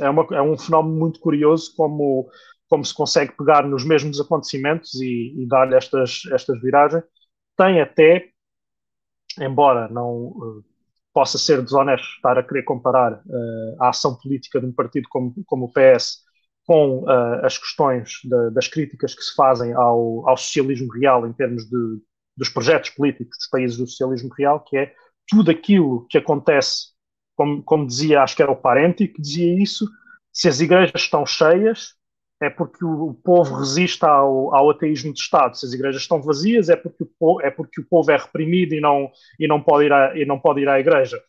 é, 0.00 0.08
uma, 0.08 0.26
é, 0.32 0.40
um 0.40 0.56
fenómeno 0.56 0.96
muito 0.96 1.20
curioso 1.20 1.74
como, 1.76 2.30
como 2.68 2.84
se 2.84 2.94
consegue 2.94 3.32
pegar 3.36 3.66
nos 3.66 3.84
mesmos 3.84 4.20
acontecimentos 4.20 4.94
e, 5.00 5.34
e 5.36 5.46
dar-lhe 5.46 5.74
estas, 5.74 6.22
estas 6.32 6.60
viragens. 6.60 7.02
Tem 7.56 7.80
até, 7.80 8.28
embora 9.40 9.88
não 9.88 10.28
uh, 10.28 10.64
possa 11.12 11.38
ser 11.38 11.62
desonesto 11.62 12.06
estar 12.16 12.38
a 12.38 12.42
querer 12.42 12.62
comparar 12.62 13.14
uh, 13.14 13.82
a 13.82 13.88
ação 13.88 14.14
política 14.16 14.60
de 14.60 14.66
um 14.66 14.72
partido 14.72 15.08
como, 15.08 15.34
como 15.46 15.66
o 15.66 15.72
PS 15.72 16.18
com 16.64 17.04
uh, 17.04 17.44
as 17.44 17.56
questões 17.56 18.20
de, 18.22 18.50
das 18.50 18.68
críticas 18.68 19.14
que 19.14 19.22
se 19.22 19.34
fazem 19.34 19.72
ao, 19.72 20.28
ao, 20.28 20.36
socialismo 20.36 20.92
real 20.92 21.26
em 21.26 21.32
termos 21.32 21.64
de, 21.64 22.02
dos 22.36 22.50
projetos 22.50 22.90
políticos 22.90 23.38
dos 23.38 23.48
países 23.48 23.78
do 23.78 23.86
socialismo 23.86 24.28
real, 24.36 24.62
que 24.62 24.76
é 24.76 24.92
tudo 25.26 25.50
aquilo 25.50 26.06
que 26.10 26.18
acontece, 26.18 26.88
como, 27.34 27.62
como 27.62 27.86
dizia, 27.86 28.22
acho 28.22 28.36
que 28.36 28.42
era 28.42 28.52
o 28.52 28.56
Parenti 28.56 29.08
que 29.08 29.20
dizia 29.20 29.62
isso, 29.62 29.88
se 30.30 30.46
as 30.46 30.60
igrejas 30.60 31.00
estão 31.00 31.24
cheias 31.24 31.97
é 32.40 32.48
porque 32.48 32.84
o, 32.84 33.14
povo 33.14 33.56
resiste 33.56 34.04
ao, 34.04 34.54
ao, 34.54 34.70
ateísmo 34.70 35.12
de 35.12 35.20
Estado. 35.20 35.56
Se 35.56 35.66
as 35.66 35.72
igrejas 35.72 36.02
estão 36.02 36.22
vazias 36.22 36.68
é 36.68 36.76
porque 36.76 37.02
o 37.02 37.10
povo 37.18 37.40
é, 37.42 37.50
porque 37.50 37.80
o 37.80 37.86
povo 37.86 38.10
é 38.10 38.16
reprimido 38.16 38.74
e 38.74 38.80
não, 38.80 39.10
e 39.38 39.48
não, 39.48 39.60
pode, 39.60 39.86
ir 39.86 39.92
à, 39.92 40.16
e 40.16 40.24
não 40.24 40.38
pode 40.38 40.60
ir 40.60 40.68
à 40.68 40.78
igreja. 40.78 41.20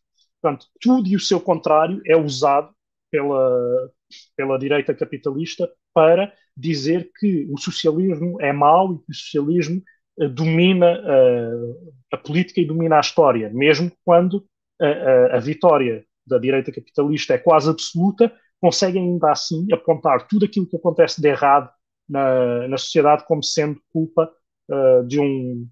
Portanto, 0.41 0.67
tudo 0.79 1.07
e 1.07 1.15
o 1.15 1.19
seu 1.19 1.39
contrário 1.39 2.01
é 2.05 2.15
usado 2.15 2.69
pela, 3.11 3.91
pela 4.37 4.59
direita 4.59 4.93
capitalista 4.93 5.69
para 5.93 6.31
dizer 6.55 7.09
que 7.17 7.47
o 7.51 7.57
socialismo 7.57 8.39
é 8.39 8.53
mau 8.53 8.93
e 8.93 8.97
que 8.99 9.11
o 9.11 9.15
socialismo 9.15 9.81
uh, 10.19 10.29
domina 10.29 10.99
uh, 10.99 11.93
a 12.13 12.17
política 12.17 12.61
e 12.61 12.65
domina 12.65 12.97
a 12.97 13.01
história, 13.01 13.49
mesmo 13.49 13.91
quando 14.05 14.45
a, 14.79 15.37
a 15.37 15.39
vitória 15.39 16.05
da 16.25 16.37
direita 16.37 16.71
capitalista 16.71 17.33
é 17.33 17.37
quase 17.37 17.69
absoluta, 17.69 18.31
conseguem 18.59 19.03
ainda 19.03 19.31
assim 19.31 19.65
apontar 19.71 20.27
tudo 20.27 20.45
aquilo 20.45 20.67
que 20.67 20.77
acontece 20.77 21.21
de 21.21 21.27
errado 21.27 21.69
na, 22.07 22.67
na 22.67 22.77
sociedade 22.77 23.25
como 23.25 23.43
sendo 23.43 23.81
culpa 23.91 24.31
uh, 24.69 25.05
de 25.05 25.19
um 25.19 25.67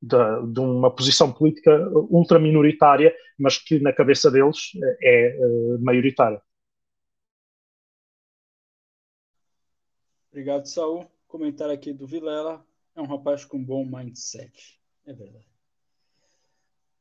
de, 0.00 0.16
de, 0.52 0.60
uma 0.60 0.94
posição 0.94 1.32
política 1.32 1.88
ultraminoritária, 2.10 3.14
mas 3.38 3.58
que 3.58 3.80
na 3.80 3.92
cabeça 3.92 4.30
deles 4.30 4.72
é, 5.02 5.36
é 5.36 5.78
maioritária. 5.78 6.40
Obrigado, 10.30 10.66
Saul. 10.66 11.10
Comentário 11.26 11.72
aqui 11.72 11.92
do 11.92 12.06
Vilela. 12.06 12.64
É 12.94 13.00
um 13.00 13.06
rapaz 13.06 13.44
com 13.44 13.62
bom 13.62 13.84
mindset. 13.84 14.78
É 15.06 15.12
verdade. 15.12 15.46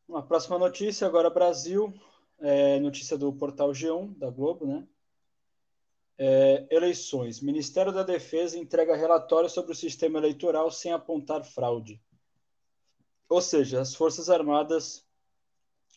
Uma 0.07 0.23
próxima 0.25 0.57
notícia, 0.57 1.05
agora 1.05 1.29
Brasil. 1.29 1.93
É, 2.47 2.79
notícia 2.79 3.17
do 3.17 3.33
portal 3.33 3.71
G1 3.71 4.17
da 4.17 4.29
Globo, 4.29 4.65
né? 4.67 4.87
É, 6.17 6.67
eleições. 6.69 7.41
Ministério 7.41 7.91
da 7.91 8.03
Defesa 8.03 8.57
entrega 8.57 8.95
relatório 8.95 9.49
sobre 9.49 9.71
o 9.71 9.75
sistema 9.75 10.19
eleitoral 10.19 10.69
sem 10.69 10.91
apontar 10.91 11.43
fraude. 11.43 12.01
Ou 13.27 13.41
seja, 13.41 13.81
as 13.81 13.95
Forças 13.95 14.29
Armadas 14.29 15.05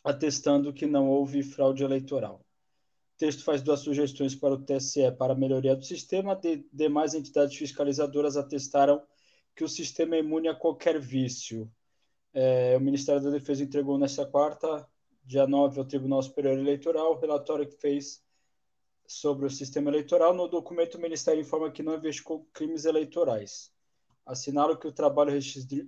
atestando 0.03 0.73
que 0.73 0.85
não 0.85 1.09
houve 1.09 1.43
fraude 1.43 1.83
eleitoral 1.83 2.43
texto 3.19 3.43
faz 3.43 3.61
duas 3.61 3.81
sugestões 3.81 4.33
para 4.33 4.53
o 4.53 4.57
TSE 4.57 5.11
para 5.11 5.35
melhoria 5.35 5.75
do 5.75 5.83
sistema. 5.83 6.35
De, 6.35 6.65
demais 6.71 7.13
entidades 7.13 7.55
fiscalizadoras 7.55 8.37
atestaram 8.37 9.03
que 9.53 9.63
o 9.63 9.67
sistema 9.67 10.15
é 10.15 10.19
imune 10.19 10.47
a 10.47 10.55
qualquer 10.55 10.97
vício. 10.97 11.69
É, 12.33 12.77
o 12.77 12.79
Ministério 12.79 13.21
da 13.21 13.29
Defesa 13.29 13.61
entregou 13.61 13.97
nesta 13.97 14.25
quarta, 14.25 14.87
dia 15.23 15.47
9, 15.47 15.79
ao 15.79 15.85
Tribunal 15.85 16.21
Superior 16.21 16.57
Eleitoral, 16.57 17.13
o 17.13 17.19
relatório 17.19 17.67
que 17.67 17.75
fez 17.75 18.23
sobre 19.07 19.45
o 19.45 19.49
sistema 19.49 19.89
eleitoral. 19.89 20.33
No 20.33 20.47
documento, 20.47 20.95
o 20.95 21.01
Ministério 21.01 21.41
informa 21.41 21.71
que 21.71 21.83
não 21.83 21.95
investigou 21.95 22.47
crimes 22.53 22.85
eleitorais. 22.85 23.71
Assinalo 24.25 24.77
que 24.77 24.87
o 24.87 24.91
trabalho 24.91 25.31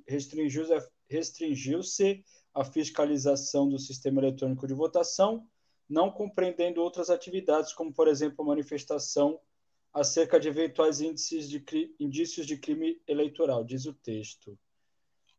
restringiu-se 0.07 0.89
restringiu 1.09 1.81
à 2.53 2.63
fiscalização 2.63 3.67
do 3.69 3.77
sistema 3.77 4.21
eletrônico 4.21 4.65
de 4.65 4.73
votação 4.73 5.47
não 5.91 6.09
compreendendo 6.09 6.81
outras 6.81 7.09
atividades, 7.09 7.73
como, 7.73 7.93
por 7.93 8.07
exemplo, 8.07 8.43
a 8.43 8.47
manifestação 8.47 9.37
acerca 9.93 10.39
de 10.39 10.47
eventuais 10.47 11.01
índices 11.01 11.49
de, 11.49 11.63
indícios 11.99 12.47
de 12.47 12.57
crime 12.57 13.01
eleitoral, 13.05 13.61
diz 13.65 13.85
o 13.85 13.93
texto. 13.93 14.57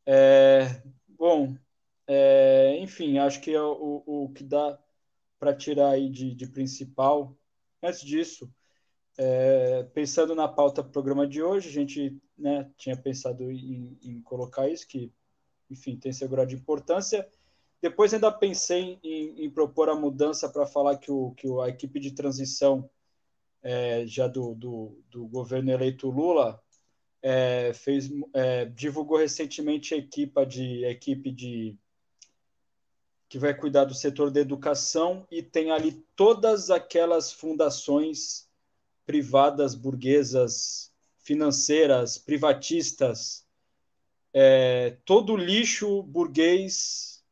É, 0.04 0.82
bom, 1.08 1.56
é, 2.06 2.76
enfim, 2.80 3.18
acho 3.18 3.40
que 3.40 3.52
é 3.52 3.62
o, 3.62 4.02
o 4.06 4.32
que 4.34 4.42
dá 4.44 4.78
para 5.38 5.54
tirar 5.54 5.90
aí 5.90 6.08
de, 6.08 6.34
de, 6.34 6.46
principal. 6.46 7.36
Antes 7.82 8.00
disso, 8.02 8.52
é, 9.18 9.82
pensando 9.94 10.34
na 10.34 10.48
pauta 10.48 10.82
do 10.82 10.90
programa 10.90 11.26
de 11.26 11.42
hoje, 11.42 11.68
a 11.68 11.72
gente 11.72 12.20
né, 12.36 12.70
tinha 12.76 12.96
pensado 12.96 13.50
em, 13.50 13.98
em 14.02 14.20
colocar 14.22 14.68
isso, 14.68 14.86
que, 14.86 15.12
enfim, 15.70 15.96
tem 15.96 16.12
seu 16.12 16.28
grau 16.28 16.46
de 16.46 16.54
importância. 16.54 17.28
Depois 17.80 18.14
ainda 18.14 18.30
pensei 18.30 19.00
em, 19.02 19.44
em 19.44 19.50
propor 19.50 19.88
a 19.88 19.96
mudança 19.96 20.48
para 20.48 20.66
falar 20.66 20.98
que, 20.98 21.10
o, 21.10 21.32
que 21.32 21.48
a 21.60 21.68
equipe 21.68 21.98
de 21.98 22.12
transição 22.12 22.88
é, 23.62 24.06
já 24.06 24.28
do, 24.28 24.54
do, 24.54 25.02
do, 25.10 25.26
governo 25.26 25.70
eleito 25.70 26.08
Lula 26.08 26.62
é, 27.20 27.72
fez, 27.74 28.10
é, 28.34 28.66
divulgou 28.66 29.18
recentemente 29.18 29.94
a 29.94 29.96
equipe 29.96 30.44
de, 30.46 30.84
a 30.84 30.90
equipe 30.90 31.30
de 31.30 31.76
que 33.32 33.38
vai 33.38 33.54
cuidar 33.54 33.86
do 33.86 33.94
setor 33.94 34.30
da 34.30 34.40
educação 34.40 35.26
e 35.30 35.42
tem 35.42 35.70
ali 35.70 35.92
todas 36.14 36.68
aquelas 36.68 37.32
fundações 37.32 38.46
privadas, 39.06 39.74
burguesas, 39.74 40.92
financeiras, 41.16 42.18
privatistas, 42.18 43.46
é, 44.34 44.98
todo 45.06 45.34
lixo 45.34 46.02
burguês 46.02 47.24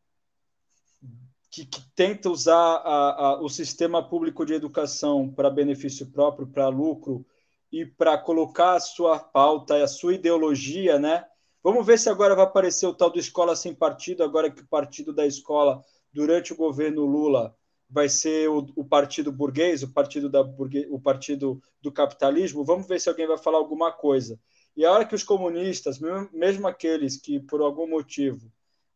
que, 1.51 1.67
que 1.67 1.83
tenta 1.95 2.31
usar 2.31 2.57
a, 2.77 3.27
a, 3.27 3.43
o 3.43 3.51
sistema 3.51 4.03
público 4.03 4.47
de 4.47 4.55
educação 4.55 5.31
para 5.31 5.51
benefício 5.51 6.07
próprio, 6.07 6.47
para 6.47 6.67
lucro 6.69 7.27
e 7.71 7.85
para 7.85 8.17
colocar 8.17 8.73
a 8.73 8.81
sua 8.81 9.19
pauta 9.19 9.77
e 9.77 9.83
a 9.83 9.87
sua 9.87 10.15
ideologia, 10.15 10.99
né? 10.99 11.27
Vamos 11.63 11.87
ver 11.87 11.99
se 11.99 12.09
agora 12.09 12.35
vai 12.35 12.45
aparecer 12.45 12.87
o 12.87 12.95
tal 12.95 13.11
do 13.11 13.19
escola 13.19 13.55
sem 13.55 13.75
partido, 13.75 14.23
agora 14.23 14.51
que 14.51 14.63
o 14.63 14.67
partido 14.67 15.13
da 15.13 15.27
escola, 15.27 15.83
durante 16.11 16.53
o 16.55 16.57
governo 16.57 17.05
Lula, 17.05 17.55
vai 17.89 18.09
ser 18.09 18.49
o, 18.49 18.67
o 18.77 18.85
partido 18.85 19.31
burguês, 19.31 19.83
o 19.83 19.93
partido, 19.93 20.31
da 20.31 20.43
burgue, 20.43 20.87
o 20.91 20.99
partido 20.99 21.61
do 21.83 21.93
capitalismo. 21.93 22.65
Vamos 22.65 22.87
ver 22.87 23.01
se 23.01 23.09
alguém 23.09 23.27
vai 23.27 23.37
falar 23.37 23.59
alguma 23.59 23.93
coisa. 23.93 24.41
E 24.75 24.87
a 24.87 24.93
hora 24.93 25.05
que 25.05 25.15
os 25.15 25.25
comunistas, 25.25 25.99
mesmo 26.33 26.67
aqueles 26.67 27.17
que 27.17 27.41
por 27.41 27.61
algum 27.61 27.87
motivo 27.87 28.51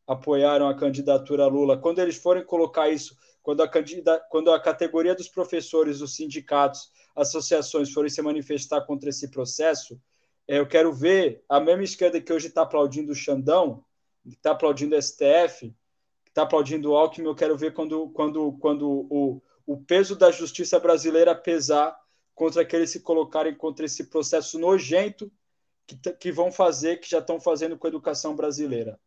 apoiaram 0.07 0.69
a 0.69 0.75
candidatura 0.75 1.47
Lula, 1.47 1.77
quando 1.77 1.99
eles 1.99 2.17
forem 2.17 2.45
colocar 2.45 2.89
isso, 2.89 3.17
quando 3.43 3.63
a, 3.63 3.69
quando 4.31 4.51
a 4.51 4.61
categoria 4.61 5.15
dos 5.15 5.29
professores, 5.29 6.01
os 6.01 6.15
sindicatos, 6.15 6.91
associações 7.15 7.93
forem 7.93 8.09
se 8.09 8.23
manifestar 8.23 8.81
contra 8.87 9.11
esse 9.11 9.31
processo, 9.31 10.01
eu 10.47 10.67
quero 10.67 10.93
ver 10.93 11.43
a 11.49 11.59
mesma 11.59 11.85
esquerda 11.85 12.21
que 12.21 12.33
hoje 12.33 12.49
está 12.49 12.63
aplaudindo 12.63 13.13
o 13.13 13.15
Xandão, 13.15 13.85
está 14.27 14.51
aplaudindo 14.53 14.95
o 14.95 15.03
STF, 15.03 15.75
está 16.27 16.43
aplaudindo 16.43 16.91
o 16.91 16.97
Alckmin, 16.97 17.27
eu 17.27 17.35
quero 17.35 17.57
ver 17.57 17.73
quando, 17.73 18.09
quando, 18.11 18.53
quando 18.55 19.07
o, 19.11 19.43
o 19.67 19.77
peso 19.77 20.17
da 20.17 20.31
justiça 20.31 20.79
brasileira 20.79 21.35
pesar 21.35 21.97
contra 22.35 22.63
aqueles 22.63 22.93
que 22.93 22.99
se 22.99 23.05
colocarem 23.05 23.55
contra 23.55 23.87
esse 23.87 24.05
processo 24.05 24.59
nojento 24.59 25.31
que, 25.87 25.97
que 26.15 26.33
vão 26.33 26.51
fazer, 26.51 26.99
que 26.99 27.09
já 27.09 27.19
estão 27.19 27.41
fazendo 27.41 27.79
com 27.79 27.87
a 27.87 27.91
educação 27.91 28.35
brasileira. 28.35 28.99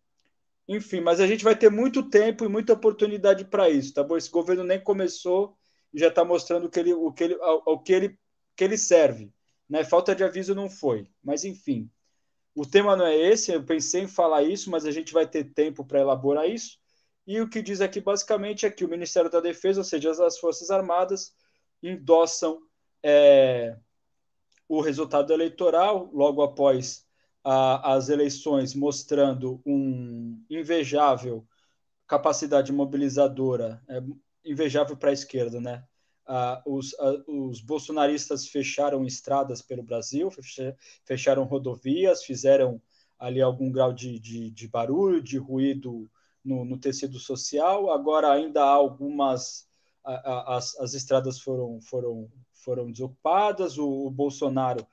Enfim, 0.67 1.01
mas 1.01 1.19
a 1.19 1.27
gente 1.27 1.43
vai 1.43 1.55
ter 1.55 1.69
muito 1.69 2.09
tempo 2.09 2.43
e 2.43 2.49
muita 2.49 2.73
oportunidade 2.73 3.45
para 3.45 3.69
isso, 3.69 3.93
tá 3.93 4.03
bom? 4.03 4.17
Esse 4.17 4.29
governo 4.29 4.63
nem 4.63 4.79
começou 4.79 5.57
e 5.93 5.99
já 5.99 6.07
está 6.09 6.25
mostrando 6.25 6.65
o 6.65 6.69
que 6.69 6.79
ele, 6.79 6.93
o 6.93 7.11
que 7.11 7.23
ele, 7.23 7.35
o 7.35 7.79
que 7.79 7.93
ele, 7.93 8.19
que 8.55 8.63
ele 8.63 8.77
serve. 8.77 9.33
Né? 9.69 9.83
Falta 9.83 10.15
de 10.15 10.23
aviso 10.23 10.55
não 10.55 10.69
foi, 10.69 11.09
mas 11.23 11.43
enfim. 11.43 11.89
O 12.55 12.65
tema 12.65 12.95
não 12.95 13.05
é 13.05 13.15
esse, 13.15 13.51
eu 13.51 13.63
pensei 13.63 14.03
em 14.03 14.07
falar 14.07 14.43
isso, 14.43 14.71
mas 14.71 14.85
a 14.85 14.91
gente 14.91 15.13
vai 15.13 15.27
ter 15.27 15.53
tempo 15.53 15.85
para 15.85 15.99
elaborar 15.99 16.49
isso. 16.49 16.77
E 17.25 17.39
o 17.41 17.49
que 17.49 17.61
diz 17.61 17.81
aqui 17.81 18.01
basicamente 18.01 18.65
é 18.65 18.71
que 18.71 18.85
o 18.85 18.89
Ministério 18.89 19.29
da 19.29 19.39
Defesa, 19.39 19.81
ou 19.81 19.83
seja, 19.83 20.09
as 20.25 20.39
Forças 20.39 20.71
Armadas, 20.71 21.33
endossam 21.83 22.59
é, 23.03 23.77
o 24.67 24.81
resultado 24.81 25.31
eleitoral 25.33 26.09
logo 26.13 26.41
após 26.41 27.05
a, 27.43 27.93
as 27.93 28.09
eleições, 28.09 28.73
mostrando 28.73 29.61
um 29.65 30.43
invejável 30.49 31.47
capacidade 32.07 32.71
mobilizadora, 32.71 33.83
é, 33.87 34.01
invejável 34.45 34.95
para 34.95 35.09
a 35.09 35.13
esquerda, 35.13 35.59
né? 35.59 35.83
Ah, 36.27 36.61
os, 36.65 36.93
ah, 36.99 37.23
os 37.27 37.61
bolsonaristas 37.61 38.47
fecharam 38.47 39.05
estradas 39.05 39.61
pelo 39.61 39.81
Brasil, 39.81 40.29
fecharam 41.05 41.45
rodovias, 41.45 42.23
fizeram 42.23 42.81
ali 43.17 43.41
algum 43.41 43.71
grau 43.71 43.93
de, 43.93 44.19
de, 44.19 44.51
de 44.51 44.67
barulho, 44.67 45.21
de 45.21 45.37
ruído 45.37 46.09
no, 46.43 46.65
no, 46.65 46.77
tecido 46.77 47.17
social. 47.17 47.89
Agora 47.91 48.31
ainda 48.31 48.61
há 48.61 48.69
algumas 48.69 49.67
as, 50.03 50.79
as 50.79 50.93
estradas 50.93 51.39
foram, 51.39 51.81
foram, 51.81 52.29
foram 52.53 52.91
desocupadas. 52.91 53.77
O, 53.77 54.07
o 54.07 54.11
Bolsonaro 54.11 54.85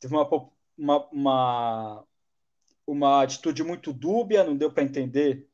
teve 0.00 0.14
uma, 0.14 0.28
uma, 0.76 1.08
uma, 1.10 2.04
uma 2.86 3.22
atitude 3.22 3.62
muito 3.62 3.92
dúbia, 3.92 4.44
não 4.44 4.56
deu 4.56 4.72
para 4.72 4.82
entender 4.82 5.46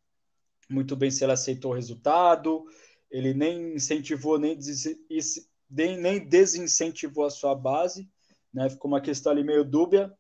muito 0.69 0.95
bem 0.95 1.11
se 1.11 1.25
ele 1.25 1.33
aceitou 1.33 1.73
o 1.73 1.75
resultado 1.75 2.65
ele 3.11 3.35
nem 3.35 3.75
incentivou, 3.75 4.39
nem, 4.39 4.59
nem, 5.71 6.29
desincentivou 6.29 7.25
a 7.25 7.31
sua 7.31 7.55
base, 7.55 8.09
né? 8.53 8.69
ficou 8.69 8.91
uma 8.91 9.01
questão 9.01 9.33
ali 9.33 9.43
meio 9.43 9.65
dúbia 9.65 10.13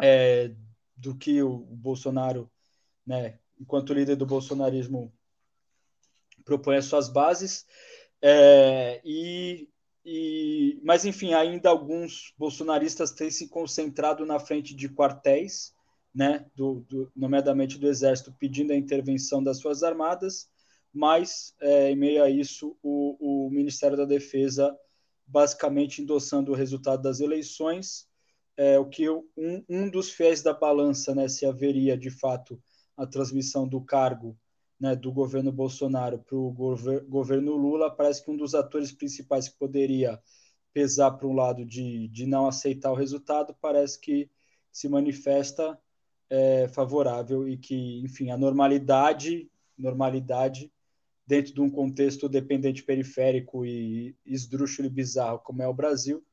é, 0.00 0.52
do 0.96 1.16
que 1.16 1.42
o, 1.42 1.54
o 1.54 1.76
Bolsonaro, 1.76 2.50
né, 3.06 3.38
enquanto 3.60 3.92
líder 3.92 4.16
do 4.16 4.26
bolsonarismo, 4.26 5.12
propõe 6.44 6.76
as 6.76 6.86
suas 6.86 7.08
bases. 7.08 7.66
É, 8.20 9.00
e, 9.04 9.68
e, 10.04 10.80
mas, 10.82 11.04
enfim, 11.04 11.34
ainda 11.34 11.68
alguns 11.68 12.32
bolsonaristas 12.38 13.12
têm 13.12 13.30
se 13.30 13.48
concentrado 13.48 14.24
na 14.24 14.38
frente 14.38 14.74
de 14.74 14.88
quartéis, 14.88 15.74
né, 16.14 16.46
do, 16.54 16.80
do, 16.88 17.10
nomeadamente 17.16 17.78
do 17.78 17.88
Exército, 17.88 18.34
pedindo 18.38 18.72
a 18.72 18.76
intervenção 18.76 19.42
das 19.42 19.58
suas 19.58 19.82
armadas, 19.82 20.48
mas, 20.92 21.54
é, 21.60 21.90
em 21.90 21.96
meio 21.96 22.22
a 22.22 22.28
isso, 22.28 22.76
o, 22.82 23.46
o, 23.46 23.50
Ministério 23.50 23.96
da 23.96 24.04
Defesa 24.04 24.76
basicamente 25.26 26.02
endossando 26.02 26.52
o 26.52 26.54
resultado 26.54 27.02
das 27.02 27.20
eleições, 27.20 28.06
é, 28.56 28.78
o 28.78 28.86
que 28.86 29.08
um, 29.08 29.24
um 29.68 29.88
dos 29.88 30.10
fiéis 30.10 30.42
da 30.42 30.52
balança, 30.52 31.14
né, 31.14 31.28
se 31.28 31.46
haveria 31.46 31.96
de 31.96 32.10
fato 32.10 32.62
a 32.96 33.06
transmissão 33.06 33.66
do 33.66 33.80
cargo 33.80 34.36
né, 34.78 34.94
do 34.94 35.12
governo 35.12 35.50
Bolsonaro 35.50 36.18
para 36.18 36.36
o 36.36 36.50
gover 36.50 37.04
governo 37.04 37.56
Lula, 37.56 37.88
parece 37.88 38.24
que 38.24 38.30
um 38.30 38.36
dos 38.36 38.52
atores 38.54 38.92
principais 38.92 39.48
que 39.48 39.56
poderia 39.56 40.20
pesar 40.72 41.12
para 41.12 41.28
um 41.28 41.34
lado 41.34 41.64
de, 41.64 42.08
de 42.08 42.26
não 42.26 42.46
aceitar 42.46 42.90
o 42.90 42.96
resultado, 42.96 43.54
parece 43.60 44.00
que 44.00 44.28
se 44.72 44.88
manifesta 44.88 45.78
é, 46.28 46.66
favorável 46.68 47.48
e 47.48 47.56
que, 47.56 48.00
enfim, 48.00 48.30
a 48.30 48.36
normalidade, 48.36 49.48
normalidade 49.78 50.72
dentro 51.26 51.54
de 51.54 51.60
um 51.60 51.70
contexto 51.70 52.28
dependente 52.28 52.82
periférico 52.82 53.64
e 53.64 54.16
esdrúxulo 54.26 54.88
e 54.88 54.90
bizarro 54.90 55.38
como 55.38 55.62
é 55.62 55.68
o 55.68 55.74
Brasil, 55.74 56.24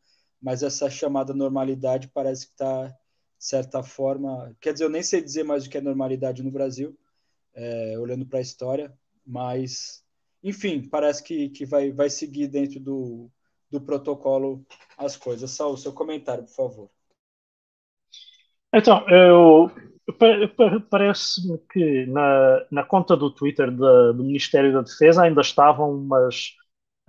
mas 0.42 0.64
essa 0.64 0.90
chamada 0.90 1.34
normalidade 1.34 2.10
parece 2.14 2.48
que 2.48 2.54
está, 2.54 2.88
de 2.88 2.96
certa 3.38 3.84
forma, 3.84 4.56
quer 4.60 4.74
dizer, 4.74 4.86
eu 4.86 4.90
nem 4.90 5.04
sei 5.04 5.22
dizer 5.22 5.44
mais 5.44 5.66
o 5.66 5.70
que 5.70 5.78
é 5.78 5.82
normalidade 5.82 6.42
no 6.44 6.52
Brasil, 6.52 6.98
é, 7.54 7.98
olhando 8.00 8.26
para 8.26 8.40
a 8.40 8.42
história, 8.42 8.94
mas, 9.26 10.04
enfim, 10.44 10.88
parece 10.88 11.24
que, 11.24 11.50
que 11.50 11.66
vai, 11.66 11.92
vai 11.92 12.10
seguir 12.10 12.48
dentro 12.48 12.80
do, 12.80 13.30
do 13.70 13.82
protocolo 13.82 14.66
as 14.98 15.16
coisas. 15.16 15.52
Saul, 15.52 15.78
seu 15.78 15.94
comentário, 15.94 16.44
por 16.46 16.54
favor. 16.54 16.90
Então, 18.74 19.08
eu 19.10 19.72
Parece-me 20.90 21.58
que 21.72 22.06
na, 22.08 22.66
na 22.72 22.84
conta 22.84 23.16
do 23.16 23.30
Twitter 23.30 23.70
de, 23.70 23.78
do 23.78 24.24
Ministério 24.24 24.74
da 24.74 24.82
Defesa 24.82 25.24
ainda 25.24 25.42
estavam 25.42 25.92
umas, 25.92 26.56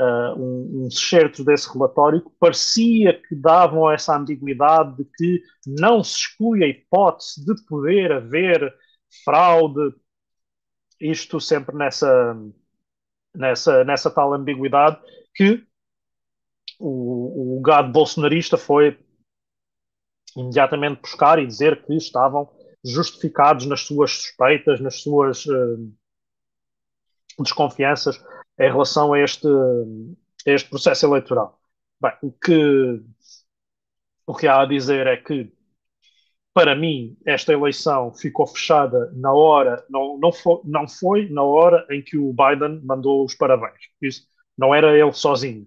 uh, 0.00 0.38
um, 0.38 0.84
uns 0.86 1.08
certos 1.08 1.44
desse 1.44 1.72
relatório 1.72 2.22
que 2.22 2.30
parecia 2.38 3.14
que 3.14 3.34
davam 3.34 3.90
essa 3.90 4.16
ambiguidade 4.16 4.96
de 4.96 5.04
que 5.16 5.42
não 5.66 6.02
se 6.02 6.16
exclui 6.16 6.64
a 6.64 6.68
hipótese 6.68 7.44
de 7.44 7.54
poder 7.66 8.12
haver 8.12 8.74
fraude, 9.24 9.94
isto 11.00 11.40
sempre 11.40 11.74
nessa, 11.76 12.36
nessa, 13.34 13.84
nessa 13.84 14.10
tal 14.10 14.34
ambiguidade 14.34 15.00
que 15.34 15.64
o, 16.78 17.58
o 17.58 17.60
gado 17.60 17.92
bolsonarista 17.92 18.56
foi 18.56 18.98
imediatamente 20.36 21.00
buscar 21.00 21.38
e 21.38 21.46
dizer 21.46 21.84
que 21.84 21.94
estavam 21.94 22.48
justificados 22.84 23.66
nas 23.66 23.80
suas 23.80 24.12
suspeitas, 24.12 24.80
nas 24.80 25.00
suas 25.00 25.44
uh, 25.46 25.92
desconfianças 27.38 28.22
em 28.58 28.70
relação 28.70 29.12
a 29.12 29.20
este, 29.20 29.46
a 30.46 30.50
este 30.50 30.68
processo 30.68 31.06
eleitoral. 31.06 31.60
Bem, 32.00 32.12
o 32.22 32.32
que, 32.32 33.02
o 34.26 34.34
que 34.34 34.46
há 34.46 34.62
a 34.62 34.66
dizer 34.66 35.06
é 35.06 35.16
que, 35.16 35.52
para 36.52 36.74
mim, 36.74 37.16
esta 37.26 37.52
eleição 37.52 38.12
ficou 38.14 38.46
fechada 38.46 39.10
na 39.14 39.32
hora, 39.32 39.84
não, 39.88 40.18
não, 40.18 40.32
foi, 40.32 40.60
não 40.64 40.88
foi 40.88 41.28
na 41.28 41.42
hora 41.42 41.86
em 41.90 42.02
que 42.02 42.16
o 42.16 42.32
Biden 42.32 42.80
mandou 42.84 43.24
os 43.24 43.34
parabéns. 43.34 43.78
Isso 44.00 44.26
não 44.56 44.74
era 44.74 44.98
ele 44.98 45.12
sozinho. 45.12 45.66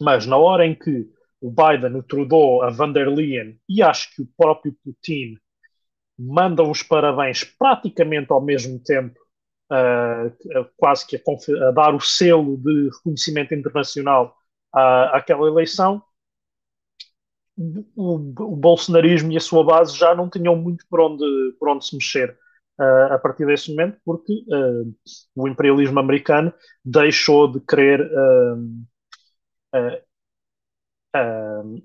Mas 0.00 0.26
na 0.26 0.36
hora 0.36 0.66
em 0.66 0.74
que 0.74 1.10
o 1.40 1.50
Biden, 1.50 1.96
o 1.96 2.02
Trudeau, 2.02 2.62
a 2.62 2.70
van 2.70 2.92
der 2.92 3.08
Leyen 3.08 3.60
e 3.68 3.82
acho 3.82 4.14
que 4.14 4.22
o 4.22 4.28
próprio 4.36 4.76
Putin 4.84 5.36
mandam 6.18 6.70
os 6.70 6.82
parabéns 6.82 7.44
praticamente 7.44 8.32
ao 8.32 8.40
mesmo 8.40 8.80
tempo, 8.80 9.18
uh, 9.70 10.64
quase 10.76 11.06
que 11.06 11.16
a, 11.16 11.20
a, 11.68 11.70
dar 11.70 11.94
o 11.94 12.00
selo 12.00 12.56
de 12.56 12.90
reconhecimento 12.96 13.54
internacional 13.54 14.34
à, 14.74 15.18
àquela 15.18 15.46
eleição, 15.46 16.02
o, 17.96 18.14
o, 18.14 18.56
bolsonarismo 18.56 19.32
e 19.32 19.36
a 19.36 19.40
sua 19.40 19.64
base 19.64 19.96
já 19.96 20.14
não 20.14 20.30
tinham 20.30 20.56
muito 20.56 20.84
por 20.88 21.00
onde, 21.00 21.24
por 21.58 21.68
onde 21.68 21.86
se 21.86 21.96
mexer 21.96 22.36
uh, 22.80 23.12
a 23.12 23.18
partir 23.18 23.46
desse 23.46 23.70
momento, 23.70 23.98
porque 24.04 24.32
uh, 24.48 24.94
o 25.34 25.48
imperialismo 25.48 25.98
americano 25.98 26.52
deixou 26.84 27.50
de 27.50 27.60
querer 27.60 28.08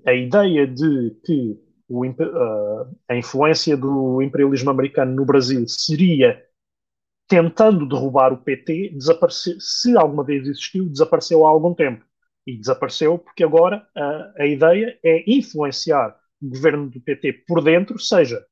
a 0.06 0.14
ideia 0.14 0.66
de 0.66 1.10
que 1.24 1.63
o, 1.88 2.06
uh, 2.06 2.96
a 3.08 3.16
influência 3.16 3.76
do 3.76 4.22
imperialismo 4.22 4.70
americano 4.70 5.14
no 5.14 5.24
Brasil 5.24 5.64
seria 5.68 6.42
tentando 7.28 7.88
derrubar 7.88 8.32
o 8.32 8.38
PT, 8.38 8.96
se 9.58 9.96
alguma 9.96 10.24
vez 10.24 10.42
existiu, 10.46 10.88
desapareceu 10.88 11.46
há 11.46 11.48
algum 11.48 11.74
tempo. 11.74 12.04
E 12.46 12.58
desapareceu 12.58 13.18
porque 13.18 13.42
agora 13.42 13.86
uh, 13.96 14.42
a 14.42 14.46
ideia 14.46 14.98
é 15.02 15.24
influenciar 15.26 16.14
o 16.42 16.48
governo 16.48 16.90
do 16.90 17.00
PT 17.00 17.44
por 17.46 17.62
dentro, 17.62 17.98
seja 17.98 18.44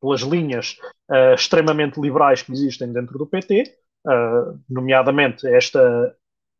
pelas 0.00 0.20
linhas 0.22 0.78
uh, 1.10 1.34
extremamente 1.34 2.00
liberais 2.00 2.42
que 2.42 2.52
existem 2.52 2.92
dentro 2.92 3.18
do 3.18 3.26
PT, 3.26 3.76
nomeadamente 4.70 5.48
esta 5.48 6.16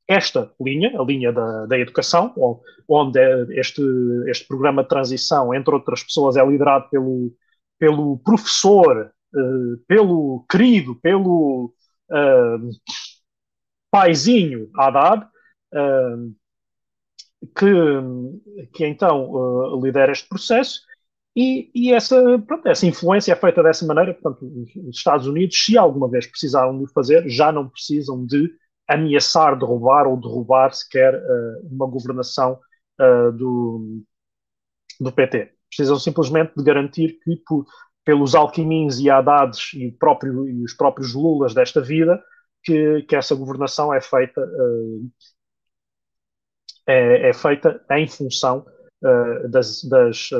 esta 0.09 0.53
linha, 0.61 0.99
a 0.99 1.03
linha 1.03 1.33
da, 1.33 1.67
da 1.67 1.79
educação, 1.79 2.33
onde 2.89 3.19
este, 3.59 3.83
este 4.27 4.47
programa 4.47 4.83
de 4.83 4.89
transição, 4.89 5.53
entre 5.53 5.75
outras 5.75 6.03
pessoas, 6.03 6.37
é 6.37 6.45
liderado 6.47 6.89
pelo, 6.91 7.33
pelo 7.79 8.19
professor, 8.19 9.11
uh, 9.35 9.77
pelo 9.87 10.45
querido, 10.51 10.95
pelo 10.97 11.75
uh, 12.11 12.71
paizinho 13.91 14.71
Haddad, 14.77 15.27
uh, 15.75 16.35
que, 17.57 18.69
que 18.73 18.87
então 18.87 19.81
lidera 19.83 20.13
este 20.13 20.29
processo 20.29 20.81
E, 21.39 21.71
e 21.75 21.93
essa, 21.93 22.17
pronto, 22.47 22.67
essa 22.67 22.87
influência 22.87 23.33
é 23.33 23.37
feita 23.37 23.63
dessa 23.63 23.85
maneira. 23.85 24.15
Portanto, 24.15 24.41
os 24.89 24.97
Estados 24.97 25.27
Unidos, 25.27 25.63
se 25.63 25.77
alguma 25.77 26.09
vez 26.09 26.27
precisaram 26.27 26.83
de 26.83 26.91
fazer, 26.95 27.29
já 27.29 27.53
não 27.53 27.69
precisam 27.69 28.25
de 28.25 28.51
ameaçar 28.89 29.59
derrubar 29.59 30.07
ou 30.07 30.17
derrubar 30.17 30.73
sequer 30.73 31.15
uh, 31.15 31.69
uma 31.71 31.87
governação 31.87 32.61
uh, 33.01 33.33
do, 33.33 34.03
do 35.01 35.13
PT. 35.13 35.53
Precisam 35.69 35.99
simplesmente 35.99 36.53
de 36.57 36.63
garantir 36.63 37.19
que, 37.23 37.37
por, 37.47 37.67
pelos 38.05 38.35
alquimins 38.35 38.99
e 38.99 39.11
Haddades 39.11 39.73
e, 39.75 39.91
próprio, 39.91 40.49
e 40.49 40.63
os 40.63 40.73
próprios 40.75 41.15
Lulas 41.15 41.55
desta 41.55 41.81
vida, 41.81 42.23
que, 42.63 43.03
que 43.03 43.17
essa 43.17 43.35
governação 43.35 43.93
é 43.93 44.01
feita, 44.01 44.41
uh, 44.41 45.11
é, 46.87 47.31
é, 47.31 47.33
feita 47.33 47.85
em 47.91 48.07
função 48.07 48.65
das, 49.51 49.85
das 49.85 50.31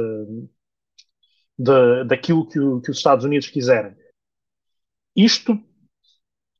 de, 1.59 2.05
daquilo 2.05 2.47
que, 2.49 2.59
o, 2.59 2.81
que 2.81 2.91
os 2.91 2.97
Estados 2.97 3.25
Unidos 3.25 3.49
quiserem. 3.49 3.95
Isto, 5.15 5.59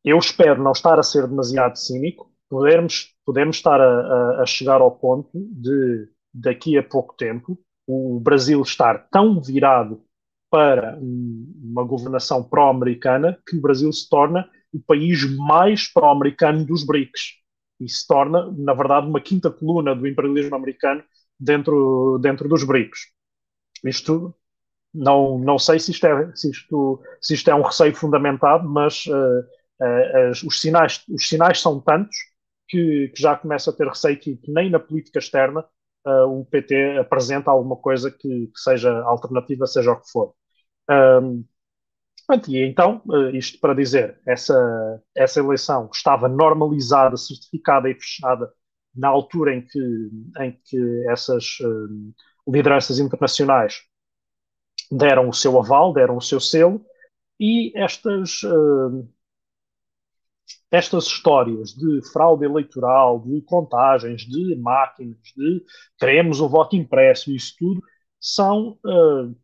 eu 0.07 0.17
espero 0.19 0.63
não 0.63 0.71
estar 0.71 1.01
a 1.01 1.03
ser 1.03 1.27
demasiado 1.27 1.77
cínico, 1.77 2.33
podemos, 2.49 3.13
podemos 3.25 3.57
estar 3.57 3.81
a, 3.81 4.43
a, 4.43 4.47
chegar 4.47 4.81
ao 4.81 4.93
ponto 4.93 5.31
de, 5.35 6.09
daqui 6.33 6.79
a 6.79 6.83
pouco 6.83 7.17
tempo, 7.17 7.59
o 7.89 8.21
Brasil 8.21 8.63
estar 8.63 9.09
tão 9.11 9.43
virado 9.43 10.01
para 10.49 10.97
uma 11.01 11.83
governação 11.83 12.43
pró-americana 12.45 13.37
que 13.45 13.57
o 13.57 13.61
Brasil 13.61 13.93
se 13.93 14.09
torna 14.09 14.49
o 14.73 14.81
país 14.81 15.29
mais 15.37 15.93
pró-americano 15.93 16.65
dos 16.65 16.87
BRICS 16.87 17.41
e 17.81 17.89
se 17.89 18.07
torna, 18.07 18.49
na 18.57 18.75
verdade, 18.75 19.09
uma 19.09 19.21
quinta 19.21 19.51
coluna 19.51 19.95
do 19.95 20.07
imperialismo 20.07 20.55
americano 20.55 21.03
dentro, 21.39 22.19
dentro 22.23 22.49
dos 22.49 22.63
BRICS. 22.63 23.01
Isto 23.85 24.33
não, 24.95 25.39
não 25.39 25.59
sei 25.59 25.81
se 25.81 25.91
isto, 25.91 26.07
é, 26.07 26.35
se, 26.35 26.51
isto, 26.51 27.03
se 27.21 27.35
isto 27.35 27.51
é 27.51 27.55
um 27.55 27.63
receio 27.63 27.95
fundamentado, 27.95 28.69
mas 28.69 29.05
uh, 29.07 29.45
uh, 29.81 30.31
as, 30.31 30.43
os, 30.43 30.61
sinais, 30.61 31.03
os 31.09 31.29
sinais 31.29 31.61
são 31.61 31.81
tantos 31.81 32.17
que, 32.69 33.13
que 33.15 33.21
já 33.21 33.37
começa 33.37 33.71
a 33.71 33.73
ter 33.73 33.87
receio 33.87 34.19
que, 34.19 34.37
que 34.37 34.53
nem 34.53 34.71
na 34.71 34.79
política 34.79 35.19
externa 35.19 35.65
uh, 36.07 36.41
o 36.41 36.45
PT 36.45 36.99
apresenta 36.99 37.51
alguma 37.51 37.77
coisa 37.77 38.11
que, 38.11 38.49
que, 38.49 38.59
seja 38.59 38.93
alternativa, 39.03 39.67
seja 39.67 39.93
o 39.93 40.01
que 40.01 40.11
for. 40.11 40.35
Um, 40.91 41.45
e 42.49 42.59
então, 42.65 43.03
isto 43.33 43.61
para 43.61 43.73
dizer, 43.73 44.21
essa, 44.27 45.01
essa 45.15 45.39
eleição 45.39 45.89
estava 45.95 46.29
normalizada, 46.29 47.17
certificada 47.17 47.89
e 47.89 47.95
fechada 47.95 48.53
na 48.93 49.07
altura 49.07 49.55
em 49.55 49.65
que, 49.65 50.11
em 50.41 50.61
que 50.65 51.05
essas 51.09 51.59
lideranças 52.49 52.99
internacionais 52.99 53.83
deram 54.91 55.29
o 55.29 55.33
seu 55.33 55.59
aval, 55.59 55.93
deram 55.93 56.17
o 56.17 56.23
seu 56.23 56.41
selo, 56.41 56.85
e 57.39 57.73
estas, 57.77 58.43
uh, 58.45 59.09
estas 60.71 61.07
histórias 61.07 61.73
de 61.73 62.01
fraude 62.13 62.45
eleitoral, 62.45 63.21
de 63.21 63.41
contagens, 63.43 64.23
de 64.23 64.57
máquinas, 64.57 65.17
de 65.37 65.65
queremos 65.99 66.41
o 66.41 66.49
voto 66.49 66.77
impresso, 66.77 67.31
isso 67.31 67.55
tudo, 67.59 67.83
são 68.21 68.79
uh, 68.85 69.35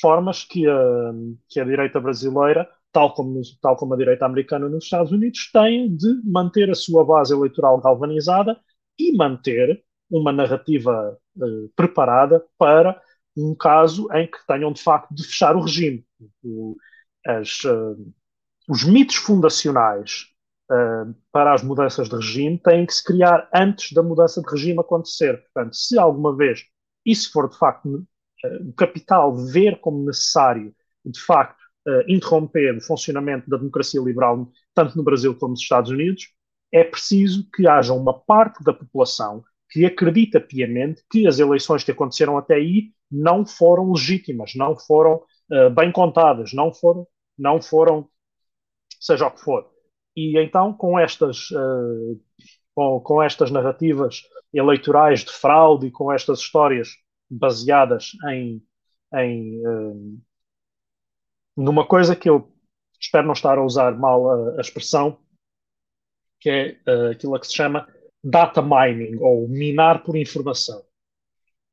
formas 0.00 0.44
que 0.44 0.68
a, 0.68 1.12
que 1.48 1.60
a 1.60 1.64
direita 1.64 2.00
brasileira, 2.00 2.68
tal 2.92 3.12
como, 3.14 3.40
tal 3.60 3.76
como 3.76 3.94
a 3.94 3.96
direita 3.96 4.24
americana 4.24 4.68
nos 4.68 4.84
Estados 4.84 5.12
Unidos, 5.12 5.50
tem 5.52 5.94
de 5.96 6.20
manter 6.24 6.70
a 6.70 6.74
sua 6.74 7.04
base 7.04 7.34
eleitoral 7.34 7.80
galvanizada 7.80 8.58
e 8.98 9.16
manter 9.16 9.82
uma 10.10 10.32
narrativa 10.32 11.18
uh, 11.36 11.68
preparada 11.74 12.44
para 12.58 13.00
um 13.36 13.54
caso 13.54 14.08
em 14.12 14.26
que 14.26 14.38
tenham 14.46 14.72
de 14.72 14.82
facto 14.82 15.12
de 15.14 15.24
fechar 15.24 15.56
o 15.56 15.62
regime. 15.62 16.04
O, 16.44 16.76
as, 17.26 17.64
uh, 17.64 17.96
os 18.68 18.84
mitos 18.84 19.16
fundacionais 19.16 20.31
uh, 20.72 21.14
para 21.30 21.52
as 21.52 21.62
mudanças 21.62 22.08
de 22.08 22.16
regime 22.16 22.58
têm 22.58 22.86
que 22.86 22.94
se 22.94 23.04
criar 23.04 23.48
antes 23.54 23.92
da 23.92 24.02
mudança 24.02 24.40
de 24.40 24.50
regime 24.50 24.80
acontecer. 24.80 25.42
Portanto, 25.42 25.76
se 25.76 25.98
alguma 25.98 26.34
vez 26.34 26.64
isso 27.04 27.30
for 27.32 27.48
de 27.48 27.58
facto 27.58 27.86
uh, 27.86 28.68
o 28.68 28.72
capital 28.72 29.36
ver 29.36 29.80
como 29.80 30.04
necessário, 30.04 30.74
de 31.04 31.20
facto, 31.20 31.60
interromper 32.06 32.76
o 32.76 32.80
funcionamento 32.80 33.50
da 33.50 33.56
democracia 33.56 34.00
liberal, 34.00 34.48
tanto 34.72 34.96
no 34.96 35.02
Brasil 35.02 35.34
como 35.34 35.50
nos 35.50 35.60
Estados 35.60 35.90
Unidos, 35.90 36.28
é 36.72 36.84
preciso 36.84 37.44
que 37.52 37.66
haja 37.66 37.92
uma 37.92 38.18
parte 38.18 38.62
da 38.62 38.72
população 38.72 39.42
que 39.72 39.86
acredita 39.86 40.38
piamente 40.40 41.02
que 41.10 41.26
as 41.26 41.38
eleições 41.38 41.82
que 41.82 41.90
aconteceram 41.90 42.36
até 42.36 42.54
aí 42.54 42.92
não 43.10 43.44
foram 43.44 43.90
legítimas, 43.90 44.54
não 44.54 44.76
foram 44.76 45.22
uh, 45.50 45.70
bem 45.70 45.90
contadas, 45.90 46.52
não 46.52 46.72
foram, 46.72 47.06
não 47.38 47.60
foram, 47.60 48.08
seja 49.00 49.26
o 49.26 49.30
que 49.30 49.40
for. 49.40 49.71
E 50.14 50.38
então, 50.38 50.72
com 50.72 50.98
estas, 50.98 51.50
uh, 51.50 52.20
com, 52.74 53.00
com, 53.00 53.22
estas 53.22 53.50
narrativas 53.50 54.22
eleitorais 54.52 55.24
de 55.24 55.32
fraude 55.32 55.86
e 55.86 55.90
com 55.90 56.12
estas 56.12 56.40
histórias 56.40 56.88
baseadas 57.30 58.12
em, 58.28 58.62
em 59.14 59.66
uh, 59.66 60.20
numa 61.56 61.86
coisa 61.86 62.14
que 62.14 62.28
eu 62.28 62.52
espero 63.00 63.26
não 63.26 63.32
estar 63.32 63.58
a 63.58 63.64
usar 63.64 63.98
mal 63.98 64.30
a, 64.30 64.58
a 64.58 64.60
expressão, 64.60 65.18
que 66.40 66.50
é 66.50 67.10
aquilo 67.10 67.38
que 67.38 67.46
se 67.46 67.54
chama 67.54 67.86
data 68.22 68.62
mining, 68.62 69.16
ou 69.20 69.48
minar 69.48 70.02
por 70.02 70.16
informação. 70.16 70.84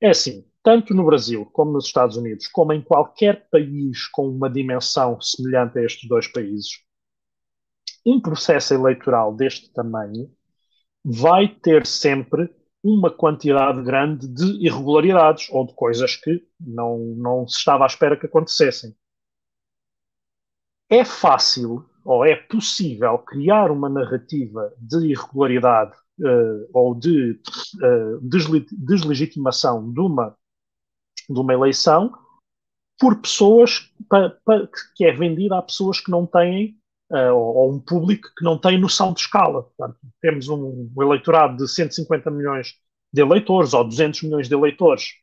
É 0.02 0.10
assim, 0.10 0.46
tanto 0.64 0.94
no 0.94 1.06
Brasil 1.06 1.46
como 1.46 1.72
nos 1.72 1.86
Estados 1.86 2.18
Unidos, 2.18 2.48
como 2.48 2.74
em 2.74 2.82
qualquer 2.82 3.48
país 3.50 4.08
com 4.08 4.28
uma 4.28 4.50
dimensão 4.50 5.20
semelhante 5.22 5.78
a 5.80 5.84
estes 5.84 6.08
dois 6.08 6.28
países, 6.28 6.84
um 8.06 8.20
processo 8.20 8.74
eleitoral 8.74 9.36
deste 9.36 9.72
tamanho 9.72 10.32
vai 11.04 11.48
ter 11.48 11.86
sempre 11.86 12.50
uma 12.84 13.12
quantidade 13.12 13.82
grande 13.84 14.28
de 14.28 14.66
irregularidades 14.66 15.50
ou 15.52 15.66
de 15.66 15.74
coisas 15.74 16.16
que 16.16 16.46
não, 16.60 16.98
não 17.18 17.48
se 17.48 17.58
estava 17.58 17.84
à 17.84 17.88
espera 17.88 18.18
que 18.18 18.26
acontecessem. 18.26 18.96
É 20.90 21.04
fácil 21.04 21.86
ou 22.04 22.26
é 22.26 22.36
possível 22.36 23.18
criar 23.20 23.70
uma 23.70 23.90
narrativa 23.90 24.74
de 24.80 25.12
irregularidade 25.12 25.96
uh, 26.20 26.70
ou 26.74 26.96
de 26.96 27.40
uh, 27.84 28.20
deslegitimação 28.80 29.92
de 29.92 30.00
uma, 30.00 30.36
de 31.30 31.40
uma 31.40 31.54
eleição 31.54 32.12
por 32.98 33.22
pessoas 33.22 33.94
pa, 34.10 34.30
pa, 34.44 34.68
que 34.96 35.06
é 35.06 35.12
vendida 35.12 35.58
a 35.58 35.62
pessoas 35.62 36.00
que 36.00 36.10
não 36.10 36.26
têm 36.26 36.79
uh, 37.12 37.34
ou, 37.34 37.56
ou, 37.56 37.74
um 37.74 37.80
público 37.80 38.30
que 38.38 38.44
não 38.44 38.58
tem 38.58 38.80
noção 38.80 39.14
de 39.14 39.22
escala. 39.22 39.64
Portanto, 39.64 39.98
temos 40.22 40.48
um, 40.50 40.92
um 40.96 41.04
eleitorado 41.04 41.58
de 41.58 41.68
150 41.68 42.30
milhões 42.32 42.76
de 43.12 43.22
eleitores 43.22 43.74
ou 43.74 43.84
200 43.84 44.24
milhões 44.24 44.48
de 44.48 44.54
eleitores 44.54 45.14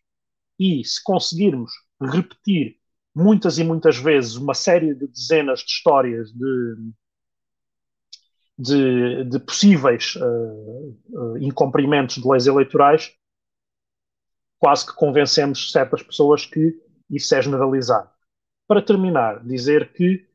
e 0.59 0.85
se 0.85 1.03
conseguirmos 1.03 1.71
repetir 2.01 2.77
muitas 3.15 3.59
e 3.59 3.65
muitas 3.65 3.97
vezes 3.97 4.37
uma 4.37 4.55
série 4.55 4.95
de 4.95 5.07
dezenas 5.07 5.61
de 5.61 5.71
histórias 5.71 6.31
de 6.33 6.93
de, 8.59 9.25
de 9.25 9.39
possíveis 9.39 10.15
uh, 10.17 10.99
uh, 11.11 11.39
incumprimentos 11.39 12.17
de 12.17 12.27
leis 12.27 12.47
eleitorais, 12.47 13.13
quase 14.59 14.87
que 14.87 14.95
convencemos 14.95 15.71
certas 15.71 16.03
pessoas 16.03 16.47
que 16.47 16.75
isso 17.11 17.35
é 17.35 17.43
generalizado. 17.43 18.11
Para 18.67 18.83
terminar, 18.83 19.45
dizer 19.45 19.93
que 19.93 20.27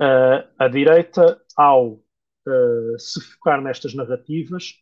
uh, 0.00 0.48
a 0.58 0.68
direita, 0.68 1.40
ao 1.56 2.00
se 2.98 3.22
focar 3.22 3.62
nestas 3.62 3.94
narrativas, 3.94 4.74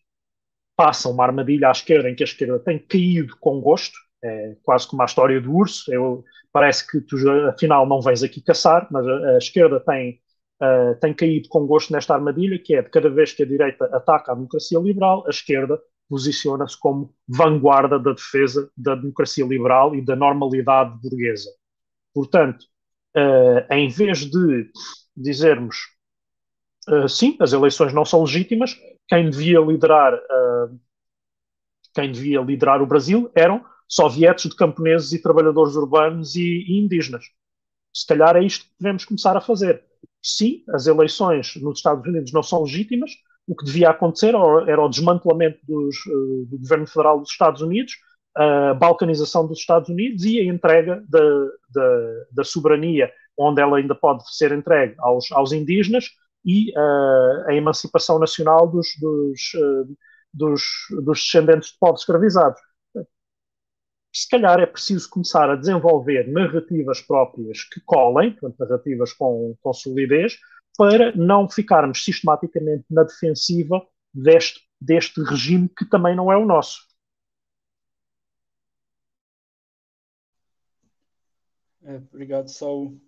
passa 0.76 1.08
uma 1.08 1.22
armadilha 1.24 1.68
à 1.68 1.70
esquerda 1.70 2.10
em 2.10 2.14
que 2.16 2.24
a 2.24 2.26
esquerda 2.26 2.58
tem 2.58 2.76
caído 2.76 3.36
com 3.38 3.60
gosto, 3.60 3.96
é 4.24 4.56
quase 4.64 4.88
como 4.88 5.02
a 5.02 5.04
história 5.04 5.40
do 5.40 5.54
urso. 5.54 5.92
Eu, 5.92 6.24
parece 6.52 6.84
que 6.90 7.00
tu 7.00 7.16
afinal 7.48 7.86
não 7.86 8.00
vens 8.00 8.22
aqui 8.22 8.40
caçar, 8.40 8.88
mas 8.90 9.06
a, 9.06 9.34
a 9.34 9.38
esquerda 9.38 9.78
tem 9.78 10.20
uh, 10.62 10.98
tem 11.00 11.12
caído 11.12 11.48
com 11.48 11.66
gosto 11.66 11.92
nesta 11.92 12.14
armadilha, 12.14 12.58
que 12.58 12.74
é 12.74 12.82
de 12.82 12.90
cada 12.90 13.10
vez 13.10 13.32
que 13.32 13.42
a 13.42 13.46
direita 13.46 13.84
ataca 13.86 14.32
a 14.32 14.34
democracia 14.34 14.78
liberal, 14.78 15.24
a 15.26 15.30
esquerda 15.30 15.80
posiciona-se 16.08 16.78
como 16.78 17.14
vanguarda 17.26 17.98
da 17.98 18.12
defesa 18.12 18.70
da 18.76 18.94
democracia 18.94 19.46
liberal 19.46 19.94
e 19.94 20.04
da 20.04 20.14
normalidade 20.14 20.98
burguesa. 21.00 21.50
Portanto, 22.14 22.64
uh, 23.16 23.72
em 23.72 23.88
vez 23.88 24.26
de 24.30 24.70
dizermos 25.16 25.76
uh, 26.88 27.08
sim, 27.08 27.36
as 27.40 27.52
eleições 27.52 27.92
não 27.92 28.04
são 28.04 28.22
legítimas, 28.22 28.76
quem 29.08 29.30
devia 29.30 29.60
liderar 29.60 30.18
quem 31.94 32.10
devia 32.10 32.40
liderar 32.40 32.80
o 32.80 32.86
Brasil 32.86 33.30
eram 33.34 33.64
sovietes 33.86 34.48
de 34.48 34.56
camponeses 34.56 35.12
e 35.12 35.20
trabalhadores 35.20 35.76
urbanos 35.76 36.34
e, 36.34 36.64
e 36.66 36.78
indígenas. 36.78 37.24
Se 37.92 38.06
calhar 38.06 38.36
é 38.36 38.42
isto 38.42 38.64
que 38.64 38.72
devemos 38.80 39.04
começar 39.04 39.36
a 39.36 39.40
fazer 39.40 39.84
sim, 40.22 40.62
as 40.70 40.86
eleições 40.86 41.56
nos 41.56 41.78
Estados 41.78 42.06
Unidos 42.06 42.32
não 42.32 42.42
são 42.42 42.62
legítimas, 42.62 43.10
o 43.46 43.54
que 43.54 43.64
devia 43.64 43.90
acontecer 43.90 44.34
era 44.66 44.80
o 44.80 44.88
desmantelamento 44.88 45.58
dos, 45.66 45.96
uh, 46.06 46.46
do 46.46 46.58
governo 46.58 46.86
federal 46.86 47.20
dos 47.20 47.30
Estados 47.30 47.60
Unidos 47.60 47.94
a 48.34 48.72
balcanização 48.72 49.46
dos 49.46 49.58
Estados 49.58 49.90
Unidos 49.90 50.24
e 50.24 50.40
a 50.40 50.44
entrega 50.44 51.04
da, 51.06 51.20
da, 51.68 52.24
da 52.32 52.44
soberania, 52.44 53.12
onde 53.38 53.60
ela 53.60 53.78
ainda 53.78 53.94
pode 53.94 54.22
ser 54.34 54.52
entregue 54.52 54.94
aos, 54.98 55.30
aos 55.32 55.52
indígenas, 55.52 56.06
e 56.44 56.70
uh, 56.76 57.48
a 57.48 57.54
emancipação 57.54 58.18
nacional 58.18 58.68
dos, 58.68 58.88
dos, 59.00 59.54
uh, 59.54 59.96
dos, 60.32 60.62
dos 61.04 61.20
descendentes 61.20 61.70
de 61.70 61.78
povos 61.78 62.00
escravizados. 62.00 62.60
Se 64.14 64.28
calhar 64.28 64.60
é 64.60 64.66
preciso 64.66 65.08
começar 65.08 65.48
a 65.48 65.56
desenvolver 65.56 66.30
narrativas 66.30 67.00
próprias 67.00 67.64
que 67.64 67.80
colem, 67.80 68.32
portanto, 68.32 68.58
narrativas 68.58 69.12
com, 69.14 69.56
com 69.60 69.72
solidez, 69.72 70.38
para 70.76 71.14
não 71.16 71.48
ficarmos 71.48 72.04
sistematicamente 72.04 72.84
na 72.90 73.04
defensiva 73.04 73.82
deste, 74.12 74.60
deste 74.80 75.22
regime 75.22 75.68
que 75.68 75.86
também 75.86 76.14
não 76.14 76.30
é 76.30 76.36
o 76.36 76.44
nosso. 76.44 76.80
É, 81.84 81.96
obrigado, 81.96 82.48
Saul. 82.48 83.00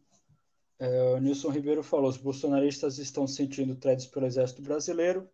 É, 0.79 1.15
o 1.15 1.19
Nilson 1.19 1.51
Ribeiro 1.51 1.83
falou: 1.83 2.09
os 2.09 2.17
bolsonaristas 2.17 2.99
estão 2.99 3.27
sentindo 3.27 3.77
threads 3.77 4.07
pelo 4.07 4.27
exército 4.27 4.63
brasileiro 4.63 5.29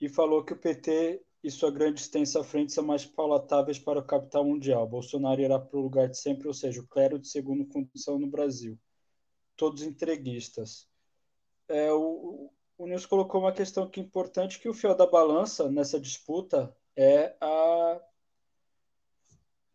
e 0.00 0.08
falou 0.08 0.44
que 0.44 0.52
o 0.52 0.58
PT 0.58 1.22
e 1.42 1.50
sua 1.50 1.70
grande 1.70 2.00
extensa 2.00 2.42
frente 2.44 2.72
são 2.72 2.84
mais 2.84 3.04
palatáveis 3.04 3.78
para 3.78 3.98
o 3.98 4.04
capital 4.04 4.44
mundial. 4.44 4.86
Bolsonaro 4.86 5.40
irá 5.40 5.58
para 5.58 5.78
o 5.78 5.82
lugar 5.82 6.08
de 6.08 6.18
sempre, 6.18 6.46
ou 6.46 6.54
seja, 6.54 6.80
o 6.80 6.86
clero 6.86 7.18
de 7.18 7.28
segunda 7.28 7.64
condição 7.64 8.18
no 8.18 8.28
Brasil. 8.28 8.78
Todos 9.56 9.82
entreguistas. 9.82 10.88
É, 11.68 11.92
o, 11.92 12.50
o 12.78 12.86
Nilson 12.86 13.08
colocou 13.08 13.40
uma 13.40 13.52
questão 13.52 13.88
que 13.88 14.00
é 14.00 14.02
importante, 14.02 14.60
que 14.60 14.68
o 14.68 14.74
fiel 14.74 14.94
da 14.94 15.06
balança 15.06 15.70
nessa 15.70 15.98
disputa 16.00 16.74
é 16.96 17.36
a 17.40 18.00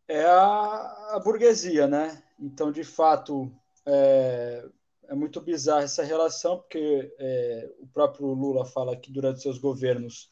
é 0.09 0.23
a, 0.23 1.15
a 1.15 1.19
burguesia, 1.19 1.85
né? 1.85 2.23
Então, 2.39 2.71
de 2.71 2.83
fato, 2.83 3.51
é, 3.87 4.69
é 5.09 5.15
muito 5.15 5.39
bizarra 5.41 5.83
essa 5.83 6.03
relação, 6.03 6.57
porque 6.57 7.13
é, 7.17 7.71
o 7.79 7.87
próprio 7.87 8.27
Lula 8.27 8.65
fala 8.65 8.97
que 8.97 9.11
durante 9.11 9.41
seus 9.41 9.57
governos, 9.57 10.29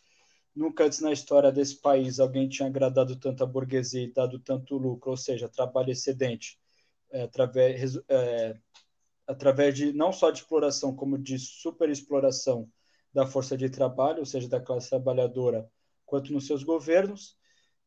nunca 0.53 0.85
antes 0.85 0.99
na 0.99 1.11
história 1.11 1.51
desse 1.51 1.81
país 1.81 2.19
alguém 2.19 2.49
tinha 2.49 2.67
agradado 2.67 3.15
tanto 3.17 3.43
a 3.43 3.47
burguesia 3.47 4.03
e 4.03 4.11
dado 4.11 4.39
tanto 4.39 4.77
lucro, 4.77 5.11
ou 5.11 5.17
seja, 5.17 5.47
trabalho 5.47 5.91
excedente, 5.91 6.59
é, 7.11 7.23
através, 7.23 7.95
é, 8.09 8.57
através 9.25 9.75
de 9.75 9.93
não 9.93 10.11
só 10.11 10.31
de 10.31 10.39
exploração, 10.39 10.93
como 10.93 11.17
de 11.17 11.39
superexploração 11.39 12.69
da 13.13 13.25
força 13.25 13.55
de 13.55 13.69
trabalho, 13.69 14.19
ou 14.19 14.25
seja, 14.25 14.49
da 14.49 14.59
classe 14.59 14.89
trabalhadora, 14.89 15.69
quanto 16.05 16.33
nos 16.33 16.45
seus 16.45 16.63
governos. 16.63 17.37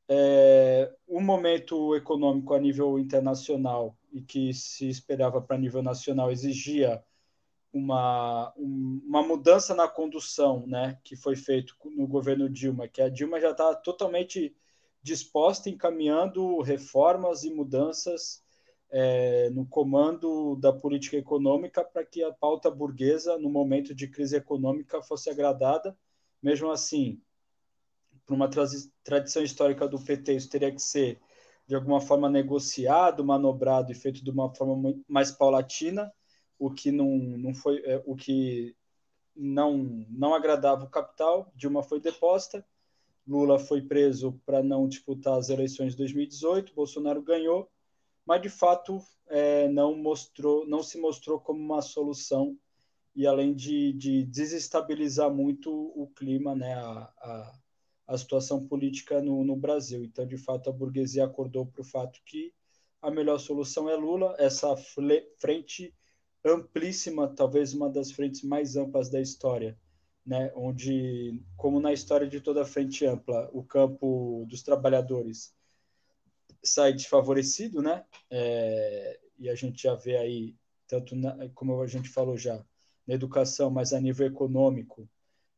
É, 0.08 0.90
o 1.06 1.20
momento 1.20 1.94
econômico 1.94 2.54
a 2.54 2.58
nível 2.58 2.98
internacional 2.98 3.97
e 4.12 4.20
que 4.22 4.52
se 4.54 4.88
esperava 4.88 5.40
para 5.40 5.58
nível 5.58 5.82
nacional 5.82 6.30
exigia 6.30 7.02
uma, 7.72 8.52
uma 8.56 9.22
mudança 9.22 9.74
na 9.74 9.86
condução, 9.86 10.66
né, 10.66 10.98
que 11.04 11.16
foi 11.16 11.36
feito 11.36 11.74
no 11.96 12.06
governo 12.06 12.48
Dilma, 12.48 12.88
que 12.88 13.02
a 13.02 13.08
Dilma 13.08 13.40
já 13.40 13.50
está 13.50 13.74
totalmente 13.74 14.56
disposta, 15.02 15.70
encaminhando 15.70 16.60
reformas 16.60 17.44
e 17.44 17.50
mudanças 17.50 18.42
é, 18.90 19.50
no 19.50 19.66
comando 19.66 20.56
da 20.56 20.72
política 20.72 21.16
econômica 21.16 21.84
para 21.84 22.04
que 22.04 22.22
a 22.22 22.32
pauta 22.32 22.70
burguesa, 22.70 23.38
no 23.38 23.50
momento 23.50 23.94
de 23.94 24.08
crise 24.08 24.36
econômica, 24.36 25.02
fosse 25.02 25.28
agradada. 25.30 25.96
Mesmo 26.42 26.70
assim, 26.70 27.20
por 28.24 28.34
uma 28.34 28.48
tradição 28.48 29.42
histórica 29.42 29.86
do 29.86 29.98
PT, 29.98 30.34
isso 30.34 30.50
teria 30.50 30.72
que 30.72 30.80
ser 30.80 31.20
de 31.68 31.74
alguma 31.74 32.00
forma 32.00 32.30
negociado, 32.30 33.22
manobrado 33.22 33.92
e 33.92 33.94
feito 33.94 34.24
de 34.24 34.30
uma 34.30 34.52
forma 34.54 34.94
mais 35.06 35.30
paulatina, 35.30 36.10
o 36.58 36.70
que 36.70 36.90
não, 36.90 37.18
não 37.18 37.54
foi 37.54 37.82
é, 37.84 38.02
o 38.06 38.16
que 38.16 38.74
não 39.36 40.06
não 40.08 40.34
agradava 40.34 40.86
o 40.86 40.90
capital. 40.90 41.52
Dilma 41.54 41.82
foi 41.82 42.00
deposta, 42.00 42.64
Lula 43.26 43.58
foi 43.58 43.82
preso 43.82 44.40
para 44.46 44.62
não 44.62 44.88
disputar 44.88 45.38
as 45.38 45.50
eleições 45.50 45.92
de 45.92 45.98
2018, 45.98 46.74
Bolsonaro 46.74 47.22
ganhou, 47.22 47.70
mas 48.24 48.40
de 48.40 48.48
fato 48.48 48.98
é, 49.26 49.68
não 49.68 49.94
mostrou, 49.94 50.66
não 50.66 50.82
se 50.82 50.98
mostrou 50.98 51.38
como 51.38 51.60
uma 51.60 51.82
solução 51.82 52.56
e 53.14 53.26
além 53.26 53.54
de, 53.54 53.92
de 53.92 54.24
desestabilizar 54.24 55.30
muito 55.30 55.70
o 55.70 56.06
clima, 56.16 56.54
né, 56.54 56.74
a, 56.74 57.12
a 57.20 57.52
a 58.08 58.16
situação 58.16 58.66
política 58.66 59.20
no, 59.20 59.44
no 59.44 59.54
Brasil. 59.54 60.02
Então, 60.02 60.26
de 60.26 60.38
fato, 60.38 60.70
a 60.70 60.72
burguesia 60.72 61.24
acordou 61.24 61.66
para 61.66 61.82
o 61.82 61.84
fato 61.84 62.20
que 62.24 62.54
a 63.02 63.10
melhor 63.10 63.38
solução 63.38 63.88
é 63.88 63.94
Lula, 63.94 64.34
essa 64.38 64.74
frente 65.38 65.94
amplíssima, 66.44 67.28
talvez 67.28 67.74
uma 67.74 67.90
das 67.90 68.10
frentes 68.10 68.42
mais 68.42 68.76
amplas 68.76 69.10
da 69.10 69.20
história, 69.20 69.78
né? 70.24 70.50
onde, 70.56 71.40
como 71.56 71.78
na 71.80 71.92
história 71.92 72.26
de 72.26 72.40
toda 72.40 72.64
frente 72.64 73.04
ampla, 73.04 73.50
o 73.52 73.62
campo 73.62 74.46
dos 74.48 74.62
trabalhadores 74.62 75.54
sai 76.64 76.92
desfavorecido, 76.92 77.82
né? 77.82 78.04
É, 78.30 79.20
e 79.38 79.48
a 79.48 79.54
gente 79.54 79.82
já 79.82 79.94
vê 79.94 80.16
aí, 80.16 80.56
tanto 80.88 81.14
na, 81.14 81.48
como 81.50 81.80
a 81.80 81.86
gente 81.86 82.08
falou 82.08 82.36
já, 82.36 82.64
na 83.06 83.14
educação, 83.14 83.70
mas 83.70 83.92
a 83.92 84.00
nível 84.00 84.26
econômico, 84.26 85.08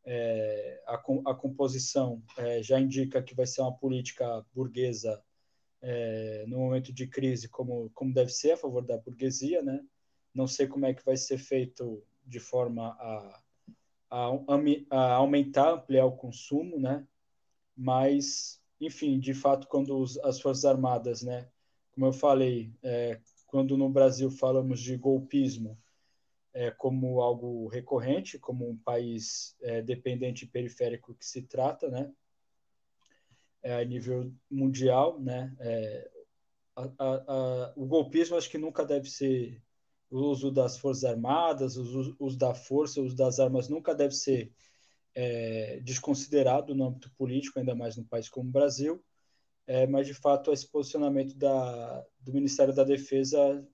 é, 0.05 0.82
a, 0.86 0.94
a, 0.94 1.34
composição 1.34 2.22
é, 2.36 2.62
já 2.62 2.80
indica 2.80 3.22
que 3.22 3.34
vai 3.34 3.46
ser 3.46 3.61
uma 3.61 3.76
política 3.76 4.44
burguesa 4.55 5.22
é, 5.82 6.44
no 6.46 6.59
momento 6.59 6.92
de 6.92 7.07
crise, 7.07 7.48
como, 7.48 7.90
como 7.94 8.12
deve 8.12 8.30
ser, 8.30 8.53
a 8.53 8.57
favor 8.57 8.84
da 8.84 8.98
burguesia, 8.98 9.62
né? 9.62 9.80
Não 10.34 10.46
sei 10.46 10.66
como 10.66 10.86
é 10.86 10.94
que 10.94 11.05
vai 11.05 11.16
ser 11.16 11.38
feito 11.38 12.03
de 12.24 12.38
forma 12.38 12.88
a, 12.98 13.42
a, 14.11 14.30
a 14.90 15.14
aumentar, 15.14 15.72
ampliar 15.72 16.07
o 16.07 16.16
consumo, 16.16 16.78
né? 16.78 17.07
Mas, 17.76 18.61
enfim, 18.80 19.18
de 19.18 19.34
fato, 19.34 19.66
quando 19.66 19.98
os, 19.98 20.18
as 20.18 20.40
Forças 20.40 20.64
Armadas, 20.64 21.22
né? 21.22 21.48
Como 21.92 22.07
eu 22.07 22.12
falei, 22.12 22.72
é, 22.82 23.20
quando 23.46 23.76
no 23.76 23.88
Brasil 23.88 24.30
falamos 24.30 24.80
de 24.80 24.96
golpismo, 24.96 25.78
é, 26.53 26.70
como 26.70 27.20
algo 27.20 27.68
recorrente, 27.68 28.38
como 28.38 28.68
um 28.68 28.76
país 28.76 29.57
é, 29.62 29.82
dependente 29.82 30.46
periférico 30.46 31.14
que 31.14 31.24
se 31.24 31.42
trata, 31.42 31.88
né? 31.88 32.11
É, 33.62 33.74
a 33.74 33.84
nível 33.84 34.32
mundial, 34.51 35.20
né? 35.20 35.55
É, 35.61 36.11
a, 36.74 36.82
a, 36.82 37.24
a, 37.28 37.72
o 37.76 37.86
golpismo 37.86 38.36
acho 38.36 38.51
que 38.51 38.59
nunca 38.59 38.84
deve 38.84 39.09
ser 39.09 39.62
o 40.11 40.18
uso 40.18 40.51
das 40.51 40.78
forças 40.78 41.05
armadas, 41.05 41.76
o 41.76 41.82
uso, 41.82 42.16
uso 42.18 42.38
da 42.38 42.55
força, 42.55 43.01
o 43.01 43.05
uso 43.05 43.16
das 43.16 43.38
armas 43.38 43.68
nunca 43.68 43.94
deve 43.94 44.14
ser 44.14 44.53
é, 45.14 45.80
desconsiderado 45.80 46.74
no 46.74 46.86
âmbito 46.86 47.11
político, 47.16 47.59
ainda 47.59 47.74
mais 47.74 47.96
num 47.96 48.05
país 48.05 48.28
como 48.28 48.48
o 48.48 48.53
Brasil. 48.53 49.03
É, 49.66 49.86
mas 49.86 50.07
de 50.07 50.14
fato 50.14 50.53
esse 50.53 50.66
posicionamento 50.66 51.36
da, 51.36 52.05
do 52.18 52.32
Ministério 52.32 52.74
da 52.74 52.82
Defesa 52.82 53.64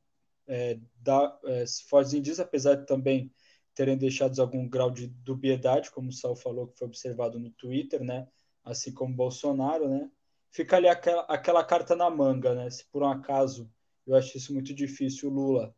é, 0.47 0.78
da, 0.97 1.38
é, 1.44 1.64
Fortes 1.88 2.12
Indígenas, 2.12 2.40
apesar 2.40 2.76
de 2.76 2.86
também 2.86 3.32
terem 3.74 3.97
deixado 3.97 4.40
algum 4.40 4.66
grau 4.68 4.90
de 4.90 5.07
dubiedade, 5.07 5.90
como 5.90 6.09
o 6.09 6.12
Sal 6.12 6.34
falou, 6.34 6.68
que 6.68 6.78
foi 6.78 6.86
observado 6.86 7.38
no 7.38 7.51
Twitter, 7.51 8.03
né? 8.03 8.26
assim 8.64 8.92
como 8.92 9.14
Bolsonaro, 9.14 9.88
né? 9.88 10.11
fica 10.51 10.76
ali 10.76 10.88
aquela, 10.88 11.22
aquela 11.22 11.62
carta 11.62 11.94
na 11.94 12.09
manga, 12.09 12.55
né? 12.55 12.70
se 12.70 12.84
por 12.86 13.03
um 13.03 13.09
acaso, 13.09 13.70
eu 14.07 14.14
acho 14.14 14.36
isso 14.38 14.53
muito 14.55 14.74
difícil, 14.74 15.28
o 15.30 15.32
Lula 15.32 15.74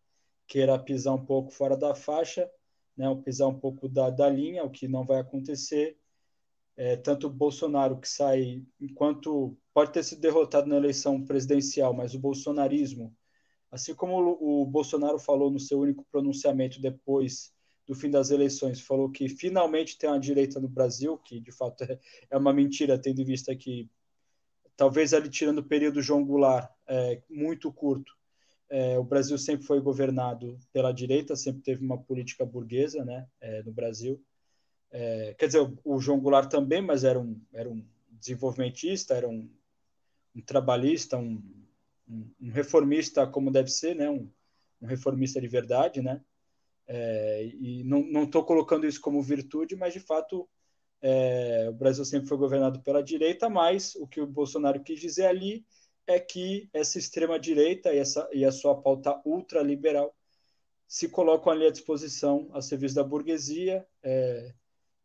queira 0.46 0.78
pisar 0.78 1.12
um 1.12 1.24
pouco 1.24 1.50
fora 1.50 1.76
da 1.76 1.94
faixa, 1.94 2.48
né? 2.96 3.08
ou 3.08 3.20
pisar 3.20 3.48
um 3.48 3.58
pouco 3.58 3.88
da, 3.88 4.10
da 4.10 4.28
linha, 4.28 4.64
o 4.64 4.70
que 4.70 4.86
não 4.86 5.04
vai 5.04 5.18
acontecer, 5.18 5.98
é, 6.76 6.96
tanto 6.96 7.26
o 7.26 7.30
Bolsonaro 7.30 7.98
que 7.98 8.08
sai, 8.08 8.64
enquanto 8.80 9.58
pode 9.74 9.92
ter 9.92 10.04
sido 10.04 10.20
derrotado 10.20 10.68
na 10.68 10.76
eleição 10.76 11.24
presidencial, 11.24 11.92
mas 11.92 12.14
o 12.14 12.20
bolsonarismo 12.20 13.12
Assim 13.70 13.94
como 13.94 14.38
o 14.40 14.64
Bolsonaro 14.64 15.18
falou 15.18 15.50
no 15.50 15.60
seu 15.60 15.80
único 15.80 16.04
pronunciamento 16.10 16.80
depois 16.80 17.52
do 17.86 17.94
fim 17.94 18.10
das 18.10 18.30
eleições, 18.30 18.80
falou 18.80 19.10
que 19.10 19.28
finalmente 19.28 19.96
tem 19.96 20.10
uma 20.10 20.20
direita 20.20 20.60
no 20.60 20.68
Brasil, 20.68 21.16
que 21.18 21.40
de 21.40 21.50
fato 21.50 21.84
é, 21.84 21.98
é 22.30 22.36
uma 22.36 22.52
mentira, 22.52 22.98
tendo 22.98 23.22
em 23.22 23.24
vista 23.24 23.54
que 23.56 23.88
talvez 24.76 25.14
ali 25.14 25.28
tirando 25.28 25.58
o 25.58 25.64
período 25.64 26.02
João 26.02 26.24
Goulart, 26.24 26.70
é, 26.86 27.22
muito 27.28 27.72
curto, 27.72 28.12
é, 28.70 28.98
o 28.98 29.04
Brasil 29.04 29.38
sempre 29.38 29.66
foi 29.66 29.80
governado 29.80 30.58
pela 30.72 30.92
direita, 30.92 31.34
sempre 31.34 31.62
teve 31.62 31.82
uma 31.82 31.98
política 31.98 32.44
burguesa 32.44 33.04
né, 33.04 33.26
é, 33.40 33.62
no 33.62 33.72
Brasil. 33.72 34.22
É, 34.90 35.34
quer 35.38 35.46
dizer, 35.46 35.72
o, 35.84 35.98
João 35.98 36.20
Goulart 36.20 36.50
também, 36.50 36.82
mas 36.82 37.04
era 37.04 37.18
um, 37.18 37.40
era 37.52 37.68
um 37.68 37.84
desenvolvimentista, 38.10 39.14
era 39.14 39.28
um, 39.28 39.50
um 40.34 40.40
trabalhista, 40.42 41.16
um, 41.16 41.42
um, 42.08 42.50
reformista 42.50 43.26
como 43.26 43.50
deve 43.50 43.70
ser, 43.70 43.94
né? 43.94 44.08
Um, 44.10 44.30
um 44.80 44.86
reformista 44.86 45.40
de 45.40 45.48
verdade, 45.48 46.00
né? 46.02 46.20
É, 46.86 47.44
e 47.60 47.84
não 47.84 48.24
estou 48.24 48.44
colocando 48.44 48.86
isso 48.86 49.00
como 49.00 49.22
virtude, 49.22 49.76
mas 49.76 49.92
de 49.92 50.00
fato 50.00 50.48
É, 51.00 51.68
o 51.70 51.72
Brasil 51.72 52.04
sempre 52.04 52.28
foi 52.28 52.36
governado 52.36 52.82
pela 52.82 53.00
direita, 53.02 53.48
mas 53.48 53.94
o 53.94 54.06
que 54.08 54.20
o 54.20 54.26
Bolsonaro 54.26 54.82
quis 54.82 54.98
dizer 55.00 55.26
ali 55.26 55.64
é 56.08 56.18
que 56.18 56.68
essa 56.72 56.98
extrema-direita 56.98 57.94
e, 57.94 57.98
essa, 57.98 58.28
e 58.32 58.44
a 58.44 58.50
sua 58.50 58.74
pauta 58.82 59.20
ultraliberal 59.24 60.12
se 60.88 61.08
colocam 61.08 61.52
ali 61.52 61.66
à 61.66 61.70
disposição 61.70 62.48
a 62.52 62.60
serviço 62.60 62.96
da 62.96 63.04
burguesia 63.04 63.86
é, 64.02 64.52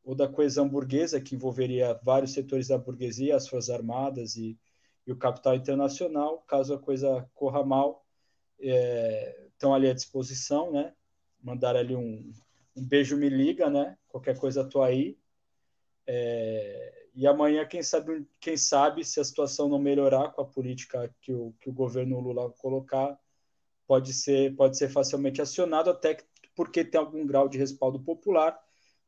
ou 0.03 0.15
da 0.15 0.27
coesão 0.27 0.67
burguesa, 0.67 1.21
que 1.21 1.35
envolveria 1.35 1.99
vários 2.03 2.33
setores 2.33 2.69
da 2.69 2.77
burguesia, 2.77 3.35
as 3.35 3.47
Forças 3.47 3.69
Armadas 3.69 4.35
e, 4.35 4.57
e 5.05 5.11
o 5.11 5.17
capital 5.17 5.55
internacional. 5.55 6.39
Caso 6.47 6.73
a 6.73 6.79
coisa 6.79 7.29
corra 7.33 7.63
mal, 7.63 8.05
é, 8.59 9.47
estão 9.51 9.73
ali 9.73 9.89
à 9.89 9.93
disposição, 9.93 10.71
né? 10.71 10.93
Mandar 11.41 11.75
ali 11.75 11.95
um, 11.95 12.31
um 12.75 12.85
beijo 12.85 13.17
me 13.17 13.29
liga, 13.29 13.69
né? 13.69 13.97
Qualquer 14.07 14.37
coisa 14.37 14.63
tô 14.67 14.81
aí. 14.81 15.17
É, 16.07 17.07
e 17.15 17.27
amanhã, 17.27 17.65
quem 17.65 17.83
sabe, 17.83 18.25
quem 18.39 18.57
sabe, 18.57 19.05
se 19.05 19.19
a 19.19 19.23
situação 19.23 19.69
não 19.69 19.77
melhorar 19.77 20.31
com 20.31 20.41
a 20.41 20.45
política 20.45 21.13
que 21.21 21.31
o, 21.31 21.53
que 21.59 21.69
o 21.69 21.73
governo 21.73 22.19
Lula 22.19 22.49
colocar, 22.51 23.17
pode 23.85 24.13
ser, 24.13 24.55
pode 24.55 24.77
ser 24.77 24.89
facilmente 24.89 25.41
acionado, 25.41 25.89
até 25.89 26.17
porque 26.55 26.83
tem 26.83 26.99
algum 26.99 27.25
grau 27.25 27.47
de 27.47 27.57
respaldo 27.57 27.99
popular, 27.99 28.59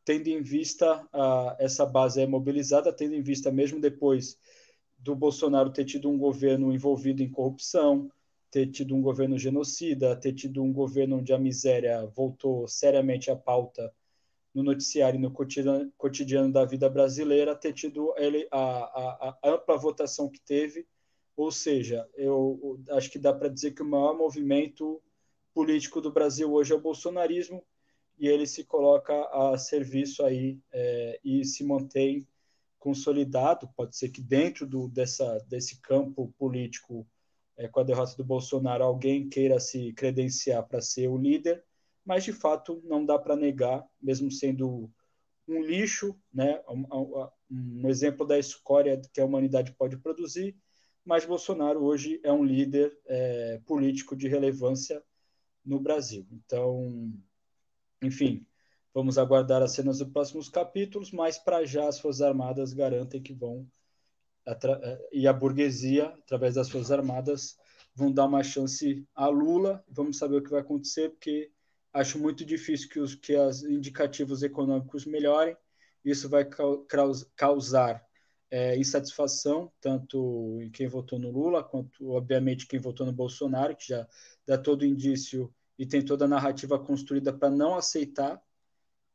tendo 0.04 0.28
em 0.28 0.42
vista 0.42 1.02
uh, 1.06 1.56
essa 1.58 1.86
base 1.86 2.26
mobilizada, 2.28 2.94
tendo 2.94 3.16
em 3.16 3.22
vista 3.22 3.52
mesmo 3.52 3.80
depois 3.80 4.38
do 5.06 5.16
Bolsonaro 5.16 5.70
ter 5.70 5.86
tido 5.86 6.10
um 6.10 6.18
governo 6.18 6.74
envolvido 6.74 7.22
em 7.22 7.30
corrupção, 7.30 8.10
ter 8.50 8.66
tido 8.72 8.96
um 8.96 9.04
governo 9.04 9.38
genocida, 9.38 10.16
ter 10.16 10.34
tido 10.34 10.64
um 10.64 10.74
governo 10.74 11.18
onde 11.18 11.32
a 11.32 11.38
miséria 11.38 12.08
voltou 12.08 12.68
seriamente 12.68 13.30
à 13.30 13.36
pauta 13.36 13.94
no 14.52 14.64
noticiário 14.64 15.20
e 15.20 15.22
no 15.22 15.30
cotidiano, 15.30 15.94
cotidiano 15.96 16.52
da 16.52 16.66
vida 16.66 16.90
brasileira, 16.90 17.56
ter 17.56 17.72
tido 17.74 18.16
ele, 18.18 18.48
a, 18.50 18.58
a, 18.60 19.38
a 19.44 19.50
ampla 19.52 19.78
votação 19.78 20.28
que 20.28 20.42
teve, 20.42 20.88
ou 21.38 21.52
seja, 21.52 22.10
eu 22.16 22.80
acho 22.90 23.12
que 23.12 23.20
dá 23.20 23.32
para 23.32 23.50
dizer 23.50 23.76
que 23.76 23.84
o 23.84 23.86
maior 23.86 24.18
movimento 24.18 25.00
político 25.54 26.02
do 26.02 26.12
Brasil 26.12 26.52
hoje 26.52 26.74
é 26.74 26.76
o 26.76 26.82
bolsonarismo 26.82 27.64
e 28.18 28.28
ele 28.28 28.48
se 28.48 28.64
coloca 28.64 29.14
a 29.32 29.56
serviço 29.56 30.26
aí 30.26 30.58
é, 30.74 31.20
e 31.24 31.46
se 31.46 31.64
mantém 31.64 32.26
consolidado. 32.86 33.68
Pode 33.76 33.98
ser 33.98 34.10
que 34.10 34.22
dentro 34.22 34.68
do, 34.68 34.88
dessa, 34.88 35.40
desse 35.50 35.82
campo 35.82 36.32
político, 36.38 37.08
é, 37.58 37.68
com 37.68 37.80
a 37.80 37.84
derrota 37.84 38.16
do 38.16 38.24
Bolsonaro, 38.24 38.84
alguém 38.84 39.28
queira 39.28 39.60
se 39.60 39.92
credenciar 39.94 40.64
para 40.68 40.80
ser 40.82 41.08
o 41.08 41.18
líder, 41.18 41.66
mas 42.06 42.24
de 42.24 42.32
fato 42.32 42.80
não 42.86 43.04
dá 43.04 43.18
para 43.18 43.36
negar, 43.36 43.84
mesmo 44.00 44.30
sendo 44.30 44.88
um 45.48 45.64
lixo, 45.64 46.16
né, 46.32 46.62
um, 46.70 47.28
um, 47.50 47.90
exemplo 47.90 48.24
da 48.24 48.38
escória 48.38 49.02
que 49.12 49.20
a 49.20 49.26
humanidade 49.26 49.72
pode 49.72 49.98
produzir, 49.98 50.56
mas 51.04 51.26
Bolsonaro 51.26 51.84
hoje 51.84 52.20
é 52.24 52.32
um 52.32 52.44
líder 52.44 52.96
é, 53.08 53.60
político 53.66 54.16
de 54.16 54.28
relevância 54.28 55.04
no 55.64 55.80
Brasil. 55.80 56.28
Então, 56.32 57.12
enfim, 58.04 58.46
vamos 58.96 59.20
aguardar 59.20 59.62
as 59.62 59.74
cenas 59.74 60.00
dos 60.00 60.10
próximos 60.10 60.50
capítulos, 60.50 61.12
mas 61.12 61.38
para 61.38 61.64
já 61.66 61.88
as 61.88 62.00
Forças 62.00 62.24
Armadas 62.24 62.74
garantem 62.74 63.22
que 63.22 63.34
vão 63.34 63.68
e 65.12 65.28
a 65.28 65.34
burguesia, 65.34 66.06
através 66.06 66.56
das 66.56 66.70
Forças 66.70 66.92
Armadas, 66.92 67.58
vão 67.94 68.12
dar 68.12 68.26
uma 68.26 68.44
chance 68.44 69.08
a 69.14 69.28
Lula. 69.28 69.84
Vamos 69.88 70.18
saber 70.18 70.38
o 70.38 70.44
que 70.44 70.52
vai 70.52 70.62
acontecer, 70.62 71.10
porque 71.10 71.52
Acho 71.96 72.20
muito 72.20 72.44
difícil 72.44 72.90
que 72.90 73.00
os 73.00 73.16
que 73.16 73.38
os 73.38 73.64
indicativos 73.64 74.44
econômicos 74.44 75.06
melhorem. 75.06 75.56
Isso 76.04 76.28
vai 76.28 76.46
causar 77.38 78.06
é, 78.52 78.78
insatisfação 78.78 79.72
tanto 79.80 80.60
em 80.62 80.70
quem 80.70 80.90
votou 80.90 81.18
no 81.18 81.32
Lula 81.32 81.64
quanto, 81.64 82.12
obviamente, 82.12 82.68
quem 82.68 82.80
votou 82.82 83.06
no 83.06 83.14
Bolsonaro, 83.14 83.78
que 83.78 83.88
já 83.88 84.06
dá 84.46 84.58
todo 84.58 84.86
indício 84.86 85.50
e 85.80 85.86
tem 85.86 86.04
toda 86.04 86.26
a 86.26 86.28
narrativa 86.28 86.78
construída 86.78 87.32
para 87.32 87.50
não 87.50 87.76
aceitar. 87.76 88.44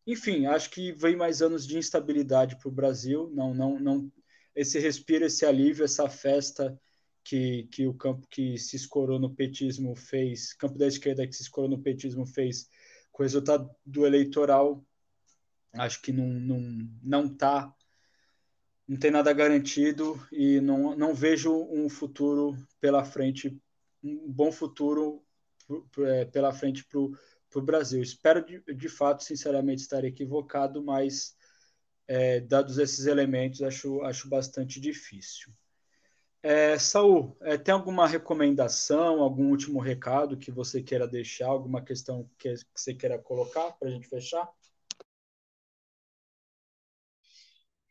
Enfim, 0.07 0.47
acho 0.47 0.71
que 0.71 0.93
vem 0.93 1.17
mais 1.17 1.43
anos 1.43 1.67
de 1.67 1.77
instabilidade 1.79 2.57
para 2.57 2.69
o 2.69 2.73
Brasil. 2.73 3.31
Não, 3.33 3.55
não, 3.55 3.79
não. 3.79 4.13
Esse 4.55 4.79
respiro, 4.79 5.25
esse 5.25 5.45
alívio, 5.47 5.85
essa 5.85 6.09
festa 6.09 6.79
que, 7.23 7.69
que 7.71 7.87
o 7.87 7.95
campo 7.95 8.27
que 8.29 8.59
se 8.59 8.77
escorou 8.77 9.19
no 9.19 9.35
petismo 9.35 9.95
fez, 9.95 10.53
campo 10.55 10.79
da 10.79 10.87
esquerda 10.87 11.27
que 11.27 11.35
se 11.35 11.43
escorou 11.43 11.71
no 11.71 11.83
petismo 11.83 12.27
fez 12.27 12.69
com 13.13 13.23
o 13.23 13.27
resultado 13.27 13.71
do 13.85 14.07
eleitoral, 14.07 14.85
acho 15.75 16.01
que 16.03 16.13
não 16.13 16.27
não 16.27 16.61
não 17.03 17.29
tá 17.29 17.73
não 18.91 18.97
tem 18.99 19.11
nada 19.13 19.33
garantido 19.33 20.21
e 20.33 20.61
não, 20.61 20.97
não 20.97 21.15
vejo 21.15 21.53
um 21.71 21.89
futuro 21.89 22.57
pela 22.81 23.05
frente, 23.05 23.57
um 24.03 24.33
bom 24.33 24.51
futuro 24.51 25.23
é, 25.99 26.25
pela 26.25 26.53
frente 26.53 26.85
para 26.85 26.99
o 26.99 27.17
Brasil. 27.59 28.03
Espero 28.03 28.45
de, 28.45 28.63
de 28.75 28.89
fato, 28.89 29.25
sinceramente, 29.25 29.83
estar 29.83 30.05
equivocado, 30.05 30.83
mas 30.83 31.35
é, 32.07 32.41
dados 32.41 32.79
esses 32.79 33.07
elementos, 33.07 33.63
acho, 33.63 34.03
acho 34.03 34.29
bastante 34.29 34.81
difícil. 34.81 35.53
É, 36.43 36.79
Saul, 36.79 37.37
é, 37.43 37.59
tem 37.59 37.75
alguma 37.75 38.07
recomendação, 38.07 39.21
algum 39.21 39.51
último 39.51 39.79
recado 39.79 40.39
que 40.39 40.51
você 40.51 40.83
queira 40.83 41.07
deixar, 41.07 41.49
alguma 41.49 41.83
questão 41.83 42.29
que, 42.39 42.55
que 42.55 42.65
você 42.75 42.95
queira 42.95 43.19
colocar 43.19 43.73
para 43.73 43.89
a 43.89 43.91
gente 43.91 44.09
fechar? 44.09 44.49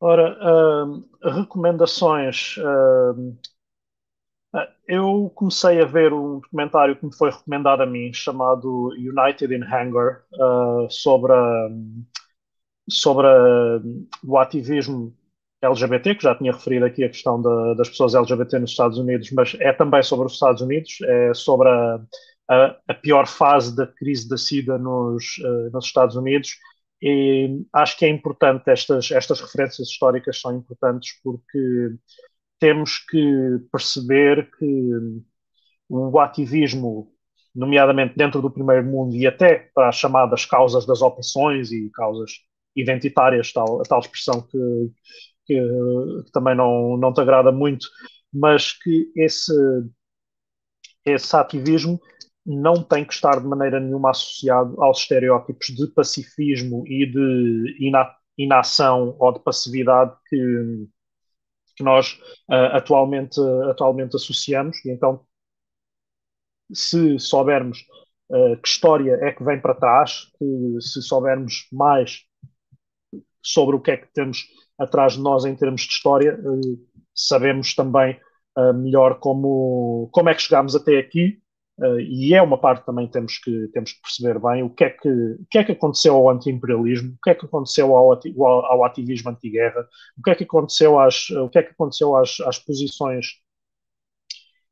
Ora, 0.01 0.38
uh, 0.41 1.05
recomendações. 1.22 2.55
Uh, 2.57 3.38
eu 4.88 5.32
comecei 5.36 5.82
a 5.82 5.86
ver 5.86 6.12
um 6.14 6.39
documentário 6.39 6.95
que 6.95 7.06
me 7.06 7.16
foi 7.16 7.30
recomendado 7.30 7.82
a 7.82 7.86
mim, 7.86 8.12
chamado 8.12 8.89
United 8.93 9.54
in 9.54 9.64
Hunger, 9.64 10.24
uh, 10.34 10.89
sobre, 10.89 11.34
sobre 12.89 13.28
o 14.24 14.38
ativismo 14.38 15.16
LGBT, 15.62 16.16
que 16.16 16.24
já 16.24 16.36
tinha 16.36 16.52
referido 16.52 16.86
aqui 16.86 17.04
a 17.04 17.10
questão 17.10 17.41
da, 17.41 17.74
das 17.76 17.89
pessoas 17.89 18.16
LGBT 18.16 18.60
nos 18.60 18.72
Estados 18.72 18.97
Unidos, 18.97 19.30
mas 19.32 19.56
é 19.60 19.72
também 19.74 20.02
sobre 20.02 20.26
os 20.26 20.34
Estados 20.34 20.62
Unidos, 20.62 20.97
é 21.04 21.34
sobre 21.34 21.70
a, 21.70 22.00
a, 22.50 22.78
a 22.88 22.93
pior 22.95 23.28
fase 23.28 23.76
da 23.76 23.86
crise 23.86 24.28
da 24.28 24.38
SIDA 24.38 24.78
nos, 24.78 25.38
uh, 25.39 25.70
nos 25.72 25.86
Estados 25.86 26.16
Unidos. 26.16 26.58
E 27.02 27.62
acho 27.74 27.97
que 27.97 28.06
é 28.06 28.10
importante, 28.10 28.70
estas, 28.70 29.12
estas 29.12 29.39
referências 29.39 29.88
históricas 29.88 30.39
são 30.41 30.58
importantes 30.58 31.14
porque 31.24 31.95
temos 32.60 32.99
que 32.99 33.60
perceber 33.72 34.49
que 34.57 34.91
o 35.89 36.20
ativismo, 36.20 37.12
nomeadamente 37.55 38.16
dentro 38.16 38.41
do 38.41 38.51
primeiro 38.51 38.86
mundo 38.86 39.16
e 39.16 39.26
até 39.26 39.70
para 39.74 39.89
as 39.89 39.95
chamadas 39.95 40.45
causas 40.45 40.86
das 40.86 41.01
opressões 41.01 41.72
e 41.72 41.89
causas 41.91 42.32
identitárias, 42.76 43.51
tal, 43.51 43.82
a 43.82 43.84
tal 43.84 43.99
expressão 43.99 44.41
que, 44.41 44.91
que, 45.45 45.55
que, 45.55 46.32
também 46.32 46.55
não, 46.55 46.95
não 46.97 47.14
te 47.14 47.22
agrada 47.22 47.51
muito, 47.51 47.88
mas 48.32 48.74
que 48.74 49.12
esse, 49.16 49.53
esse 51.05 51.36
ativismo 51.36 51.99
não 52.45 52.84
tem 52.84 53.05
que 53.05 53.14
estar 53.14 53.39
de 53.39 53.47
maneira 53.47 53.80
nenhuma 53.80 54.12
associado 54.12 54.82
aos 54.82 54.99
estereótipos 54.99 55.68
de 55.68 55.88
pacifismo 55.88 56.84
e 56.88 57.05
de 57.05 57.76
ina, 57.80 58.16
inação 58.38 59.16
ou 59.20 59.34
de 59.34 59.39
passividade 59.39 60.16
que, 60.28 60.88
que 61.80 61.84
nós 61.84 62.20
uh, 62.50 62.76
atualmente, 62.76 63.40
atualmente 63.70 64.18
associamos. 64.18 64.84
E 64.86 64.92
então, 64.92 65.26
se 66.72 67.18
soubermos 67.18 67.80
uh, 68.30 68.58
que 68.62 68.68
história 68.68 69.18
é 69.22 69.32
que 69.32 69.44
vem 69.44 69.60
para 69.62 69.74
trás, 69.74 70.30
que, 70.38 70.82
se 70.82 71.02
soubermos 71.02 71.68
mais 71.72 72.26
sobre 73.42 73.78
o 73.78 73.80
que 73.80 73.92
é 73.92 73.98
que 73.98 74.14
temos 74.14 74.46
atrás 74.78 75.14
de 75.14 75.22
nós 75.22 75.46
em 75.46 75.56
termos 75.56 75.84
de 75.84 75.94
história, 75.94 76.38
uh, 76.38 76.88
sabemos 77.16 77.74
também 77.74 78.20
melhor 78.76 79.20
como, 79.20 80.10
como 80.12 80.28
é 80.28 80.36
que 80.36 80.42
chegámos 80.42 80.76
até 80.76 80.98
aqui. 80.98 81.42
Uh, 81.82 82.00
e 82.02 82.34
é 82.34 82.42
uma 82.42 82.58
parte 82.58 82.86
também 82.86 83.08
temos 83.08 83.38
que 83.38 83.70
temos 83.70 83.94
que 83.94 84.02
perceber 84.02 84.38
bem 84.38 84.64
o 84.64 84.70
que 84.70 84.84
é 84.84 84.90
que 84.90 85.08
o 85.08 85.46
que 85.50 85.58
é 85.60 85.64
que 85.64 85.72
aconteceu 85.72 86.14
ao 86.14 86.30
anti-imperialismo, 86.30 87.14
o 87.14 87.22
que 87.24 87.30
é 87.30 87.36
que 87.36 87.46
aconteceu 87.46 87.96
ao, 87.96 88.12
ao, 88.12 88.66
ao 88.66 88.84
ativismo 88.84 89.30
anti-guerra, 89.30 89.88
o 90.18 90.22
que 90.22 90.30
é 90.30 90.36
que 90.36 90.44
aconteceu 90.44 91.00
às 91.00 91.30
o 91.30 91.48
que 91.48 91.58
é 91.58 91.64
que 91.64 91.72
aconteceu 91.72 92.18
às, 92.18 92.40
às 92.42 92.60
posições 92.60 93.28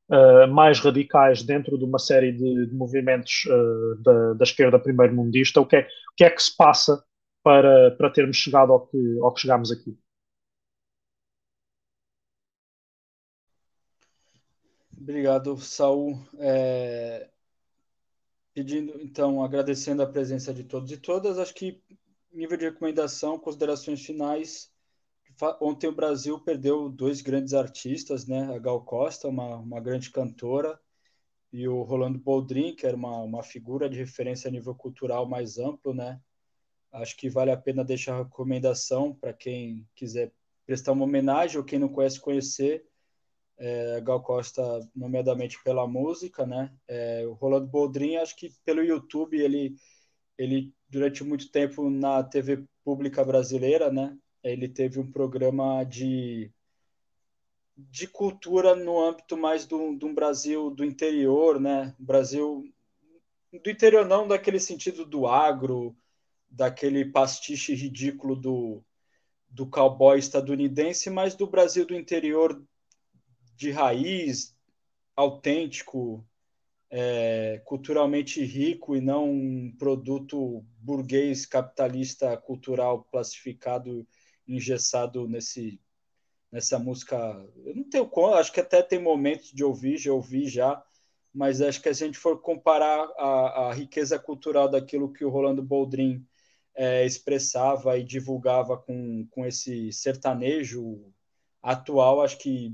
Uh, 0.10 0.47
mais 0.47 0.80
radicais 0.80 1.43
dentro 1.43 1.78
de 1.78 1.84
uma 1.84 1.99
série 1.99 2.32
de, 2.32 2.68
de 2.68 2.74
movimentos 2.74 3.43
uh, 3.45 4.01
da, 4.01 4.34
da, 4.36 4.43
esquerda 4.43 4.80
primeiro-mundista, 4.80 5.60
o, 5.60 5.66
que 5.66 5.76
é, 5.76 5.82
o 5.82 6.16
que 6.16 6.24
é 6.24 6.30
que 6.30 6.41
se 6.41 6.55
passa 6.55 7.03
para, 7.43 7.91
para 7.91 8.10
termos 8.10 8.38
chegado 8.38 8.72
ao 8.72 8.88
que, 8.88 9.20
ao 9.22 9.34
que 9.34 9.41
chegámos 9.41 9.70
aqui. 9.70 9.97
Obrigado, 15.00 15.56
Saul. 15.58 16.20
É... 16.39 17.30
Pedindo, 18.54 19.00
então, 19.02 19.43
agradecendo 19.43 20.02
a 20.02 20.08
presença 20.08 20.52
de 20.52 20.64
todos 20.64 20.91
e 20.91 20.98
todas, 20.98 21.38
acho 21.38 21.54
que 21.54 21.82
nível 22.34 22.58
de 22.58 22.66
recomendação, 22.66 23.38
considerações 23.38 24.04
finais, 24.04 24.72
ontem 25.62 25.88
o 25.88 25.95
Brasil 25.95 26.39
perdeu 26.39 26.89
dois 26.89 27.22
grandes 27.22 27.54
artistas, 27.54 28.28
né? 28.28 28.54
A 28.56 28.58
Gal 28.58 28.84
Costa, 28.84 29.28
uma, 29.28 29.58
uma 29.58 29.80
grande 29.80 30.10
cantora, 30.10 30.80
e 31.54 31.68
o 31.68 31.84
Rolando 31.84 32.20
Boldrin, 32.20 32.76
que 32.76 32.86
era 32.86 32.95
uma, 32.95 33.20
uma 33.22 33.43
figura 33.43 33.89
de 33.89 33.98
referência 33.98 34.48
a 34.48 34.52
nível 34.52 34.76
cultural 34.76 35.28
mais 35.28 35.58
amplo, 35.58 35.93
né? 35.93 36.20
Acho 36.91 37.16
que 37.16 37.30
vale 37.30 37.52
a 37.52 37.58
pena 37.58 37.84
deixar 37.84 38.16
a 38.16 38.24
recomendação 38.24 39.14
para 39.14 39.34
quem 39.34 39.88
quiser 39.95 40.32
prestar 40.66 40.93
uma 40.93 41.06
homenagem 41.06 41.58
ou 41.58 41.64
quem 41.64 41.80
não 41.80 41.89
conhece 41.89 42.20
conhecer. 42.20 42.86
É, 43.58 43.99
Gal 44.01 44.22
Costa, 44.22 44.62
nomeadamente 44.95 45.58
pela 45.64 45.88
música, 45.88 46.45
né? 46.45 46.72
É, 46.88 47.26
o 47.26 47.34
Rolando 47.34 47.68
Boldrin, 47.68 48.18
acho 48.18 48.36
que 48.36 48.51
pelo 48.64 48.84
YouTube 48.84 49.39
ele 49.39 49.76
ele 50.38 50.72
durante 50.88 51.24
muito 51.24 51.51
tempo 51.51 51.89
na 51.89 52.24
TV 52.24 52.64
pública 52.84 53.24
brasileira, 53.26 53.91
né? 53.91 54.16
Ele 54.43 54.70
teve 54.70 54.99
um 54.99 55.12
programa 55.12 55.84
de 55.84 56.51
de 57.76 58.08
cultura 58.08 58.76
no 58.76 58.99
âmbito 58.99 59.38
mais 59.38 59.66
do, 59.66 59.95
do 59.95 60.12
Brasil 60.14 60.70
do 60.72 60.84
interior, 60.84 61.60
né? 61.60 61.95
Brasil 61.99 62.64
do 63.51 63.70
interior 63.70 64.05
não 64.05 64.28
daquele 64.28 64.60
sentido 64.60 65.05
do 65.05 65.28
agro, 65.28 65.95
daquele 66.49 67.05
pastiche 67.05 67.74
ridículo 67.74 68.36
do, 68.36 68.84
do 69.49 69.68
cowboy 69.68 70.18
estadunidense, 70.18 71.10
mas 71.10 71.36
do 71.36 71.47
Brasil 71.47 71.86
do 71.86 71.95
interior 71.95 72.62
de 73.58 73.72
raiz, 73.72 74.55
autêntico, 75.16 76.26
é, 76.89 77.62
culturalmente 77.66 78.43
rico 78.45 78.95
e 78.95 79.01
não 79.01 79.30
um 79.30 79.76
produto 79.78 80.64
burguês 80.80 81.45
capitalista 81.45 82.38
cultural 82.38 83.03
classificado 83.03 84.08
engessado 84.47 85.28
nesse 85.28 85.82
nessa 86.49 86.80
música. 86.80 87.18
Eu 87.66 87.76
não 87.76 87.84
tenho 87.84 88.10
acho 88.34 88.53
que 88.53 88.62
até 88.62 88.82
tem 88.82 88.99
momentos 88.99 89.51
de 89.51 89.66
ouvir 89.66 89.97
já 89.97 90.14
ouvi 90.14 90.47
já 90.47 90.82
mas 91.38 91.62
acho 91.62 91.80
que 91.80 91.93
se 91.93 92.03
a 92.03 92.08
gente 92.08 92.18
for 92.18 92.41
comparar 92.41 93.08
a, 93.16 93.68
a 93.68 93.74
riqueza 93.74 94.18
cultural 94.18 94.68
daquilo 94.68 95.14
que 95.14 95.24
o 95.24 95.30
Rolando 95.30 95.62
Boldrin 95.62 96.26
é, 96.74 97.05
expressava 97.05 97.95
e 97.95 98.03
divulgava 98.03 98.76
com, 98.76 99.28
com 99.30 99.45
esse 99.45 99.91
sertanejo 99.91 101.14
atual 101.62 102.22
acho 102.22 102.39
que 102.39 102.74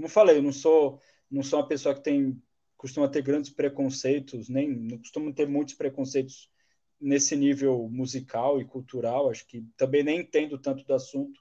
como 0.00 0.08
falei 0.08 0.38
eu 0.38 0.42
não 0.42 0.52
sou 0.52 0.98
não 1.30 1.42
sou 1.42 1.58
uma 1.58 1.68
pessoa 1.68 1.94
que 1.94 2.02
tem 2.02 2.42
costuma 2.74 3.10
ter 3.10 3.20
grandes 3.20 3.50
preconceitos, 3.50 4.48
nem 4.48 4.66
não 4.66 4.96
costuma 4.96 5.30
ter 5.34 5.46
muitos 5.46 5.74
preconceitos 5.74 6.50
nesse 6.98 7.36
nível 7.36 7.86
musical 7.90 8.58
e 8.58 8.64
cultural. 8.64 9.28
Acho 9.28 9.46
que 9.46 9.62
também 9.76 10.02
nem 10.02 10.20
entendo 10.20 10.58
tanto 10.58 10.82
do 10.84 10.94
assunto. 10.94 11.38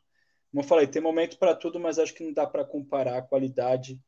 Como 0.52 0.62
falei, 0.64 0.86
tem 0.86 1.02
momento 1.02 1.38
para 1.40 1.56
tudo, 1.56 1.80
mas 1.80 1.98
acho 1.98 2.14
que 2.14 2.26
não 2.26 2.34
dá 2.34 2.46
para 2.46 2.66
comparar 2.66 3.18
a 3.18 3.22
qualidade 3.22 4.02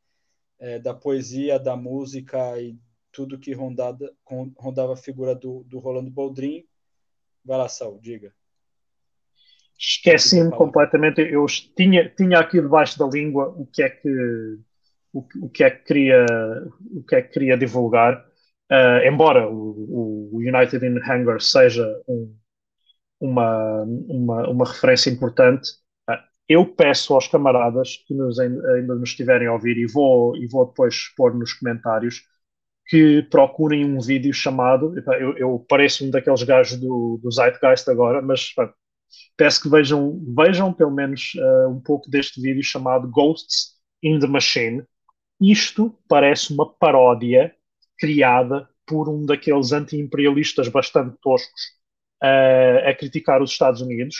é, 0.58 0.78
da 0.78 0.92
poesia, 0.92 1.58
da 1.58 1.74
música 1.74 2.60
e 2.60 2.78
tudo 3.10 3.38
que 3.38 3.54
rondada, 3.54 4.14
rondava 4.58 4.92
a 4.92 4.96
figura 4.96 5.34
do, 5.34 5.64
do 5.64 5.78
Rolando 5.78 6.10
Boldrin. 6.10 6.66
Vai 7.42 7.56
lá, 7.56 7.68
Sal, 7.68 7.98
diga. 7.98 8.34
Esqueci-me 9.84 10.52
completamente. 10.52 11.20
Eu 11.20 11.44
tinha, 11.76 12.08
tinha 12.08 12.38
aqui 12.38 12.60
debaixo 12.60 12.96
da 12.96 13.06
língua 13.06 13.48
o 13.48 13.66
que 13.66 13.82
é 13.82 13.88
que 13.90 14.08
o, 15.12 15.26
o, 15.42 15.48
que 15.48 15.64
é 15.64 15.70
que 15.70 15.84
queria, 15.84 16.24
o 16.94 17.02
que 17.02 17.16
é 17.16 17.22
que 17.22 17.32
queria 17.32 17.56
divulgar. 17.56 18.24
Uh, 18.70 19.04
embora 19.04 19.48
o, 19.48 20.30
o, 20.32 20.38
United 20.38 20.86
in 20.86 20.98
Hunger 20.98 21.40
seja 21.42 21.84
um, 22.08 22.32
uma, 23.20 23.82
uma, 23.82 24.48
uma 24.48 24.64
referência 24.64 25.10
importante, 25.10 25.68
uh, 26.08 26.14
eu 26.48 26.64
peço 26.64 27.12
aos 27.12 27.26
camaradas 27.26 27.96
que 28.06 28.14
nos, 28.14 28.38
ainda 28.38 28.94
nos 28.94 29.10
estiverem 29.10 29.48
a 29.48 29.52
ouvir 29.52 29.76
e 29.76 29.86
vou, 29.86 30.36
e 30.36 30.46
vou 30.46 30.66
depois 30.66 30.94
expor 30.94 31.34
nos 31.34 31.52
comentários 31.54 32.22
que 32.86 33.22
procurem 33.30 33.84
um 33.84 34.00
vídeo 34.00 34.32
chamado. 34.32 34.94
Eu, 35.18 35.36
eu 35.36 35.66
pareço 35.68 36.06
um 36.06 36.10
daqueles 36.10 36.44
gajos 36.44 36.78
do, 36.78 37.18
do 37.20 37.30
Zeitgeist 37.32 37.88
agora, 37.90 38.22
mas 38.22 38.54
peço 39.36 39.62
que 39.62 39.68
vejam, 39.68 40.20
vejam 40.36 40.72
pelo 40.72 40.90
menos 40.90 41.32
uh, 41.36 41.70
um 41.70 41.80
pouco 41.80 42.10
deste 42.10 42.40
vídeo 42.40 42.62
chamado 42.62 43.08
Ghosts 43.10 43.72
in 44.02 44.18
the 44.18 44.26
Machine, 44.26 44.82
isto 45.40 45.96
parece 46.08 46.52
uma 46.52 46.72
paródia 46.72 47.54
criada 47.98 48.68
por 48.86 49.08
um 49.08 49.24
daqueles 49.24 49.72
anti-imperialistas 49.72 50.68
bastante 50.68 51.16
toscos 51.20 51.62
uh, 52.22 52.88
a 52.88 52.94
criticar 52.94 53.42
os 53.42 53.50
Estados 53.50 53.80
Unidos, 53.80 54.16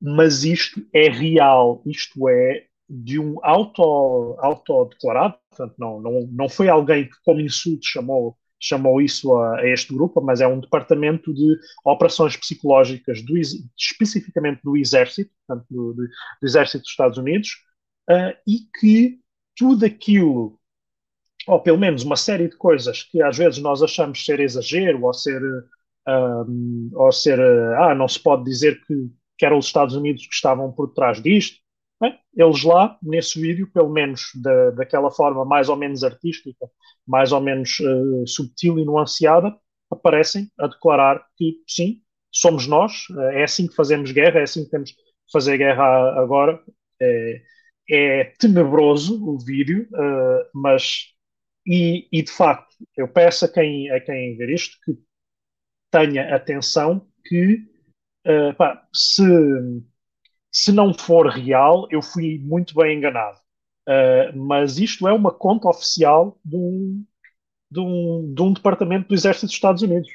mas 0.00 0.44
isto 0.44 0.86
é 0.92 1.08
real, 1.08 1.82
isto 1.86 2.28
é 2.28 2.66
de 2.88 3.18
um 3.18 3.38
auto, 3.42 4.36
autodeclarado, 4.38 5.36
portanto, 5.48 5.74
não, 5.78 6.00
não, 6.00 6.28
não 6.30 6.48
foi 6.48 6.68
alguém 6.68 7.08
que, 7.08 7.16
como 7.24 7.40
insulto, 7.40 7.86
chamou, 7.86 8.36
chamou 8.64 9.00
isso 9.00 9.34
a, 9.36 9.58
a, 9.60 9.68
este 9.68 9.92
grupo, 9.92 10.20
mas 10.20 10.40
é 10.40 10.46
um 10.46 10.60
departamento 10.60 11.32
de 11.32 11.56
operações 11.84 12.36
psicológicas, 12.36 13.22
do, 13.22 13.36
especificamente 13.76 14.60
do 14.62 14.76
Exército, 14.76 15.30
portanto, 15.46 15.66
do, 15.70 15.92
do, 15.94 16.08
Exército 16.42 16.82
dos 16.82 16.90
Estados 16.90 17.18
Unidos, 17.18 17.48
uh, 18.10 18.34
e 18.46 18.60
que 18.80 19.20
tudo 19.56 19.84
aquilo, 19.84 20.58
ou 21.46 21.60
pelo 21.60 21.78
menos 21.78 22.02
uma 22.02 22.16
série 22.16 22.48
de 22.48 22.56
coisas 22.56 23.02
que 23.02 23.22
às 23.22 23.36
vezes 23.36 23.60
nós 23.60 23.82
achamos 23.82 24.24
ser 24.24 24.40
exagero 24.40 25.02
ou 25.04 25.12
ser, 25.12 25.40
um, 26.08 26.90
ou 26.94 27.12
ser 27.12 27.40
ah, 27.40 27.94
não 27.94 28.08
se 28.08 28.20
pode 28.20 28.44
dizer 28.44 28.80
que, 28.84 29.10
que 29.38 29.46
eram 29.46 29.58
os 29.58 29.66
Estados 29.66 29.94
Unidos 29.94 30.26
que 30.26 30.34
estavam 30.34 30.72
por 30.72 30.92
trás 30.92 31.22
disto. 31.22 31.63
Bem, 32.04 32.20
eles 32.36 32.62
lá, 32.64 32.98
nesse 33.02 33.40
vídeo, 33.40 33.66
pelo 33.72 33.88
menos 33.88 34.30
da, 34.42 34.72
daquela 34.72 35.10
forma 35.10 35.42
mais 35.42 35.70
ou 35.70 35.76
menos 35.76 36.04
artística, 36.04 36.68
mais 37.06 37.32
ou 37.32 37.40
menos 37.40 37.80
uh, 37.80 38.26
subtil 38.26 38.78
e 38.78 38.84
nuanceada, 38.84 39.56
aparecem 39.90 40.50
a 40.58 40.66
declarar 40.66 41.24
que 41.34 41.62
sim, 41.66 42.02
somos 42.30 42.66
nós, 42.66 43.06
é 43.32 43.44
assim 43.44 43.66
que 43.66 43.74
fazemos 43.74 44.12
guerra, 44.12 44.40
é 44.40 44.42
assim 44.42 44.64
que 44.64 44.70
temos 44.70 44.92
que 44.92 44.98
fazer 45.32 45.56
guerra 45.56 46.20
agora. 46.20 46.62
É, 47.00 47.42
é 47.88 48.24
tenebroso 48.38 49.26
o 49.26 49.38
vídeo, 49.38 49.88
uh, 49.94 50.46
mas 50.54 51.06
e, 51.66 52.06
e, 52.12 52.22
de 52.22 52.30
facto 52.30 52.76
eu 52.98 53.08
peço 53.08 53.46
a 53.46 53.48
quem, 53.48 53.90
a 53.90 53.98
quem 53.98 54.36
ver 54.36 54.50
isto 54.50 54.76
que 54.84 54.92
tenha 55.90 56.34
atenção 56.36 57.08
que 57.24 57.64
uh, 58.26 58.54
pá, 58.58 58.86
se, 58.92 59.22
se 60.54 60.70
não 60.70 60.94
for 60.94 61.28
real, 61.28 61.88
eu 61.90 62.00
fui 62.00 62.38
muito 62.38 62.76
bem 62.76 62.96
enganado. 62.96 63.40
Uh, 63.88 64.38
mas 64.38 64.78
isto 64.78 65.06
é 65.08 65.12
uma 65.12 65.34
conta 65.34 65.68
oficial 65.68 66.38
de 66.44 66.56
um, 66.56 67.04
de 67.68 67.80
um, 67.80 68.32
de 68.32 68.40
um 68.40 68.52
departamento 68.52 69.08
do 69.08 69.14
Exército 69.14 69.46
dos 69.46 69.54
Estados 69.54 69.82
Unidos. 69.82 70.08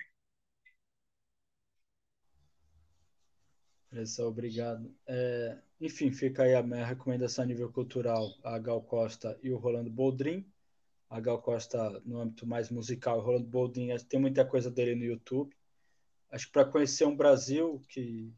Pessoal, 3.90 4.30
obrigado. 4.30 4.96
É, 5.06 5.58
enfim, 5.82 6.10
fica 6.12 6.44
aí 6.44 6.56
a 6.56 6.64
minha 6.64 6.86
recomendação 6.86 7.44
a 7.44 7.48
nível 7.48 7.70
cultural, 7.70 8.34
a 8.42 8.58
Gal 8.58 8.82
Costa 8.82 9.38
e 9.44 9.52
o 9.52 9.58
Rolando 9.58 9.90
Boldrin. 9.90 10.46
A 11.10 11.20
Gal 11.20 11.42
Costa 11.42 12.02
no 12.06 12.20
âmbito 12.22 12.48
mais 12.48 12.70
musical, 12.70 13.18
o 13.18 13.22
Rolando 13.22 13.48
Boldrin, 13.48 13.90
tem 14.08 14.20
muita 14.22 14.46
coisa 14.46 14.72
dele 14.72 14.96
no 14.96 15.04
YouTube. 15.04 15.54
Acho 16.32 16.46
que 16.46 16.54
para 16.54 16.66
conhecer 16.66 17.06
um 17.06 17.16
Brasil 17.16 17.82
que, 17.90 18.32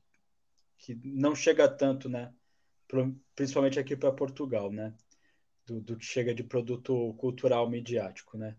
que 0.81 0.99
não 1.03 1.35
chega 1.35 1.69
tanto, 1.69 2.09
né? 2.09 2.33
Principalmente 3.35 3.79
aqui 3.79 3.95
para 3.95 4.11
Portugal, 4.11 4.71
né? 4.71 4.93
Do, 5.65 5.79
do, 5.79 5.95
que 5.95 6.03
chega 6.03 6.33
de 6.33 6.43
produto 6.43 7.13
cultural 7.13 7.69
midiático, 7.69 8.37
né? 8.37 8.57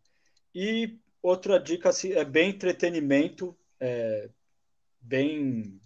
E 0.55 0.99
outra 1.21 1.59
dica 1.59 1.89
assim, 1.89 2.13
é 2.13 2.25
bem 2.25 2.51
entretenimento, 2.51 3.57
é, 3.79 4.31
bem 5.01 5.81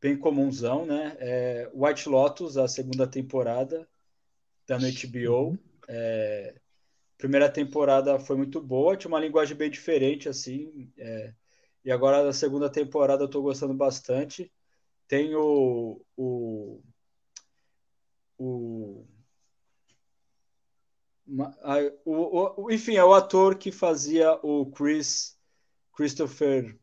bem 0.00 0.16
comunzão, 0.16 0.86
né? 0.86 1.16
É 1.18 1.70
White 1.74 2.08
Lotus, 2.08 2.56
a 2.56 2.68
segunda 2.68 3.06
temporada, 3.06 3.88
da 4.66 4.76
HBO. 4.76 5.48
Uhum. 5.48 5.58
É, 5.88 6.54
primeira 7.16 7.50
temporada 7.50 8.20
foi 8.20 8.36
muito 8.36 8.60
boa, 8.60 8.96
tinha 8.96 9.08
uma 9.08 9.18
linguagem 9.18 9.56
bem 9.56 9.70
diferente, 9.70 10.28
assim. 10.28 10.92
É, 10.96 11.34
e 11.84 11.90
agora 11.90 12.28
a 12.28 12.32
segunda 12.32 12.70
temporada 12.70 13.24
eu 13.24 13.28
tô 13.28 13.42
gostando 13.42 13.74
bastante. 13.74 14.52
Tem 15.08 15.34
o, 15.34 16.00
o, 16.16 16.82
o 18.38 19.06
o, 22.04 22.64
o, 22.64 22.70
enfim, 22.70 22.94
é 22.94 23.04
o 23.04 23.12
ator 23.12 23.58
que 23.58 23.70
fazia 23.70 24.38
o 24.42 24.66
Chris 24.70 25.36
Christopher 25.94 26.78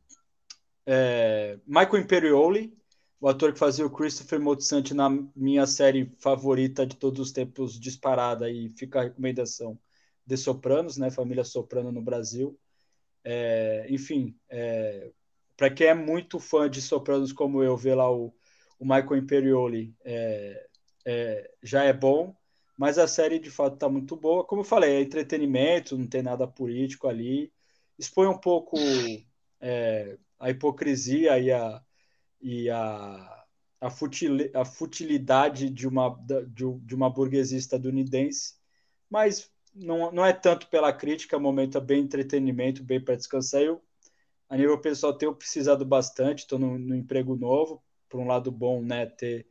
é, 0.85 1.57
Michael 1.65 2.03
Imperioli 2.03 2.77
o 3.25 3.27
ator 3.27 3.53
que 3.53 3.57
fazia 3.57 3.83
o 3.83 3.89
Christopher 3.89 4.39
Moltisanti 4.39 4.93
na 4.93 5.09
minha 5.35 5.65
série 5.65 6.11
favorita 6.19 6.85
de 6.85 6.95
todos 6.95 7.19
os 7.19 7.31
tempos, 7.31 7.79
disparada, 7.79 8.49
e 8.51 8.69
fica 8.69 8.99
a 8.99 9.03
recomendação 9.03 9.79
de 10.23 10.37
Sopranos, 10.37 10.95
né? 10.97 11.09
Família 11.09 11.43
Soprano 11.43 11.91
no 11.91 12.03
Brasil. 12.03 12.55
É, 13.23 13.87
enfim, 13.89 14.37
é, 14.47 15.11
para 15.57 15.69
quem 15.69 15.87
é 15.87 15.93
muito 15.93 16.39
fã 16.39 16.69
de 16.69 16.81
Sopranos 16.81 17.31
como 17.31 17.63
eu, 17.63 17.77
vê 17.77 17.95
lá 17.95 18.11
o, 18.11 18.33
o 18.79 18.85
Michael 18.85 19.17
Imperioli 19.17 19.95
é, 20.03 20.67
é, 21.05 21.51
já 21.63 21.83
é 21.83 21.93
bom, 21.93 22.35
mas 22.77 22.97
a 22.97 23.07
série 23.07 23.39
de 23.39 23.49
fato 23.49 23.75
está 23.75 23.87
muito 23.87 24.15
boa. 24.15 24.43
Como 24.43 24.61
eu 24.61 24.65
falei, 24.65 24.95
é 24.95 25.01
entretenimento, 25.01 25.97
não 25.97 26.07
tem 26.07 26.21
nada 26.21 26.47
político 26.47 27.07
ali. 27.07 27.51
Expõe 27.97 28.27
um 28.27 28.37
pouco 28.37 28.77
é, 29.61 30.17
a 30.39 30.49
hipocrisia 30.49 31.39
e 31.39 31.51
a, 31.51 31.81
e 32.41 32.69
a, 32.69 33.45
a, 33.79 33.89
futil, 33.89 34.37
a 34.53 34.65
futilidade 34.65 35.69
de 35.69 35.87
uma, 35.87 36.09
de, 36.19 36.45
de 36.81 36.95
uma 36.95 37.09
burguesia 37.09 37.57
estadunidense, 37.57 38.55
mas 39.09 39.49
não, 39.73 40.11
não 40.11 40.25
é 40.25 40.33
tanto 40.33 40.67
pela 40.67 40.93
crítica, 40.93 41.37
o 41.37 41.41
momento 41.41 41.77
é 41.77 41.81
bem 41.81 42.01
entretenimento, 42.01 42.83
bem 42.83 43.03
para 43.03 43.15
descansar. 43.15 43.61
Eu, 43.61 43.81
a 44.49 44.57
nível 44.57 44.79
pessoal, 44.79 45.17
tenho 45.17 45.35
precisado 45.35 45.85
bastante, 45.85 46.39
estou 46.39 46.59
no, 46.59 46.77
no, 46.77 46.95
emprego 46.95 47.35
novo, 47.35 47.83
por 48.07 48.19
um 48.19 48.27
lado 48.27 48.51
bom, 48.51 48.81
né, 48.81 49.05
ter 49.05 49.47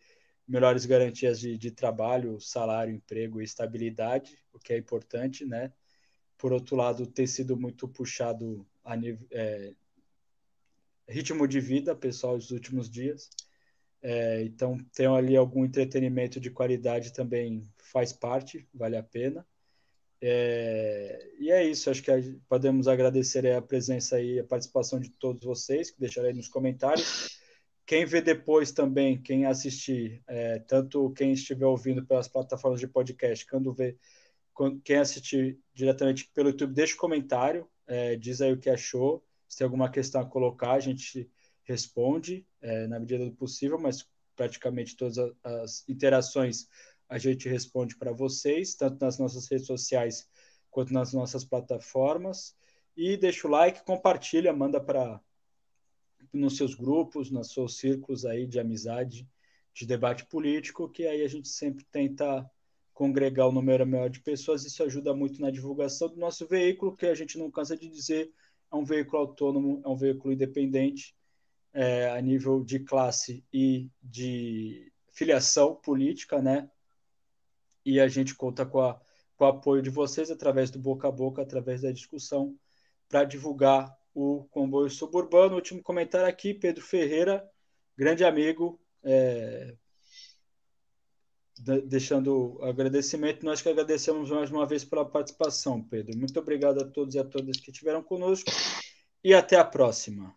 melhores 0.47 0.87
garantias 0.87 1.41
de, 1.41 1.59
de 1.59 1.71
trabalho, 1.71 2.41
salário, 2.41 2.95
emprego 2.95 3.41
e 3.41 3.45
estabilidade, 3.45 4.39
o 4.53 4.59
que 4.59 4.73
é 4.73 4.79
importante, 4.79 5.45
né? 5.45 5.73
Por 6.37 6.53
outro 6.53 6.77
lado, 6.77 7.07
ter 7.07 7.27
sido 7.27 7.57
muito 7.57 7.89
puxado 7.89 8.67
a 8.85 8.95
nível, 8.95 9.27
é, 9.31 9.75
ritmo 11.09 11.47
de 11.47 11.61
vida 11.61 11.95
pessoal 11.95 12.37
dos 12.37 12.51
últimos 12.51 12.91
dias. 12.91 13.31
É, 14.03 14.43
então, 14.43 14.77
ter 14.93 15.09
ali 15.09 15.37
algum 15.37 15.65
entretenimento 15.65 16.39
de 16.39 16.51
qualidade 16.51 17.13
também 17.13 17.67
faz 17.79 18.13
parte, 18.13 18.69
vale 18.75 18.97
a 18.97 19.03
pena. 19.03 19.47
É, 20.27 21.29
e 21.39 21.51
é 21.51 21.63
isso, 21.67 21.91
acho 21.91 22.03
que 22.03 22.11
podemos 22.49 22.89
agradecer 22.89 23.47
a 23.53 23.61
presença 23.61 24.19
e 24.19 24.39
a 24.41 24.45
participação 24.45 24.99
de 24.99 25.11
todos 25.11 25.45
vocês, 25.45 25.91
que 25.91 26.01
deixaram 26.01 26.29
aí 26.29 26.35
nos 26.35 26.49
comentários. 26.49 27.39
Quem 27.85 28.07
vê 28.07 28.23
depois 28.23 28.73
também, 28.73 29.21
quem 29.21 29.45
assistir, 29.45 30.23
é, 30.27 30.61
tanto 30.61 31.11
quem 31.11 31.33
estiver 31.33 31.67
ouvindo 31.67 32.07
pelas 32.07 32.27
plataformas 32.27 32.81
de 32.81 32.89
podcast, 32.89 33.47
quando 33.47 33.75
vê, 33.75 33.99
quem 34.83 34.97
assistir 34.97 35.59
diretamente 35.75 36.31
pelo 36.33 36.49
YouTube, 36.49 36.73
deixa 36.73 36.95
um 36.95 36.99
comentário, 36.99 37.69
é, 37.87 38.17
diz 38.17 38.41
aí 38.41 38.51
o 38.51 38.59
que 38.59 38.71
achou. 38.71 39.23
Se 39.47 39.59
tem 39.59 39.67
alguma 39.67 39.91
questão 39.91 40.23
a 40.23 40.27
colocar, 40.27 40.73
a 40.73 40.81
gente 40.81 41.31
responde 41.65 42.47
é, 42.63 42.87
na 42.87 42.99
medida 42.99 43.27
do 43.27 43.33
possível, 43.33 43.79
mas 43.79 44.09
praticamente 44.35 44.97
todas 44.97 45.19
as 45.43 45.87
interações 45.87 46.67
a 47.09 47.19
gente 47.19 47.49
responde 47.49 47.97
para 47.97 48.13
vocês, 48.13 48.75
tanto 48.75 49.05
nas 49.05 49.19
nossas 49.19 49.49
redes 49.49 49.67
sociais 49.67 50.29
quanto 50.71 50.93
nas 50.93 51.13
nossas 51.13 51.45
plataformas. 51.45 52.57
E 52.97 53.17
deixa 53.17 53.47
o 53.47 53.51
like, 53.51 53.85
compartilha, 53.85 54.53
manda 54.53 54.81
para 54.81 55.21
nos 56.33 56.57
seus 56.57 56.75
grupos, 56.75 57.31
nos 57.31 57.53
seus 57.53 57.77
círculos 57.79 58.25
aí 58.25 58.47
de 58.47 58.59
amizade, 58.59 59.29
de 59.73 59.87
debate 59.87 60.27
político, 60.27 60.89
que 60.89 61.07
aí 61.07 61.23
a 61.23 61.29
gente 61.29 61.49
sempre 61.49 61.85
tenta 61.91 62.49
congregar 62.93 63.49
o 63.49 63.53
número 63.53 63.87
maior 63.87 64.09
de 64.09 64.21
pessoas. 64.21 64.65
Isso 64.65 64.83
ajuda 64.83 65.15
muito 65.15 65.41
na 65.41 65.51
divulgação 65.51 66.09
do 66.09 66.17
nosso 66.17 66.47
veículo, 66.47 66.97
que 66.97 67.07
a 67.07 67.15
gente 67.15 67.37
não 67.37 67.51
cansa 67.51 67.77
de 67.77 67.89
dizer, 67.89 68.33
é 68.73 68.77
um 68.77 68.85
veículo 68.85 69.19
autônomo, 69.23 69.83
é 69.85 69.89
um 69.89 69.97
veículo 69.97 70.33
independente 70.33 71.15
é, 71.73 72.11
a 72.11 72.21
nível 72.21 72.65
de 72.65 72.79
classe 72.79 73.45
e 73.53 73.91
de 74.03 74.93
filiação 75.13 75.75
política, 75.75 76.41
né? 76.41 76.71
E 77.85 78.01
a 78.01 78.09
gente 78.09 78.35
conta 78.35 78.65
com, 78.65 78.81
a, 78.81 79.01
com 79.37 79.45
o 79.45 79.49
apoio 79.49 79.83
de 79.83 79.91
vocês 79.91 80.31
através 80.31 80.71
do 80.71 80.79
boca 80.79 81.09
a 81.09 81.13
boca, 81.13 81.43
através 81.43 81.83
da 81.83 81.93
discussão, 81.93 82.57
para 83.09 83.25
divulgar 83.25 83.95
o 84.15 84.45
comboio 84.51 84.91
suburbano. 84.91 85.57
Último 85.57 85.83
comentário 85.83 86.29
aqui, 86.29 86.55
Pedro 86.55 86.83
Ferreira, 86.83 87.45
grande 87.97 88.25
amigo, 88.25 88.81
é, 89.03 89.75
deixando 91.85 92.59
agradecimento. 92.63 93.45
Nós 93.45 93.61
que 93.61 93.69
agradecemos 93.69 94.31
mais 94.31 94.51
uma 94.51 94.67
vez 94.67 94.85
pela 94.85 95.05
participação, 95.05 95.83
Pedro. 95.83 96.17
Muito 96.17 96.39
obrigado 96.39 96.81
a 96.81 96.85
todos 96.85 97.15
e 97.15 97.19
a 97.19 97.25
todas 97.25 97.59
que 97.59 97.71
estiveram 97.71 98.03
conosco 98.03 98.51
e 99.23 99.35
até 99.35 99.57
a 99.57 99.65
próxima. 99.65 100.35